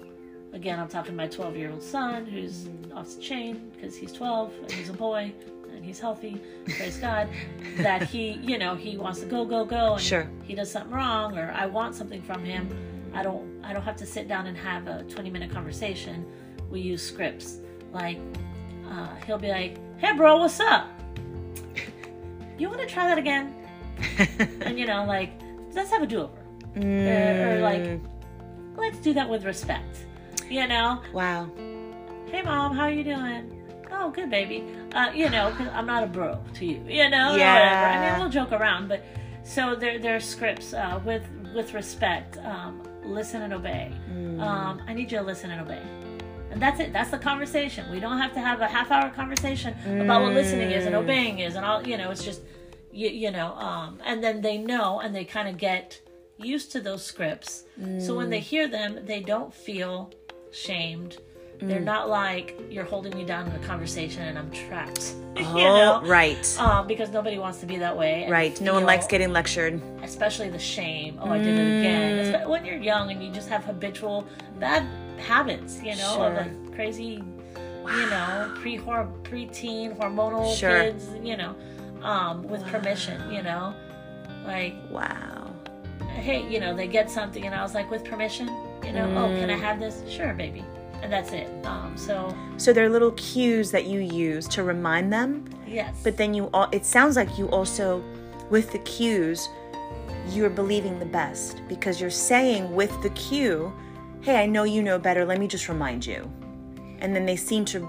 Again, 0.53 0.79
I'm 0.79 0.87
talking 0.87 1.11
to 1.11 1.17
my 1.17 1.27
12 1.27 1.57
year 1.57 1.69
old 1.71 1.83
son 1.83 2.25
who's 2.25 2.69
off 2.95 3.13
the 3.13 3.21
chain 3.21 3.71
because 3.73 3.93
he's 3.97 4.13
12 4.13 4.53
and 4.61 4.71
he's 4.71 4.87
a 4.87 4.93
boy 4.93 5.33
and 5.73 5.83
he's 5.83 5.99
healthy. 5.99 6.41
Praise 6.77 6.95
God. 6.97 7.27
That 7.79 8.03
he, 8.03 8.39
you 8.41 8.57
know, 8.57 8.73
he 8.73 8.95
wants 8.97 9.19
to 9.19 9.25
go, 9.25 9.43
go, 9.43 9.65
go. 9.65 9.93
And 9.95 10.01
Sure. 10.01 10.29
He 10.45 10.55
does 10.55 10.71
something 10.71 10.93
wrong 10.93 11.37
or 11.37 11.51
I 11.53 11.65
want 11.65 11.93
something 11.93 12.21
from 12.21 12.41
him. 12.45 12.69
I 13.13 13.21
don't 13.21 13.54
I 13.65 13.73
don't 13.73 13.81
have 13.83 13.97
to 13.97 14.05
sit 14.05 14.27
down 14.27 14.47
and 14.47 14.55
have 14.57 14.87
a 14.87 15.03
20 15.03 15.29
minute 15.29 15.51
conversation. 15.51 16.25
We 16.69 16.79
use 16.81 17.01
scripts. 17.01 17.59
Like 17.91 18.19
uh, 18.89 19.15
he'll 19.25 19.37
be 19.39 19.49
like, 19.49 19.77
"Hey 19.97 20.15
bro, 20.15 20.37
what's 20.37 20.59
up? 20.59 20.87
You 22.57 22.69
want 22.69 22.79
to 22.81 22.87
try 22.87 23.07
that 23.07 23.17
again?" 23.17 23.53
and 24.61 24.77
you 24.79 24.85
know, 24.85 25.03
like, 25.05 25.31
let's 25.73 25.89
have 25.91 26.01
a 26.01 26.07
do-over. 26.07 26.31
Or, 26.77 27.55
or 27.57 27.59
like, 27.61 27.99
let's 28.77 28.97
do 28.99 29.13
that 29.13 29.27
with 29.29 29.43
respect. 29.45 30.05
You 30.49 30.67
know, 30.67 31.01
Wow. 31.13 31.49
hey 32.31 32.41
mom, 32.43 32.75
how 32.75 32.83
are 32.83 32.91
you 32.91 33.03
doing? 33.03 33.61
Oh, 33.91 34.09
good 34.11 34.29
baby. 34.29 34.63
Uh, 34.93 35.11
you 35.13 35.29
know, 35.29 35.51
'cause 35.51 35.67
I'm 35.73 35.85
not 35.85 36.03
a 36.03 36.07
bro 36.07 36.37
to 36.55 36.65
you. 36.65 36.81
You 36.87 37.09
know, 37.09 37.35
Yeah. 37.35 37.53
whatever. 37.53 37.85
I 37.87 38.11
mean, 38.11 38.19
we'll 38.19 38.29
joke 38.29 38.51
around, 38.51 38.87
but 38.89 39.03
so 39.43 39.75
there 39.75 39.99
there 39.99 40.15
are 40.15 40.19
scripts 40.19 40.73
uh, 40.73 40.99
with 41.05 41.23
with 41.55 41.73
respect. 41.73 42.37
Um, 42.37 42.81
listen 43.05 43.41
and 43.41 43.53
obey. 43.53 43.91
Um, 44.39 44.81
I 44.87 44.93
need 44.93 45.11
you 45.11 45.19
to 45.19 45.23
listen 45.23 45.51
and 45.51 45.61
obey. 45.61 45.81
And 46.51 46.61
that's 46.61 46.79
it. 46.79 46.93
That's 46.93 47.11
the 47.11 47.17
conversation. 47.17 47.89
We 47.91 47.99
don't 47.99 48.17
have 48.17 48.33
to 48.33 48.39
have 48.39 48.61
a 48.61 48.67
half 48.67 48.91
hour 48.91 49.09
conversation 49.09 49.73
about 50.01 50.21
what 50.21 50.33
listening 50.33 50.71
is 50.71 50.85
and 50.85 50.95
obeying 50.95 51.39
is 51.39 51.55
and 51.55 51.65
all. 51.65 51.85
You 51.85 51.97
know, 51.97 52.11
it's 52.11 52.23
just 52.23 52.41
you, 52.91 53.09
you 53.09 53.31
know. 53.31 53.53
Um, 53.55 53.99
and 54.05 54.23
then 54.23 54.41
they 54.41 54.57
know 54.57 54.99
and 55.01 55.13
they 55.13 55.25
kind 55.25 55.47
of 55.49 55.57
get 55.57 56.01
used 56.37 56.71
to 56.73 56.81
those 56.81 57.03
scripts. 57.03 57.63
So 57.99 58.15
when 58.15 58.29
they 58.29 58.39
hear 58.39 58.67
them, 58.67 59.05
they 59.05 59.19
don't 59.21 59.53
feel 59.53 60.11
shamed. 60.51 61.17
They're 61.61 61.79
not 61.79 62.09
like 62.09 62.59
you're 62.69 62.83
holding 62.85 63.15
me 63.17 63.23
down 63.25 63.47
in 63.47 63.53
a 63.55 63.65
conversation 63.65 64.23
and 64.23 64.37
I'm 64.37 64.51
trapped. 64.51 65.13
you 65.37 65.43
Oh, 65.45 66.01
know, 66.01 66.01
right. 66.07 66.59
um, 66.59 66.85
because 66.87 67.09
nobody 67.09 67.37
wants 67.37 67.59
to 67.59 67.65
be 67.65 67.77
that 67.77 67.95
way. 67.97 68.27
Right. 68.29 68.59
No 68.61 68.73
one 68.73 68.83
likes 68.83 69.07
getting 69.07 69.31
lectured. 69.33 69.81
especially 70.03 70.49
the 70.49 70.59
shame. 70.59 71.17
Oh, 71.21 71.29
I 71.31 71.37
did 71.39 71.57
it 71.57 71.79
again. 71.79 72.25
Mm. 72.25 72.31
Espe- 72.43 72.47
When 72.49 72.65
you're 72.65 72.77
young 72.77 73.11
and 73.11 73.23
you 73.23 73.31
just 73.31 73.49
have 73.49 73.63
habitual 73.63 74.25
bad 74.59 74.83
habits, 75.19 75.81
you 75.81 75.95
know, 75.95 76.21
of 76.23 76.33
like 76.35 76.75
crazy, 76.75 77.23
you 77.87 78.09
know, 78.09 78.51
pre 78.61 78.77
pre-teen 79.23 79.91
hormonal 79.95 80.55
Sure. 80.55 80.83
kids, 80.83 81.07
you 81.23 81.37
know, 81.37 81.55
um, 82.03 82.43
with 82.43 82.63
permission, 82.67 83.31
you 83.31 83.41
know, 83.43 83.73
like 84.45 84.75
Wow. 84.91 85.51
hey, 86.15 86.47
you 86.49 86.59
know, 86.59 86.73
they 86.75 86.87
get 86.87 87.09
something, 87.09 87.45
and 87.45 87.53
I 87.55 87.61
was 87.63 87.73
like, 87.73 87.89
with 87.91 88.03
permission, 88.05 88.47
you 88.83 88.93
know, 88.93 89.05
oh, 89.17 89.27
can 89.39 89.49
Mm. 89.49 89.53
I 89.53 89.57
have 89.57 89.79
this? 89.79 90.01
Sure, 90.09 90.33
baby, 90.33 90.63
that's 91.07 91.31
it. 91.31 91.49
Um, 91.65 91.97
so 91.97 92.35
So 92.57 92.73
there 92.73 92.85
are 92.85 92.89
little 92.89 93.11
cues 93.11 93.71
that 93.71 93.85
you 93.85 93.99
use 93.99 94.47
to 94.49 94.63
remind 94.63 95.11
them, 95.11 95.45
yes, 95.67 95.95
but 96.03 96.17
then 96.17 96.33
you 96.33 96.49
all 96.53 96.67
it 96.71 96.85
sounds 96.85 97.15
like 97.15 97.37
you 97.37 97.49
also 97.49 98.03
with 98.49 98.71
the 98.71 98.79
cues 98.79 99.49
you're 100.29 100.49
believing 100.49 100.99
the 100.99 101.05
best 101.05 101.61
because 101.67 102.01
you're 102.01 102.09
saying 102.09 102.73
with 102.73 103.01
the 103.01 103.09
cue, 103.11 103.71
hey, 104.21 104.41
I 104.41 104.45
know 104.45 104.63
you 104.63 104.81
know 104.81 104.97
better, 104.97 105.25
let 105.25 105.39
me 105.39 105.47
just 105.47 105.69
remind 105.69 106.05
you. 106.05 106.29
And 106.99 107.15
then 107.15 107.25
they 107.25 107.35
seem 107.35 107.65
to 107.65 107.87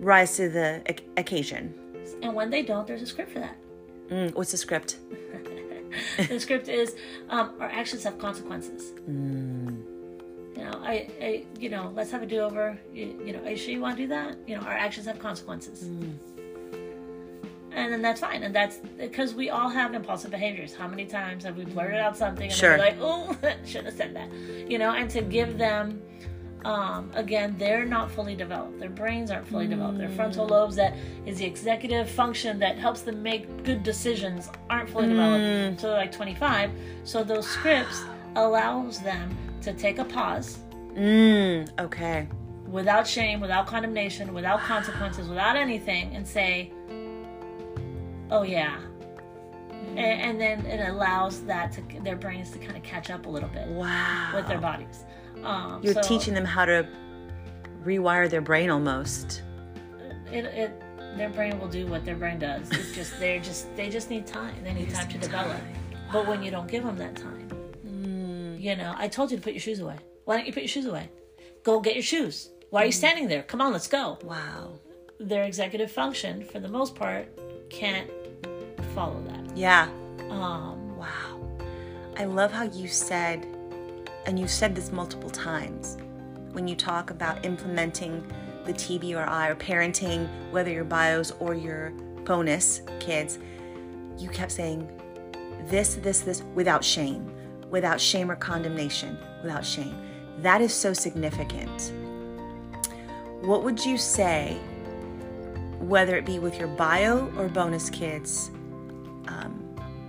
rise 0.00 0.36
to 0.36 0.48
the 0.48 0.82
occasion. 1.16 1.74
And 2.22 2.34
when 2.34 2.50
they 2.50 2.62
don't, 2.62 2.86
there's 2.86 3.02
a 3.02 3.06
script 3.06 3.32
for 3.32 3.40
that. 3.40 3.56
Mm, 4.08 4.34
what's 4.34 4.50
the 4.50 4.56
script? 4.56 4.98
the 6.28 6.38
script 6.38 6.68
is 6.68 6.96
um, 7.30 7.54
our 7.60 7.68
actions 7.68 8.04
have 8.04 8.18
consequences. 8.18 8.92
Mm. 9.08 9.75
Know, 10.66 10.80
I, 10.82 11.08
I, 11.20 11.44
you 11.60 11.68
know, 11.68 11.92
let's 11.94 12.10
have 12.10 12.22
a 12.22 12.26
do-over. 12.26 12.76
You, 12.92 13.22
you 13.24 13.32
know, 13.32 13.40
are 13.44 13.50
you 13.50 13.56
sure 13.56 13.72
you 13.72 13.80
want 13.80 13.96
to 13.96 14.02
do 14.02 14.08
that? 14.08 14.36
You 14.46 14.56
know, 14.56 14.62
our 14.62 14.72
actions 14.72 15.06
have 15.06 15.18
consequences. 15.18 15.84
Mm. 15.84 16.14
And 17.72 17.92
then 17.92 18.02
that's 18.02 18.20
fine, 18.20 18.42
and 18.42 18.54
that's 18.54 18.78
because 18.96 19.34
we 19.34 19.50
all 19.50 19.68
have 19.68 19.94
impulsive 19.94 20.30
behaviors. 20.30 20.74
How 20.74 20.88
many 20.88 21.04
times 21.04 21.44
have 21.44 21.56
we 21.58 21.66
blurted 21.66 22.00
out 22.00 22.16
something 22.16 22.46
and 22.46 22.52
Sure. 22.52 22.72
we're 22.72 22.78
like, 22.78 22.96
"Oh, 23.00 23.36
should 23.66 23.84
have 23.84 23.94
said 23.94 24.16
that," 24.16 24.32
you 24.68 24.78
know? 24.78 24.92
And 24.92 25.10
to 25.10 25.20
give 25.20 25.58
them, 25.58 26.00
um, 26.64 27.10
again, 27.14 27.54
they're 27.58 27.84
not 27.84 28.10
fully 28.10 28.34
developed. 28.34 28.80
Their 28.80 28.88
brains 28.88 29.30
aren't 29.30 29.46
fully 29.46 29.66
developed. 29.66 29.98
Their 29.98 30.08
frontal 30.08 30.46
lobes, 30.46 30.74
that 30.76 30.94
is 31.26 31.36
the 31.36 31.44
executive 31.44 32.08
function 32.08 32.58
that 32.60 32.78
helps 32.78 33.02
them 33.02 33.22
make 33.22 33.62
good 33.62 33.82
decisions, 33.82 34.48
aren't 34.70 34.88
fully 34.88 35.08
developed 35.08 35.44
until 35.44 35.90
they're 35.90 35.98
like 36.00 36.12
25. 36.12 36.70
So 37.04 37.22
those 37.22 37.46
scripts 37.46 38.02
allows 38.36 39.00
them 39.00 39.36
to 39.66 39.74
take 39.74 39.98
a 39.98 40.04
pause 40.04 40.58
Mm, 40.94 41.68
okay. 41.80 42.26
without 42.68 43.06
shame, 43.06 43.40
without 43.40 43.66
condemnation, 43.66 44.32
without 44.32 44.60
consequences, 44.60 45.28
without 45.28 45.56
anything, 45.56 46.14
and 46.16 46.26
say, 46.26 46.72
"Oh 48.30 48.42
yeah," 48.42 48.78
and, 49.90 49.98
and 49.98 50.40
then 50.40 50.64
it 50.66 50.88
allows 50.88 51.42
that 51.42 51.72
to 51.72 51.82
their 52.02 52.16
brains 52.16 52.50
to 52.52 52.58
kind 52.58 52.76
of 52.76 52.82
catch 52.82 53.10
up 53.10 53.26
a 53.26 53.28
little 53.28 53.48
bit 53.50 53.66
Wow. 53.68 54.30
with 54.34 54.46
their 54.48 54.58
bodies. 54.58 55.04
Um, 55.44 55.80
You're 55.82 55.94
so 55.94 56.00
teaching 56.02 56.32
them 56.32 56.44
how 56.46 56.64
to 56.64 56.86
rewire 57.84 58.30
their 58.30 58.40
brain 58.40 58.70
almost. 58.70 59.42
it, 60.32 60.44
it. 60.46 60.82
Their 61.16 61.30
brain 61.30 61.58
will 61.58 61.68
do 61.68 61.86
what 61.86 62.04
their 62.04 62.16
brain 62.16 62.38
does. 62.38 62.70
It's 62.70 62.94
just 62.94 63.18
they're 63.20 63.40
just 63.40 63.74
they 63.76 63.88
just 63.90 64.10
need 64.10 64.26
time. 64.26 64.54
They 64.62 64.72
need 64.72 64.92
time 64.94 65.08
to 65.08 65.18
develop. 65.18 65.60
But 66.12 66.26
when 66.26 66.42
you 66.42 66.50
don't 66.50 66.68
give 66.68 66.84
them 66.84 66.96
that 66.98 67.16
time, 67.16 67.32
Mm. 67.42 67.45
You 68.66 68.74
know, 68.74 68.92
I 68.98 69.06
told 69.06 69.30
you 69.30 69.36
to 69.36 69.42
put 69.42 69.52
your 69.52 69.60
shoes 69.60 69.78
away. 69.78 69.96
Why 70.24 70.36
don't 70.36 70.44
you 70.44 70.52
put 70.52 70.64
your 70.64 70.68
shoes 70.68 70.86
away? 70.86 71.08
Go 71.62 71.78
get 71.80 71.94
your 71.94 72.02
shoes. 72.02 72.50
Why 72.70 72.82
are 72.82 72.86
you 72.86 72.90
standing 72.92 73.28
there? 73.28 73.44
Come 73.44 73.60
on, 73.60 73.72
let's 73.72 73.86
go. 73.86 74.18
Wow. 74.24 74.80
their 75.20 75.44
executive 75.44 75.90
function, 75.90 76.44
for 76.44 76.58
the 76.58 76.68
most 76.68 76.96
part, 76.96 77.28
can't 77.70 78.10
follow 78.92 79.22
that. 79.28 79.56
Yeah. 79.56 79.88
Um, 80.30 80.96
Wow. 80.96 81.38
I 82.16 82.24
love 82.24 82.50
how 82.50 82.64
you 82.64 82.88
said, 82.88 83.46
and 84.26 84.38
you've 84.38 84.50
said 84.50 84.74
this 84.74 84.90
multiple 84.90 85.30
times, 85.30 85.96
when 86.52 86.66
you 86.66 86.74
talk 86.74 87.10
about 87.10 87.44
implementing 87.46 88.26
the 88.64 88.72
TBRI 88.72 89.50
or 89.50 89.54
parenting, 89.54 90.28
whether 90.50 90.72
your 90.72 90.84
bios 90.84 91.30
or 91.38 91.54
your 91.54 91.90
bonus 92.24 92.80
kids, 92.98 93.38
you 94.18 94.28
kept 94.30 94.50
saying 94.50 94.88
this, 95.68 95.94
this, 95.96 96.20
this 96.20 96.42
without 96.54 96.82
shame, 96.82 97.30
without 97.70 98.00
shame 98.00 98.30
or 98.30 98.36
condemnation, 98.36 99.18
without 99.42 99.64
shame. 99.64 99.94
That 100.38 100.60
is 100.60 100.72
so 100.72 100.92
significant. 100.92 101.92
What 103.40 103.64
would 103.64 103.84
you 103.84 103.96
say, 103.98 104.58
whether 105.78 106.16
it 106.16 106.24
be 106.26 106.38
with 106.38 106.58
your 106.58 106.68
bio 106.68 107.32
or 107.36 107.48
bonus 107.48 107.90
kids, 107.90 108.50
um, 109.28 109.62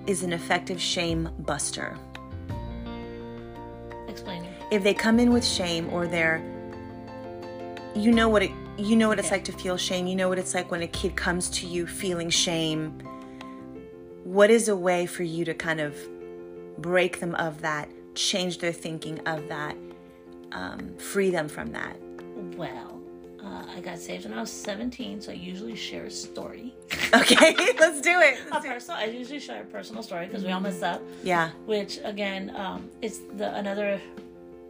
is 0.05 0.23
an 0.23 0.33
effective 0.33 0.81
shame 0.81 1.29
buster? 1.39 1.97
explain 4.17 4.43
it. 4.43 4.51
if 4.71 4.83
they 4.83 4.93
come 4.93 5.19
in 5.19 5.31
with 5.31 5.45
shame 5.45 5.89
or 5.93 6.07
they're 6.07 6.41
you 7.95 8.11
know 8.11 8.27
what 8.29 8.43
it 8.43 8.51
you 8.77 8.95
know 8.95 9.07
what 9.07 9.19
it's 9.19 9.31
like 9.31 9.43
to 9.43 9.51
feel 9.51 9.77
shame 9.77 10.07
you 10.07 10.15
know 10.15 10.29
what 10.29 10.39
it's 10.39 10.53
like 10.53 10.71
when 10.71 10.81
a 10.81 10.87
kid 10.87 11.15
comes 11.15 11.49
to 11.49 11.67
you 11.67 11.85
feeling 11.85 12.29
shame 12.29 12.91
what 14.23 14.49
is 14.49 14.67
a 14.67 14.75
way 14.75 15.05
for 15.05 15.23
you 15.23 15.45
to 15.45 15.53
kind 15.53 15.79
of 15.79 15.95
break 16.79 17.19
them 17.19 17.35
of 17.35 17.61
that 17.61 17.89
change 18.15 18.57
their 18.59 18.71
thinking 18.71 19.19
of 19.27 19.47
that 19.47 19.75
um, 20.51 20.95
free 20.97 21.29
them 21.29 21.47
from 21.47 21.71
that 21.71 21.95
Well, 22.55 23.01
uh, 23.43 23.65
I 23.75 23.79
got 23.81 23.99
saved 23.99 24.25
when 24.25 24.33
I 24.33 24.41
was 24.41 24.51
17, 24.51 25.21
so 25.21 25.31
I 25.31 25.35
usually 25.35 25.75
share 25.75 26.05
a 26.05 26.11
story. 26.11 26.73
okay 27.13 27.55
let's 27.79 28.01
do 28.01 28.19
it 28.21 28.39
A 28.51 28.59
personal, 28.61 28.97
I 28.99 29.05
usually 29.05 29.39
share 29.39 29.61
a 29.61 29.65
personal 29.65 30.03
story 30.03 30.25
because 30.27 30.43
we 30.43 30.51
all 30.51 30.59
mess 30.59 30.81
up. 30.81 31.01
yeah 31.23 31.51
Which 31.65 31.99
again, 32.03 32.53
um, 32.55 32.89
it's 33.01 33.19
the 33.37 33.53
another 33.55 34.01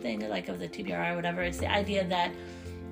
thing 0.02 0.28
like 0.30 0.48
of 0.50 0.60
the 0.60 0.68
TBRI 0.68 1.14
or 1.14 1.16
whatever. 1.16 1.42
It's 1.42 1.58
the 1.58 1.72
idea 1.72 2.04
that 2.06 2.32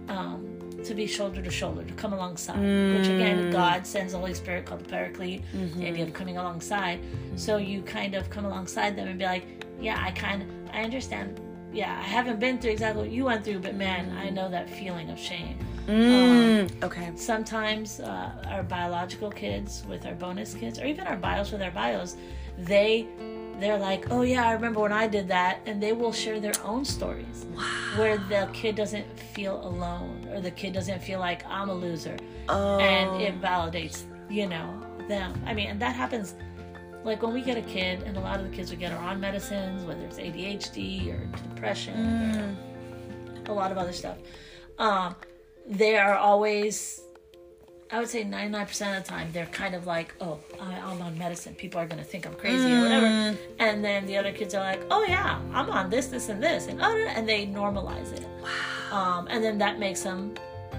um, 0.08 0.55
to 0.86 0.94
be 0.94 1.08
shoulder 1.08 1.42
to 1.42 1.52
shoulder, 1.52 1.84
to 1.84 1.94
come 1.94 2.14
alongside. 2.14 2.60
Which 2.98 3.08
again, 3.08 3.52
God 3.52 3.86
sends 3.86 4.14
the 4.14 4.20
Holy 4.20 4.34
Spirit 4.34 4.66
called 4.66 4.82
the 4.82 4.90
Paraclete. 4.90 5.44
The 5.80 5.88
idea 5.88 6.04
of 6.06 6.14
coming 6.14 6.38
alongside. 6.38 7.00
So 7.36 7.58
you 7.58 7.82
kind 7.82 8.16
of 8.16 8.30
come 8.30 8.46
alongside 8.46 8.96
them 8.96 9.08
and 9.08 9.20
be 9.20 9.26
like, 9.26 9.46
yeah, 9.80 10.02
I 10.02 10.12
kind 10.12 10.42
of, 10.44 10.50
I 10.74 10.84
understand. 10.84 11.40
Yeah, 11.74 11.92
I 11.92 12.04
haven't 12.04 12.40
been 12.40 12.60
through 12.60 12.72
exactly 12.72 13.02
what 13.04 13.12
you 13.12 13.26
went 13.26 13.44
through, 13.44 13.60
but 13.60 13.76
man, 13.76 14.16
I 14.18 14.30
know 14.30 14.50
that 14.50 14.70
feeling 14.70 15.10
of 15.10 15.20
shame. 15.20 15.60
Mm, 15.88 16.84
okay 16.84 17.12
sometimes 17.16 18.00
uh, 18.00 18.32
our 18.48 18.64
biological 18.64 19.30
kids 19.30 19.84
with 19.88 20.08
our 20.08 20.16
bonus 20.16 20.56
kids 20.56 20.80
or 20.80 20.86
even 20.86 21.06
our 21.06 21.16
bios 21.16 21.52
with 21.52 21.62
our 21.62 21.70
bios 21.70 22.16
they 22.58 23.08
they're 23.60 23.78
like 23.78 24.12
oh 24.12 24.22
yeah 24.22 24.48
i 24.48 24.52
remember 24.52 24.80
when 24.80 24.92
i 24.92 25.08
did 25.08 25.28
that 25.28 25.60
and 25.66 25.82
they 25.82 25.94
will 25.94 26.12
share 26.12 26.40
their 26.40 26.54
own 26.64 26.84
stories 26.84 27.46
where 27.96 28.18
the 28.18 28.50
kid 28.54 28.76
doesn't 28.76 29.06
feel 29.20 29.66
alone 29.66 30.28
or 30.32 30.42
the 30.42 30.52
kid 30.52 30.74
doesn't 30.74 31.02
feel 31.02 31.20
like 31.20 31.46
i'm 31.48 31.70
a 31.70 31.74
loser. 31.74 32.18
Oh. 32.50 32.80
and 32.80 33.22
it 33.22 33.42
validates 33.42 34.04
you 34.30 34.48
know 34.48 34.82
them. 35.08 35.34
I 35.46 35.54
mean 35.54 35.68
and 35.68 35.82
that 35.82 35.96
happens 35.96 36.36
like 37.04 37.22
when 37.22 37.34
we 37.34 37.42
get 37.42 37.58
a 37.58 37.62
kid 37.62 38.02
and 38.04 38.18
a 38.18 38.20
lot 38.20 38.40
of 38.40 38.50
the 38.50 38.56
kids 38.56 38.72
we 38.72 38.78
get 38.78 38.92
are 38.92 39.04
on 39.04 39.20
medicines 39.20 39.86
whether 39.86 40.02
it's 40.02 40.18
adhd 40.18 41.14
or 41.14 41.26
depression 41.50 42.36
or 42.36 43.52
a 43.52 43.54
lot 43.54 43.72
of 43.72 43.78
other 43.78 43.94
stuff 43.94 44.18
um, 44.78 45.16
they 45.68 45.96
are 45.98 46.16
always 46.16 47.02
i 47.92 48.00
would 48.00 48.10
say 48.10 48.24
99% 48.24 48.98
of 48.98 49.04
the 49.04 49.08
time 49.10 49.30
they're 49.32 49.46
kind 49.48 49.76
of 49.76 49.86
like 49.86 50.14
oh 50.22 50.40
I, 50.60 50.74
i'm 50.80 51.02
on 51.02 51.18
medicine 51.18 51.54
people 51.56 51.80
are 51.80 51.86
going 51.86 52.00
to 52.00 52.04
think 52.04 52.26
i'm 52.26 52.34
crazy 52.34 52.72
or 52.74 52.82
whatever 52.82 53.38
and 53.60 53.84
then 53.86 54.06
the 54.08 54.18
other 54.18 54.32
kids 54.32 54.54
are 54.56 54.64
like 54.64 54.82
oh 54.90 55.04
yeah 55.08 55.40
i'm 55.54 55.70
on 55.70 55.90
this 55.90 56.08
this 56.08 56.30
and 56.30 56.42
this 56.42 56.68
and 56.68 56.82
oh 56.82 56.96
and 57.16 57.28
they 57.30 57.46
normalize 57.46 58.12
it 58.14 58.26
um, 58.92 59.28
and 59.30 59.44
then 59.44 59.58
that 59.58 59.78
makes 59.80 60.02
them 60.02 60.34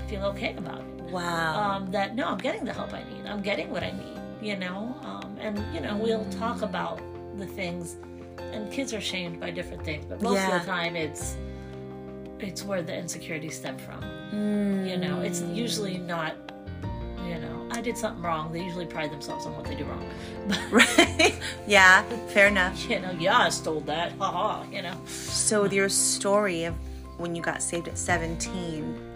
feel 0.08 0.24
okay 0.24 0.54
about 0.56 0.80
it 0.80 0.86
wow 1.12 1.70
um, 1.76 1.90
that 1.92 2.14
no, 2.16 2.26
I'm 2.26 2.38
getting 2.38 2.64
the 2.64 2.72
help 2.72 2.92
I 2.92 3.02
need. 3.04 3.26
I'm 3.26 3.42
getting 3.42 3.70
what 3.70 3.82
I 3.84 3.90
need, 3.92 4.18
you 4.40 4.56
know. 4.56 4.96
Um, 5.02 5.36
and 5.40 5.52
you 5.74 5.80
know, 5.80 5.96
we'll 5.96 6.24
talk 6.30 6.62
about 6.62 7.00
the 7.38 7.46
things, 7.46 7.96
and 8.38 8.72
kids 8.72 8.92
are 8.94 9.00
shamed 9.00 9.38
by 9.38 9.50
different 9.50 9.84
things, 9.84 10.04
but 10.08 10.20
most 10.22 10.34
Yeah. 10.34 10.56
of 10.56 10.62
the 10.62 10.66
time 10.66 10.96
it's 10.96 11.36
it's 12.40 12.64
where 12.64 12.82
the 12.82 12.96
insecurities 12.96 13.56
stem 13.56 13.78
from. 13.78 14.00
Mm. 14.32 14.88
You 14.90 14.96
know, 14.96 15.20
it's 15.20 15.42
usually 15.42 15.98
not. 15.98 16.34
You 17.86 17.92
know, 17.92 17.94
I 17.94 17.94
did 17.94 17.98
something 17.98 18.22
wrong. 18.22 18.52
They 18.52 18.64
usually 18.64 18.86
pride 18.86 19.12
themselves 19.12 19.46
on 19.46 19.54
what 19.54 19.64
they 19.64 19.76
do 19.76 19.84
wrong. 19.84 20.04
Right 20.70 21.38
yeah 21.66 22.02
fair 22.28 22.46
enough 22.46 22.88
you 22.88 23.00
know, 23.00 23.10
yeah, 23.12 23.38
I 23.38 23.48
stole 23.48 23.80
that. 23.80 24.12
Ha 24.18 24.30
ha. 24.30 24.66
You 24.72 24.82
know. 24.82 24.96
So, 25.06 25.62
with 25.62 25.72
your 25.72 25.88
story 25.88 26.64
of 26.64 26.74
when 27.18 27.34
you 27.34 27.42
got 27.42 27.62
saved 27.62 27.88
at 27.88 27.96
17 27.96 29.12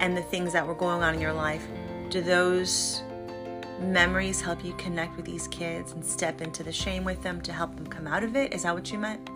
and 0.00 0.16
the 0.16 0.22
things 0.22 0.52
that 0.52 0.66
were 0.66 0.74
going 0.74 1.02
on 1.02 1.14
in 1.14 1.20
your 1.20 1.32
life, 1.32 1.66
do 2.10 2.20
those 2.20 3.02
memories 3.80 4.40
help 4.40 4.64
you 4.64 4.74
connect 4.74 5.16
with 5.16 5.26
these 5.26 5.48
kids 5.48 5.92
and 5.92 6.04
step 6.04 6.40
into 6.40 6.62
the 6.62 6.72
shame 6.72 7.04
with 7.04 7.22
them 7.22 7.40
to 7.40 7.52
help 7.52 7.74
them 7.76 7.86
come 7.86 8.06
out 8.06 8.22
of 8.22 8.36
it? 8.36 8.52
Is 8.52 8.62
that 8.62 8.74
what 8.74 8.92
you 8.92 8.98
meant? 8.98 9.28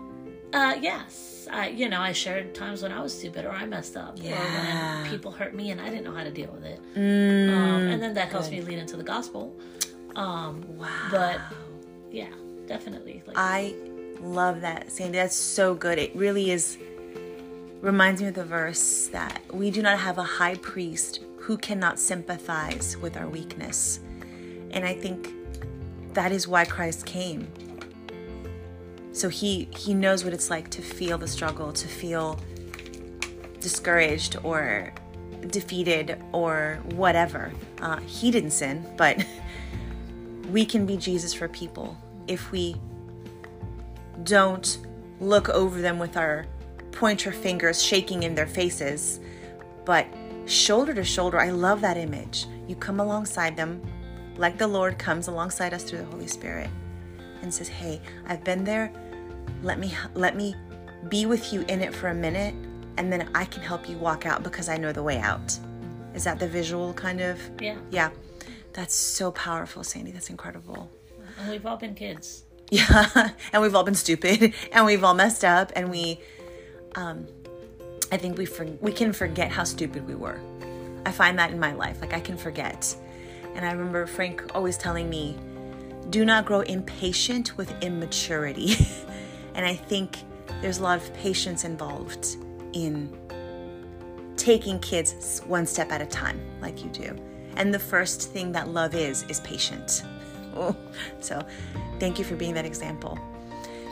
Uh, 0.57 0.75
yes. 0.81 1.47
I, 1.51 1.69
you 1.69 1.87
know, 1.87 2.01
I 2.01 2.11
shared 2.11 2.55
times 2.55 2.81
when 2.81 2.91
I 2.91 2.99
was 2.99 3.17
stupid 3.17 3.45
or 3.45 3.51
I 3.51 3.65
messed 3.65 3.95
up, 3.95 4.19
or 4.19 4.23
when 4.23 5.09
people 5.09 5.31
hurt 5.31 5.53
me 5.53 5.71
and 5.71 5.79
I 5.79 5.89
didn't 5.89 6.03
know 6.03 6.13
how 6.13 6.23
to 6.23 6.31
deal 6.31 6.51
with 6.51 6.65
it. 6.65 6.81
Mm, 6.95 7.53
um, 7.53 7.87
and 7.87 8.01
then 8.01 8.13
that 8.15 8.29
helps 8.29 8.49
me 8.49 8.61
lead 8.61 8.79
into 8.79 8.97
the 8.97 9.03
gospel. 9.03 9.55
Um, 10.15 10.65
wow. 10.77 11.07
but 11.11 11.39
yeah, 12.11 12.31
definitely. 12.65 13.23
Like, 13.25 13.37
I 13.37 13.75
love 14.19 14.61
that, 14.61 14.91
Sandy. 14.91 15.19
That's 15.19 15.35
so 15.35 15.75
good. 15.75 15.99
It 15.99 16.15
really 16.15 16.51
is. 16.51 16.77
Reminds 17.81 18.21
me 18.21 18.29
of 18.29 18.33
the 18.33 18.43
verse 18.43 19.07
that 19.09 19.41
we 19.53 19.69
do 19.69 19.83
not 19.83 19.99
have 19.99 20.17
a 20.17 20.23
high 20.23 20.55
priest 20.55 21.19
who 21.37 21.57
cannot 21.57 21.99
sympathize 21.99 22.97
with 22.97 23.15
our 23.15 23.29
weakness. 23.29 23.99
And 24.71 24.83
I 24.83 24.95
think 24.95 25.33
that 26.13 26.31
is 26.31 26.47
why 26.47 26.65
Christ 26.65 27.05
came. 27.05 27.47
So 29.17 29.29
he 29.29 29.67
he 29.75 29.95
knows 29.95 30.23
what 30.23 30.31
it's 30.31 30.51
like 30.51 30.69
to 30.69 30.83
feel 30.83 31.17
the 31.17 31.27
struggle, 31.27 31.73
to 31.73 31.87
feel 31.87 32.39
discouraged 33.59 34.37
or 34.43 34.93
defeated 35.47 36.21
or 36.33 36.77
whatever. 36.91 37.51
Uh, 37.81 37.97
he 38.01 38.29
didn't 38.29 38.51
sin, 38.51 38.85
but 38.95 39.25
we 40.51 40.63
can 40.67 40.85
be 40.85 40.97
Jesus 40.97 41.33
for 41.33 41.47
people 41.47 41.97
if 42.27 42.51
we 42.51 42.75
don't 44.21 44.77
look 45.19 45.49
over 45.49 45.81
them 45.81 45.97
with 45.97 46.15
our 46.15 46.45
pointer 46.91 47.31
fingers 47.31 47.81
shaking 47.81 48.21
in 48.21 48.35
their 48.35 48.45
faces, 48.45 49.19
but 49.83 50.05
shoulder 50.45 50.93
to 50.93 51.03
shoulder. 51.03 51.39
I 51.39 51.49
love 51.49 51.81
that 51.81 51.97
image. 51.97 52.45
You 52.67 52.75
come 52.75 52.99
alongside 52.99 53.57
them 53.57 53.81
like 54.35 54.59
the 54.59 54.67
Lord 54.67 54.99
comes 54.99 55.27
alongside 55.27 55.73
us 55.73 55.81
through 55.81 55.99
the 55.99 56.05
Holy 56.05 56.27
Spirit 56.27 56.69
and 57.41 57.51
says, 57.51 57.67
"Hey, 57.67 57.99
I've 58.27 58.43
been 58.43 58.63
there. 58.63 58.91
Let 59.63 59.79
me 59.79 59.93
let 60.13 60.35
me 60.35 60.55
be 61.09 61.25
with 61.25 61.53
you 61.53 61.61
in 61.67 61.81
it 61.81 61.93
for 61.93 62.09
a 62.09 62.13
minute 62.13 62.53
and 62.97 63.11
then 63.11 63.29
I 63.35 63.45
can 63.45 63.61
help 63.61 63.87
you 63.87 63.97
walk 63.97 64.25
out 64.25 64.43
because 64.43 64.69
I 64.69 64.77
know 64.77 64.91
the 64.91 65.03
way 65.03 65.19
out." 65.19 65.57
Is 66.15 66.23
that 66.23 66.39
the 66.39 66.47
visual 66.47 66.93
kind 66.93 67.21
of? 67.21 67.39
Yeah. 67.61 67.77
Yeah. 67.91 68.09
That's 68.73 68.95
so 68.95 69.31
powerful, 69.31 69.83
Sandy. 69.83 70.11
That's 70.11 70.29
incredible. 70.29 70.89
And 71.39 71.51
we've 71.51 71.65
all 71.65 71.77
been 71.77 71.93
kids. 71.93 72.43
Yeah, 72.69 73.31
and 73.53 73.61
we've 73.61 73.75
all 73.75 73.83
been 73.83 73.95
stupid, 73.95 74.53
and 74.71 74.85
we've 74.85 75.03
all 75.03 75.13
messed 75.13 75.45
up, 75.45 75.71
and 75.75 75.89
we, 75.89 76.19
um, 76.95 77.27
I 78.11 78.17
think 78.17 78.37
we 78.37 78.45
for, 78.45 78.65
we 78.81 78.91
can 78.91 79.13
forget 79.13 79.51
how 79.51 79.63
stupid 79.63 80.07
we 80.07 80.15
were. 80.15 80.39
I 81.05 81.11
find 81.11 81.39
that 81.39 81.51
in 81.51 81.59
my 81.59 81.73
life, 81.73 82.01
like 82.01 82.13
I 82.13 82.19
can 82.19 82.35
forget, 82.35 82.95
and 83.55 83.65
I 83.65 83.71
remember 83.71 84.05
Frank 84.05 84.53
always 84.53 84.77
telling 84.77 85.09
me, 85.09 85.37
"Do 86.09 86.25
not 86.25 86.45
grow 86.45 86.61
impatient 86.61 87.57
with 87.57 87.71
immaturity," 87.81 88.75
and 89.57 89.65
I 89.65 89.75
think 89.75 90.19
there's 90.61 90.77
a 90.77 90.83
lot 90.83 90.97
of 90.97 91.13
patience 91.15 91.65
involved 91.65 92.37
in 92.73 93.11
taking 94.37 94.79
kids 94.79 95.41
one 95.47 95.65
step 95.65 95.91
at 95.91 96.01
a 96.01 96.05
time, 96.05 96.39
like 96.61 96.83
you 96.83 96.89
do. 96.91 97.15
And 97.57 97.73
the 97.73 97.79
first 97.79 98.31
thing 98.31 98.51
that 98.53 98.69
love 98.69 98.95
is 98.95 99.23
is 99.23 99.39
patient. 99.41 100.03
so 101.19 101.45
thank 101.99 102.17
you 102.17 102.23
for 102.23 102.35
being 102.35 102.53
that 102.53 102.65
example. 102.65 103.19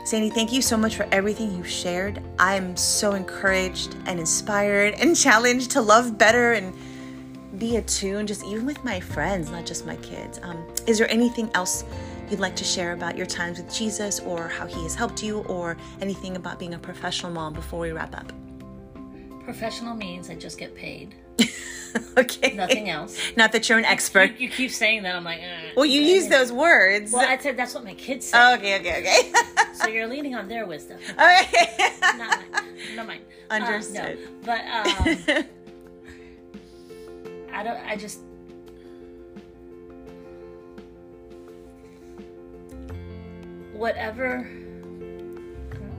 Sandy, 0.04 0.30
thank 0.30 0.52
you 0.52 0.62
so 0.62 0.76
much 0.76 0.94
for 0.94 1.08
everything 1.10 1.52
you 1.56 1.64
shared. 1.64 2.22
I'm 2.38 2.76
so 2.76 3.12
encouraged 3.14 3.96
and 4.06 4.20
inspired 4.20 4.94
and 4.94 5.16
challenged 5.26 5.72
to 5.72 5.80
love 5.80 6.16
better 6.16 6.52
and 6.52 6.72
be 7.58 7.76
attuned, 7.76 8.28
just 8.28 8.44
even 8.44 8.66
with 8.66 8.82
my 8.84 9.00
friends, 9.00 9.50
not 9.50 9.66
just 9.66 9.84
my 9.84 9.96
kids. 9.96 10.38
Um, 10.42 10.64
is 10.86 10.98
there 10.98 11.10
anything 11.10 11.50
else 11.54 11.82
you'd 12.30 12.40
like 12.40 12.56
to 12.56 12.64
share 12.64 12.92
about 12.92 13.16
your 13.16 13.26
times 13.26 13.58
with 13.58 13.72
Jesus 13.72 14.20
or 14.20 14.48
how 14.48 14.66
he 14.66 14.82
has 14.82 14.94
helped 14.94 15.22
you 15.22 15.40
or 15.40 15.76
anything 16.00 16.36
about 16.36 16.58
being 16.58 16.74
a 16.74 16.78
professional 16.78 17.32
mom 17.32 17.52
before 17.52 17.80
we 17.80 17.92
wrap 17.92 18.16
up? 18.16 18.32
Professional 19.44 19.94
means 19.94 20.28
I 20.28 20.34
just 20.34 20.58
get 20.58 20.74
paid. 20.74 21.14
okay. 22.16 22.54
Nothing 22.54 22.90
else. 22.90 23.18
Not 23.36 23.52
that 23.52 23.68
you're 23.68 23.78
an 23.78 23.84
expert. 23.84 24.38
You 24.38 24.48
keep 24.48 24.70
saying 24.70 25.02
that. 25.04 25.14
I'm 25.14 25.24
like, 25.24 25.40
eh. 25.40 25.72
Well, 25.76 25.86
you 25.86 26.00
use 26.00 26.28
those 26.28 26.50
words. 26.50 27.12
Well, 27.12 27.26
I 27.26 27.38
said 27.38 27.56
that's 27.56 27.74
what 27.74 27.84
my 27.84 27.94
kids 27.94 28.26
say. 28.26 28.38
Oh, 28.38 28.54
okay, 28.54 28.78
okay, 28.80 29.00
okay. 29.00 29.32
so 29.74 29.88
you're 29.88 30.06
leaning 30.06 30.34
on 30.34 30.48
their 30.48 30.66
wisdom. 30.66 30.98
Okay. 31.10 31.76
not 32.02 32.40
mine. 32.40 32.62
Not 32.94 33.06
mine. 33.06 33.20
Understood. 33.50 33.98
Uh, 33.98 34.06
no. 34.06 34.28
But 34.44 34.60
um, 34.60 35.44
I 37.52 37.62
don't. 37.62 37.86
I 37.86 37.96
just. 37.96 38.20
Whatever, 43.76 44.42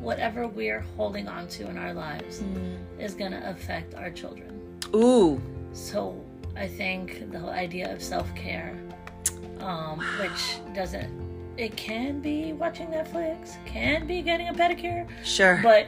whatever 0.01 0.47
we're 0.47 0.81
holding 0.95 1.27
on 1.27 1.47
to 1.49 1.67
in 1.69 1.77
our 1.77 1.93
lives 1.93 2.39
Mm. 2.41 2.77
is 2.99 3.13
going 3.13 3.31
to 3.31 3.49
affect 3.49 3.93
our 3.95 4.09
children. 4.09 4.59
Ooh. 4.95 5.41
So 5.73 6.19
I 6.55 6.67
think 6.67 7.31
the 7.31 7.39
whole 7.39 7.49
idea 7.51 7.93
of 7.93 8.01
self 8.01 8.33
care, 8.35 8.73
um, 9.59 9.99
which 10.19 10.57
doesn't, 10.73 11.11
it 11.57 11.75
can 11.75 12.19
be 12.19 12.53
watching 12.53 12.87
Netflix, 12.87 13.63
can 13.65 14.07
be 14.07 14.21
getting 14.21 14.49
a 14.49 14.53
pedicure, 14.53 15.07
Sure. 15.23 15.59
but 15.61 15.87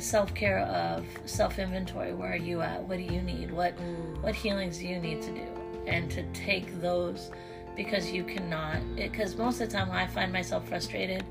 self 0.00 0.34
care 0.34 0.60
of 0.60 1.04
self 1.24 1.58
inventory. 1.58 2.14
Where 2.14 2.32
are 2.32 2.36
you 2.36 2.62
at? 2.62 2.82
What 2.82 2.98
do 2.98 3.04
you 3.04 3.22
need? 3.22 3.50
What 3.52 3.74
what 4.22 4.34
healings 4.34 4.78
do 4.78 4.88
you 4.88 4.98
need 4.98 5.22
to 5.22 5.30
do? 5.32 5.46
And 5.86 6.10
to 6.10 6.22
take 6.32 6.80
those 6.80 7.30
because 7.78 8.10
you 8.10 8.24
cannot. 8.24 8.82
Because 8.94 9.36
most 9.36 9.60
of 9.62 9.70
the 9.70 9.74
time, 9.74 9.88
when 9.88 9.96
I 9.96 10.06
find 10.06 10.30
myself 10.30 10.68
frustrated 10.68 11.24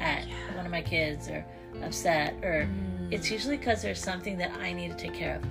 at 0.00 0.26
one 0.54 0.66
of 0.66 0.72
my 0.72 0.82
kids 0.82 1.28
or 1.28 1.46
upset, 1.82 2.34
or 2.42 2.68
mm. 2.68 3.10
it's 3.10 3.30
usually 3.30 3.56
because 3.56 3.80
there's 3.80 4.02
something 4.02 4.36
that 4.36 4.52
I 4.60 4.74
need 4.74 4.90
to 4.90 4.96
take 4.98 5.14
care 5.14 5.36
of 5.36 5.44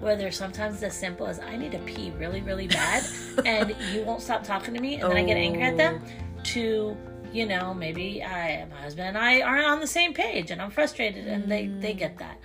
whether 0.00 0.30
sometimes 0.30 0.80
as 0.84 0.96
simple 0.96 1.26
as 1.26 1.40
I 1.40 1.56
need 1.56 1.72
to 1.72 1.78
pee 1.80 2.12
really, 2.12 2.40
really 2.40 2.68
bad 2.68 3.04
and 3.44 3.74
you 3.92 4.04
won't 4.04 4.22
stop 4.22 4.44
talking 4.44 4.72
to 4.74 4.80
me 4.80 4.94
and 4.94 5.10
then 5.10 5.16
I 5.16 5.24
get 5.24 5.36
angry 5.36 5.62
at 5.64 5.76
them 5.76 6.00
oh. 6.00 6.40
to, 6.44 6.96
you 7.32 7.46
know, 7.46 7.74
maybe 7.74 8.22
I 8.22 8.64
my 8.70 8.80
husband 8.82 9.08
and 9.08 9.18
I 9.18 9.40
aren't 9.40 9.66
on 9.66 9.80
the 9.80 9.88
same 9.88 10.14
page 10.14 10.52
and 10.52 10.62
I'm 10.62 10.70
frustrated 10.70 11.26
and 11.26 11.50
they, 11.50 11.66
they 11.66 11.94
get 11.94 12.16
that. 12.18 12.38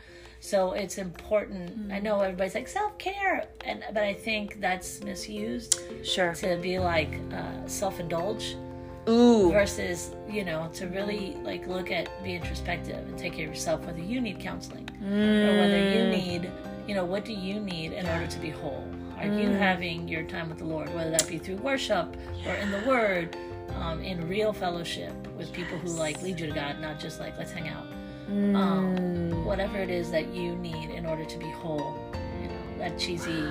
So 0.44 0.74
it's 0.74 0.98
important. 0.98 1.90
I 1.90 2.00
know 2.00 2.20
everybody's 2.20 2.54
like 2.54 2.68
self 2.68 2.98
care, 2.98 3.48
and 3.64 3.82
but 3.94 4.04
I 4.04 4.14
think 4.14 4.60
that's 4.60 5.02
misused 5.02 5.80
Sure. 6.04 6.34
to 6.34 6.58
be 6.58 6.80
like 6.80 7.18
uh, 7.34 7.66
self 7.66 8.02
indulge 8.02 8.58
Ooh. 9.08 9.54
versus 9.54 10.14
you 10.30 10.44
know 10.44 10.70
to 10.74 10.88
really 10.88 11.38
like 11.44 11.66
look 11.66 11.92
at 11.92 12.10
be 12.26 12.36
introspective 12.36 12.98
and 13.08 13.18
take 13.18 13.36
care 13.36 13.46
of 13.48 13.52
yourself 13.52 13.86
whether 13.86 14.02
you 14.02 14.20
need 14.20 14.42
counseling 14.42 14.90
or 15.02 15.60
whether 15.62 15.80
you 15.96 16.10
need 16.10 16.52
you 16.90 16.94
know 16.94 17.06
what 17.06 17.24
do 17.24 17.32
you 17.32 17.62
need 17.62 17.94
in 17.94 18.06
order 18.08 18.28
to 18.28 18.40
be 18.40 18.50
whole 18.50 18.86
are 19.20 19.28
you 19.28 19.50
having 19.50 20.08
your 20.10 20.24
time 20.24 20.50
with 20.50 20.58
the 20.58 20.66
lord 20.66 20.94
whether 20.94 21.12
that 21.12 21.28
be 21.28 21.38
through 21.38 21.58
worship 21.58 22.16
or 22.46 22.54
in 22.56 22.70
the 22.72 22.80
word 22.88 23.36
um, 23.76 24.02
in 24.02 24.26
real 24.28 24.54
fellowship 24.54 25.14
with 25.38 25.52
people 25.54 25.78
who 25.80 25.90
like 25.90 26.22
lead 26.22 26.40
you 26.40 26.48
to 26.48 26.54
god 26.54 26.80
not 26.80 26.98
just 27.00 27.20
like 27.20 27.38
let's 27.38 27.52
hang 27.52 27.68
out 27.68 27.86
um, 28.30 29.46
whatever 29.46 29.78
it 29.78 29.90
is 29.90 30.10
that 30.12 30.34
you 30.34 30.56
need 30.56 30.90
in 30.90 31.06
order 31.06 31.26
to 31.26 31.38
be 31.38 31.50
whole 31.52 31.96
you 32.42 32.48
know 32.48 32.78
that 32.80 32.98
cheesy 32.98 33.50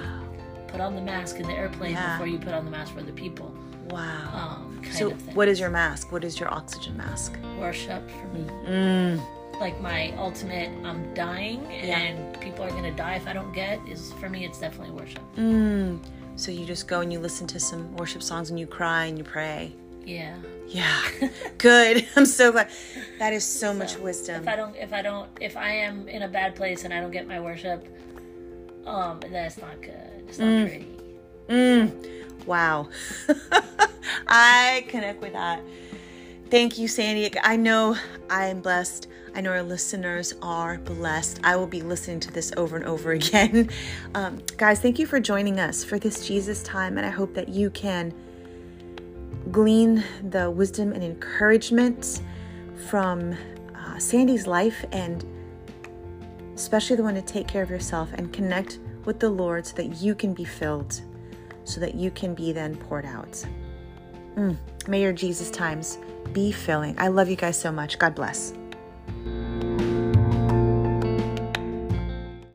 put 0.68 0.81
on 0.81 0.95
the 0.95 1.03
mask 1.03 1.37
in 1.39 1.47
the 1.47 1.53
airplane 1.53 1.93
Yeah. 1.93 2.12
before 2.16 2.27
you 2.27 2.39
put 2.39 2.55
on 2.55 2.64
the 2.64 2.70
mask 2.70 2.93
for 2.95 3.01
other 3.01 3.12
people 3.12 3.53
Wow. 3.91 4.31
um, 4.62 4.81
kind 4.83 4.95
So, 4.97 5.11
what 5.35 5.49
is 5.49 5.61
your 5.61 5.68
mask? 5.68 6.12
What 6.12 6.25
is 6.25 6.41
your 6.41 6.53
oxygen 6.53 6.97
mask? 6.97 7.37
worship 7.61 8.03
for 8.11 8.27
me. 8.29 8.45
Mm. 8.66 9.20
Like 9.61 9.79
my 9.83 10.12
ultimate, 10.16 10.70
I'm 10.85 11.12
dying 11.14 11.61
Yeah. 11.70 11.99
and 11.99 12.41
people 12.41 12.64
are 12.64 12.70
gonna 12.70 12.91
die 12.97 13.16
if 13.16 13.27
I 13.27 13.33
don't 13.35 13.53
get 13.53 13.79
is 13.89 14.12
for 14.14 14.29
me. 14.31 14.45
It's 14.47 14.59
definitely 14.59 14.95
worship. 14.95 15.23
Mm. 15.37 15.99
So 16.37 16.51
you 16.51 16.64
just 16.64 16.89
go 16.89 17.01
and 17.03 17.12
you 17.12 17.18
listen 17.18 17.47
to 17.49 17.61
some 17.61 17.95
worship 17.97 18.23
songs 18.23 18.49
and 18.51 18.59
you 18.59 18.66
cry 18.66 19.05
and 19.05 19.18
you 19.18 19.25
pray. 19.25 19.75
Yeah. 20.05 20.36
Yeah. 20.68 21.00
Good. 21.59 22.07
I'm 22.16 22.26
so 22.26 22.53
glad. 22.53 22.70
That 23.18 23.32
is 23.32 23.44
so 23.44 23.72
much 23.74 23.96
wisdom. 23.96 24.42
If 24.42 24.48
I 24.48 24.57
don't, 24.57 24.76
if 24.76 24.92
I 24.92 25.03
don't, 25.03 25.28
if 25.40 25.57
I 25.57 25.70
am 25.70 26.09
in 26.09 26.22
a 26.22 26.28
bad 26.28 26.55
place 26.55 26.84
and 26.84 26.92
I 26.92 27.00
don't 27.00 27.11
get 27.11 27.26
my 27.28 27.40
worship, 27.40 27.86
um, 28.86 29.20
that's 29.30 29.59
not 29.59 29.80
good. 29.80 30.24
It's 30.28 30.38
not 30.38 30.68
pretty. 30.68 30.88
Mm. 31.48 32.46
Wow. 32.46 32.88
I 34.26 34.84
connect 34.88 35.20
with 35.20 35.34
that. 35.34 35.62
Thank 36.50 36.78
you, 36.78 36.88
Sandy. 36.88 37.30
I 37.42 37.57
know 37.57 37.96
I 38.28 38.46
am 38.46 38.61
blessed. 38.61 39.09
I 39.34 39.40
know 39.40 39.50
our 39.50 39.62
listeners 39.62 40.34
are 40.42 40.78
blessed. 40.78 41.40
I 41.42 41.57
will 41.57 41.66
be 41.66 41.80
listening 41.80 42.20
to 42.20 42.30
this 42.30 42.53
over 42.57 42.76
and 42.76 42.84
over 42.84 43.12
again. 43.12 43.70
Um, 44.14 44.42
guys, 44.57 44.80
thank 44.80 44.98
you 44.98 45.07
for 45.07 45.20
joining 45.20 45.61
us 45.61 45.84
for 45.84 45.98
this 45.98 46.26
Jesus 46.26 46.62
time, 46.62 46.98
and 46.98 47.07
I 47.07 47.11
hope 47.11 47.34
that 47.34 47.48
you 47.48 47.70
can 47.70 48.12
glean 49.51 50.05
the 50.30 50.51
wisdom 50.51 50.93
and 50.93 51.03
encouragement 51.03 52.22
from 52.88 53.36
uh, 53.74 53.99
Sandy's 53.99 54.47
life 54.47 54.84
and 54.93 55.24
especially 56.55 56.97
the 56.97 57.03
one 57.03 57.14
to 57.14 57.22
take 57.22 57.49
care 57.49 57.62
of 57.62 57.70
yourself 57.70 58.12
and 58.14 58.32
connect 58.32 58.78
with 59.05 59.18
the 59.18 59.28
Lord 59.28 59.66
so 59.66 59.74
that 59.76 60.01
you 60.01 60.14
can 60.14 60.32
be 60.32 60.45
filled, 60.45 61.01
so 61.64 61.80
that 61.80 61.95
you 61.95 62.11
can 62.11 62.34
be 62.34 62.53
then 62.53 62.76
poured 62.76 63.05
out. 63.05 63.45
Mm. 64.36 64.57
May 64.86 65.03
your 65.03 65.12
Jesus 65.12 65.51
times 65.51 65.99
be 66.32 66.53
filling. 66.53 66.99
I 66.99 67.09
love 67.09 67.28
you 67.28 67.36
guys 67.36 67.59
so 67.59 67.72
much. 67.72 67.99
God 67.99 68.14
bless. 68.14 68.55